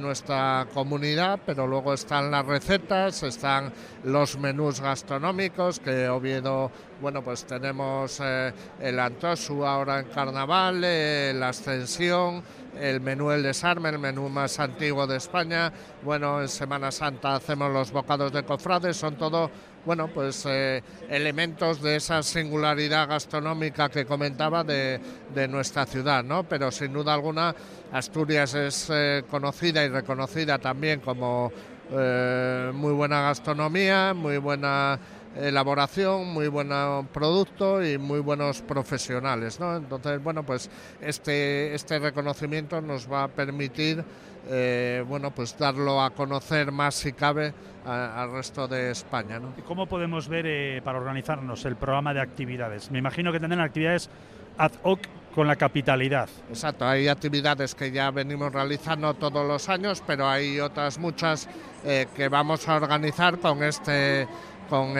nuestra 0.00 0.66
comunidad, 0.74 1.38
pero 1.46 1.68
luego 1.68 1.94
están 1.94 2.32
las 2.32 2.44
recetas, 2.44 3.22
están 3.22 3.72
los 4.02 4.38
menús 4.38 4.80
gastronómicos, 4.80 5.78
que 5.78 6.08
Oviedo, 6.08 6.72
bueno, 7.00 7.22
pues 7.22 7.44
tenemos 7.44 8.20
eh, 8.20 8.52
el 8.80 8.98
Antosu 8.98 9.64
ahora 9.64 10.00
en 10.00 10.06
Carnaval, 10.06 10.82
eh, 10.84 11.32
la 11.34 11.50
Ascensión, 11.50 12.42
el 12.78 13.00
menú 13.00 13.30
El 13.30 13.42
Desarme, 13.42 13.88
el 13.88 13.98
menú 13.98 14.28
más 14.28 14.58
antiguo 14.60 15.06
de 15.06 15.16
España. 15.16 15.72
Bueno, 16.02 16.40
en 16.40 16.48
Semana 16.48 16.90
Santa 16.90 17.34
hacemos 17.34 17.72
los 17.72 17.90
bocados 17.92 18.32
de 18.32 18.42
cofrades, 18.42 18.96
son 18.96 19.16
todo 19.16 19.50
bueno, 19.84 20.08
pues 20.08 20.44
eh, 20.46 20.82
elementos 21.08 21.80
de 21.80 21.96
esa 21.96 22.22
singularidad 22.22 23.08
gastronómica 23.08 23.88
que 23.88 24.04
comentaba 24.04 24.62
de, 24.62 25.00
nuestra 25.48 25.86
ciudad, 25.86 26.22
¿no? 26.22 26.44
Pero 26.44 26.70
sin 26.70 26.92
duda 26.92 27.14
alguna 27.14 27.54
Asturias 27.92 28.54
es 28.54 28.88
eh, 28.90 29.24
conocida 29.30 29.84
y 29.84 29.88
reconocida 29.88 30.58
también 30.58 31.00
como 31.00 31.50
eh, 31.92 32.70
muy 32.74 32.92
buena 32.92 33.22
gastronomía, 33.22 34.14
muy 34.14 34.38
buena 34.38 34.98
elaboración, 35.36 36.28
muy 36.28 36.48
buen 36.48 36.68
producto 37.12 37.84
y 37.84 37.98
muy 37.98 38.20
buenos 38.20 38.62
profesionales, 38.62 39.60
¿no? 39.60 39.76
Entonces, 39.76 40.22
bueno, 40.22 40.44
pues 40.44 40.68
este, 41.00 41.74
este 41.74 41.98
reconocimiento 41.98 42.80
nos 42.80 43.10
va 43.10 43.24
a 43.24 43.28
permitir 43.28 44.04
eh, 44.48 45.04
bueno, 45.06 45.30
pues 45.30 45.56
darlo 45.58 46.02
a 46.02 46.10
conocer 46.10 46.72
más 46.72 46.94
si 46.94 47.12
cabe 47.12 47.52
al 47.84 48.32
resto 48.32 48.68
de 48.68 48.90
España. 48.90 49.38
¿no? 49.38 49.52
¿Y 49.56 49.62
cómo 49.62 49.86
podemos 49.86 50.28
ver 50.28 50.46
eh, 50.46 50.82
para 50.84 50.98
organizarnos 50.98 51.64
el 51.64 51.76
programa 51.76 52.14
de 52.14 52.20
actividades? 52.20 52.90
Me 52.90 52.98
imagino 52.98 53.32
que 53.32 53.40
tendrán 53.40 53.60
actividades 53.60 54.10
ad 54.58 54.72
hoc 54.82 55.00
con 55.34 55.46
la 55.46 55.56
capitalidad. 55.56 56.28
Exacto, 56.48 56.86
hay 56.86 57.08
actividades 57.08 57.74
que 57.74 57.90
ya 57.90 58.10
venimos 58.10 58.52
realizando 58.52 59.14
todos 59.14 59.46
los 59.46 59.68
años, 59.68 60.02
pero 60.06 60.28
hay 60.28 60.58
otras 60.58 60.98
muchas 60.98 61.48
eh, 61.84 62.06
que 62.14 62.28
vamos 62.28 62.68
a 62.68 62.76
organizar 62.76 63.38
con 63.38 63.62
este 63.62 64.26
con 64.68 64.94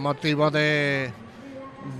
motivo 0.00 0.48
de, 0.48 1.10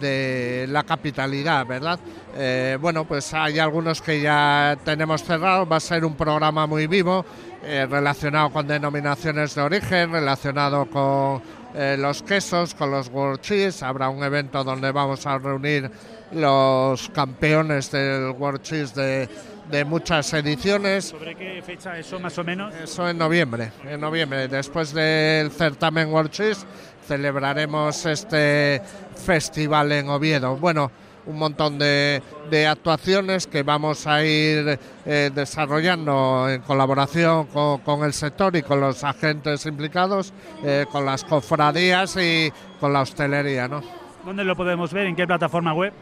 de 0.01 0.67
la 0.69 0.83
capitalidad, 0.85 1.67
¿verdad? 1.67 1.99
Eh, 2.37 2.79
bueno, 2.81 3.05
pues 3.05 3.33
hay 3.35 3.59
algunos 3.59 4.01
que 4.01 4.21
ya 4.21 4.77
tenemos 4.85 5.23
cerrados, 5.25 5.71
va 5.71 5.77
a 5.77 5.81
ser 5.81 6.05
un 6.05 6.15
programa 6.15 6.67
muy 6.67 6.87
vivo, 6.87 7.25
eh, 7.63 7.87
relacionado 7.89 8.51
con 8.51 8.67
denominaciones 8.67 9.55
de 9.55 9.63
origen, 9.63 10.13
relacionado 10.13 10.87
con 10.87 11.43
eh, 11.75 11.97
los 11.99 12.23
quesos, 12.23 12.75
con 12.75 12.91
los 12.91 13.09
World 13.09 13.41
Cheese, 13.41 13.83
habrá 13.83 14.09
un 14.09 14.23
evento 14.23 14.63
donde 14.63 14.93
vamos 14.93 15.27
a 15.27 15.39
reunir 15.39 15.91
los 16.33 17.09
campeones 17.11 17.91
del 17.91 18.31
World 18.39 18.63
Cheese 18.63 18.95
de, 18.95 19.29
de 19.71 19.85
muchas 19.85 20.33
ediciones. 20.35 21.07
¿Sobre 21.07 21.35
qué 21.35 21.63
fecha 21.65 21.99
eso 21.99 22.19
más 22.19 22.37
o 22.39 22.45
menos? 22.45 22.75
Eso 22.75 23.09
en 23.09 23.19
noviembre, 23.19 23.73
en 23.85 24.01
noviembre, 24.01 24.49
después 24.49 24.93
del 24.93 25.51
certamen 25.51 26.13
World 26.13 26.31
Cheese 26.31 26.67
celebraremos 27.09 28.05
este 28.05 28.83
festival 29.17 29.93
en 29.93 30.11
Oviedo. 30.11 30.57
Bueno, 30.57 30.91
un 31.25 31.39
montón 31.39 31.79
de, 31.79 32.23
actuaciones 32.69 33.47
que 33.47 33.63
vamos 33.63 34.07
a 34.07 34.25
ir 34.25 34.79
eh, 35.07 35.31
desarrollando 35.35 36.49
en 36.49 36.61
colaboración 36.63 37.47
con, 37.47 38.05
el 38.05 38.13
sector 38.13 38.55
y 38.57 38.63
con 38.63 38.81
los 38.81 39.05
agentes 39.05 39.65
implicados, 39.67 40.33
eh, 40.63 40.87
con 40.91 41.05
las 41.07 41.25
cofradías 41.25 42.17
y 42.17 42.53
con 42.81 42.93
la 42.93 43.03
hostelería. 43.03 43.69
¿no? 43.69 43.83
¿Dónde 44.25 44.45
lo 44.45 44.57
podemos 44.57 44.93
ver? 44.93 45.07
¿En 45.07 45.17
qué 45.17 45.27
plataforma 45.27 45.73
web? 45.73 45.93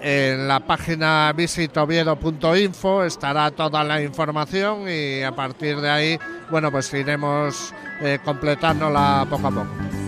En 0.00 0.46
la 0.46 0.60
página 0.60 1.32
visitoviedo.info 1.36 3.04
estará 3.04 3.50
toda 3.50 3.82
la 3.82 4.00
información 4.00 4.88
y 4.88 5.22
a 5.22 5.32
partir 5.32 5.80
de 5.80 5.90
ahí, 5.90 6.18
bueno, 6.50 6.70
pues 6.70 6.92
iremos 6.94 7.74
eh, 8.00 8.20
completándola 8.24 9.26
poco 9.28 9.48
a 9.48 9.50
poco. 9.50 10.07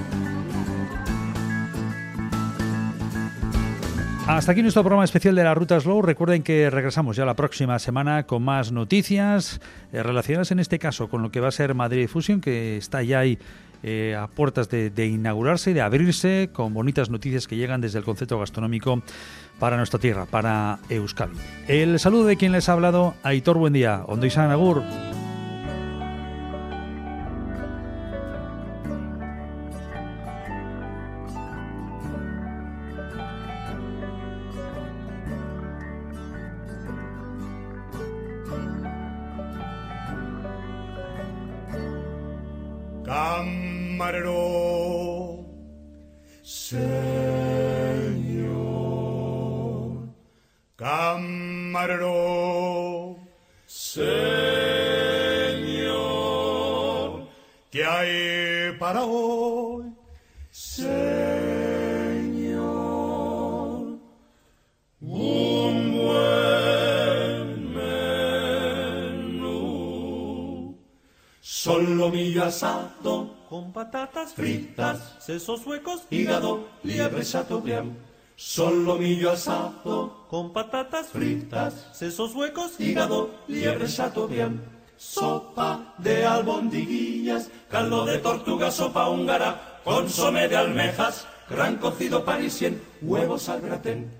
Hasta 4.27 4.53
aquí 4.53 4.63
nuestro 4.63 4.83
programa 4.83 5.05
especial 5.05 5.35
de 5.35 5.45
la 5.45 5.55
Ruta 5.55 5.81
Slow. 5.81 6.03
Recuerden 6.03 6.43
que 6.43 6.71
regresamos 6.71 7.17
ya 7.17 7.25
la 7.25 7.35
próxima 7.35 7.79
semana 7.79 8.27
con 8.27 8.43
más 8.43 8.71
noticias 8.71 9.61
eh, 9.93 10.03
relacionadas 10.03 10.53
en 10.53 10.61
este 10.61 10.79
caso 10.79 11.09
con 11.09 11.23
lo 11.23 11.31
que 11.31 11.41
va 11.41 11.49
a 11.49 11.53
ser 11.53 11.75
Madrid 11.75 12.09
Fusion, 12.09 12.41
que 12.41 12.77
está 12.77 13.03
ya 13.03 13.21
ahí 13.21 13.39
eh, 13.83 14.15
a 14.15 14.29
puertas 14.29 14.69
de, 14.69 15.07
inaugurarse 15.07 15.71
y 15.71 15.75
de 15.75 15.81
abrirse 15.81 16.51
con 16.53 16.75
bonitas 16.75 17.09
noticias 17.11 17.49
que 17.49 17.57
llegan 17.57 17.81
desde 17.81 17.99
el 17.99 18.05
concepto 18.05 18.39
gastronómico 18.39 19.03
para 19.59 19.77
nuestra 19.79 19.99
tierra, 19.99 20.27
para 20.27 20.79
Euskadi. 20.91 21.37
El 21.67 21.99
saludo 21.99 22.27
de 22.27 22.37
quien 22.37 22.53
les 22.53 22.69
ha 22.69 22.75
hablado, 22.75 23.15
Aitor 23.23 23.57
Buen 23.57 23.73
Día, 23.73 24.05
Ondo 24.07 24.27
Agur. 24.37 24.83
Sesos 75.21 75.67
huecos, 75.67 76.03
hígado, 76.11 76.67
liebre 76.83 77.25
chateaubriand. 77.25 77.97
Solomillo 78.37 79.31
asado 79.31 80.27
con 80.29 80.53
patatas 80.53 81.09
fritas, 81.09 81.89
sesos 81.93 82.35
huecos, 82.35 82.81
hígado, 82.81 83.31
liebre 83.47 83.87
chateaubriand. 83.87 84.61
Sopa 84.97 85.95
de 85.99 86.27
albondiguillas, 86.27 87.51
caldo 87.71 88.05
de 88.05 88.19
tortuga, 88.19 88.71
sopa 88.71 89.09
húngara, 89.09 89.81
consome 89.85 90.49
de 90.49 90.57
almejas, 90.57 91.27
gran 91.49 91.77
cocido 91.77 92.25
parisien, 92.25 92.83
huevos 93.01 93.49
al 93.49 93.61
gratén 93.61 94.20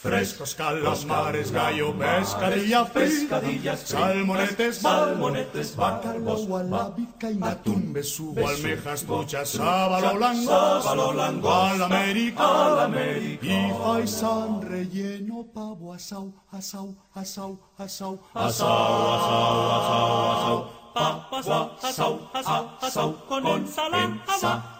Frescos 0.00 0.54
calamares, 0.54 1.50
gallo, 1.50 1.92
pescadilla, 1.98 2.84
pescadillas, 2.84 3.80
salmonetes, 3.80 4.76
salmonetes, 4.76 5.74
bacalbos, 5.74 6.46
gualabica 6.46 7.26
atún, 7.42 7.92
besugo, 7.92 8.46
almejas, 8.46 9.02
truchas, 9.02 9.48
sábalo, 9.48 10.16
langos, 10.16 10.84
sábalo, 10.84 11.12
langos, 11.12 11.52
al 11.52 11.82
América, 11.82 12.44
al 12.66 12.78
América, 12.78 13.44
y 13.44 13.72
faisán 13.82 14.62
relleno, 14.62 15.44
pavo, 15.52 15.92
asau, 15.92 16.32
asau, 16.52 16.94
asau, 17.12 17.58
asau, 17.76 18.20
asau, 18.34 18.54
asau, 18.54 19.18
asau, 19.18 20.30
asau, 20.30 20.77
papas, 20.98 21.46
asau, 21.82 22.28
asau, 22.32 22.64
asau, 22.80 23.12
con 23.28 23.46
ensalada, 23.46 24.72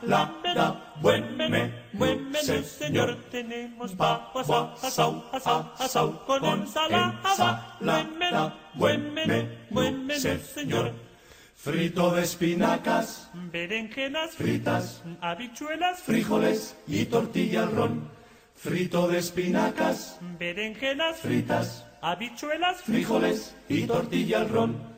buen 1.01 1.37
menú, 1.37 1.71
señor. 2.65 3.17
Tenemos 3.31 3.93
papas, 3.93 4.51
asau, 4.83 5.23
asau, 5.33 5.65
asau, 5.79 6.09
con 6.27 6.45
ensalada, 6.45 7.79
buen 8.75 9.15
menú, 9.15 9.49
señor. 10.55 10.93
Frito 11.57 12.11
de 12.15 12.23
espinacas, 12.23 13.31
berenjenas 13.35 14.31
fritas, 14.31 15.03
habichuelas, 15.21 16.01
frijoles 16.03 16.77
y 16.87 17.05
tortilla 17.07 17.65
al 17.65 17.73
ron. 17.73 18.09
Frito 18.55 19.09
de 19.09 19.19
espinacas, 19.19 20.19
berenjenas, 20.39 21.19
fritas, 21.19 21.85
habichuelas, 22.01 22.83
frijoles 22.83 23.55
y 23.69 23.87
tortilla 23.87 24.39
al 24.39 24.49
ron 24.49 24.98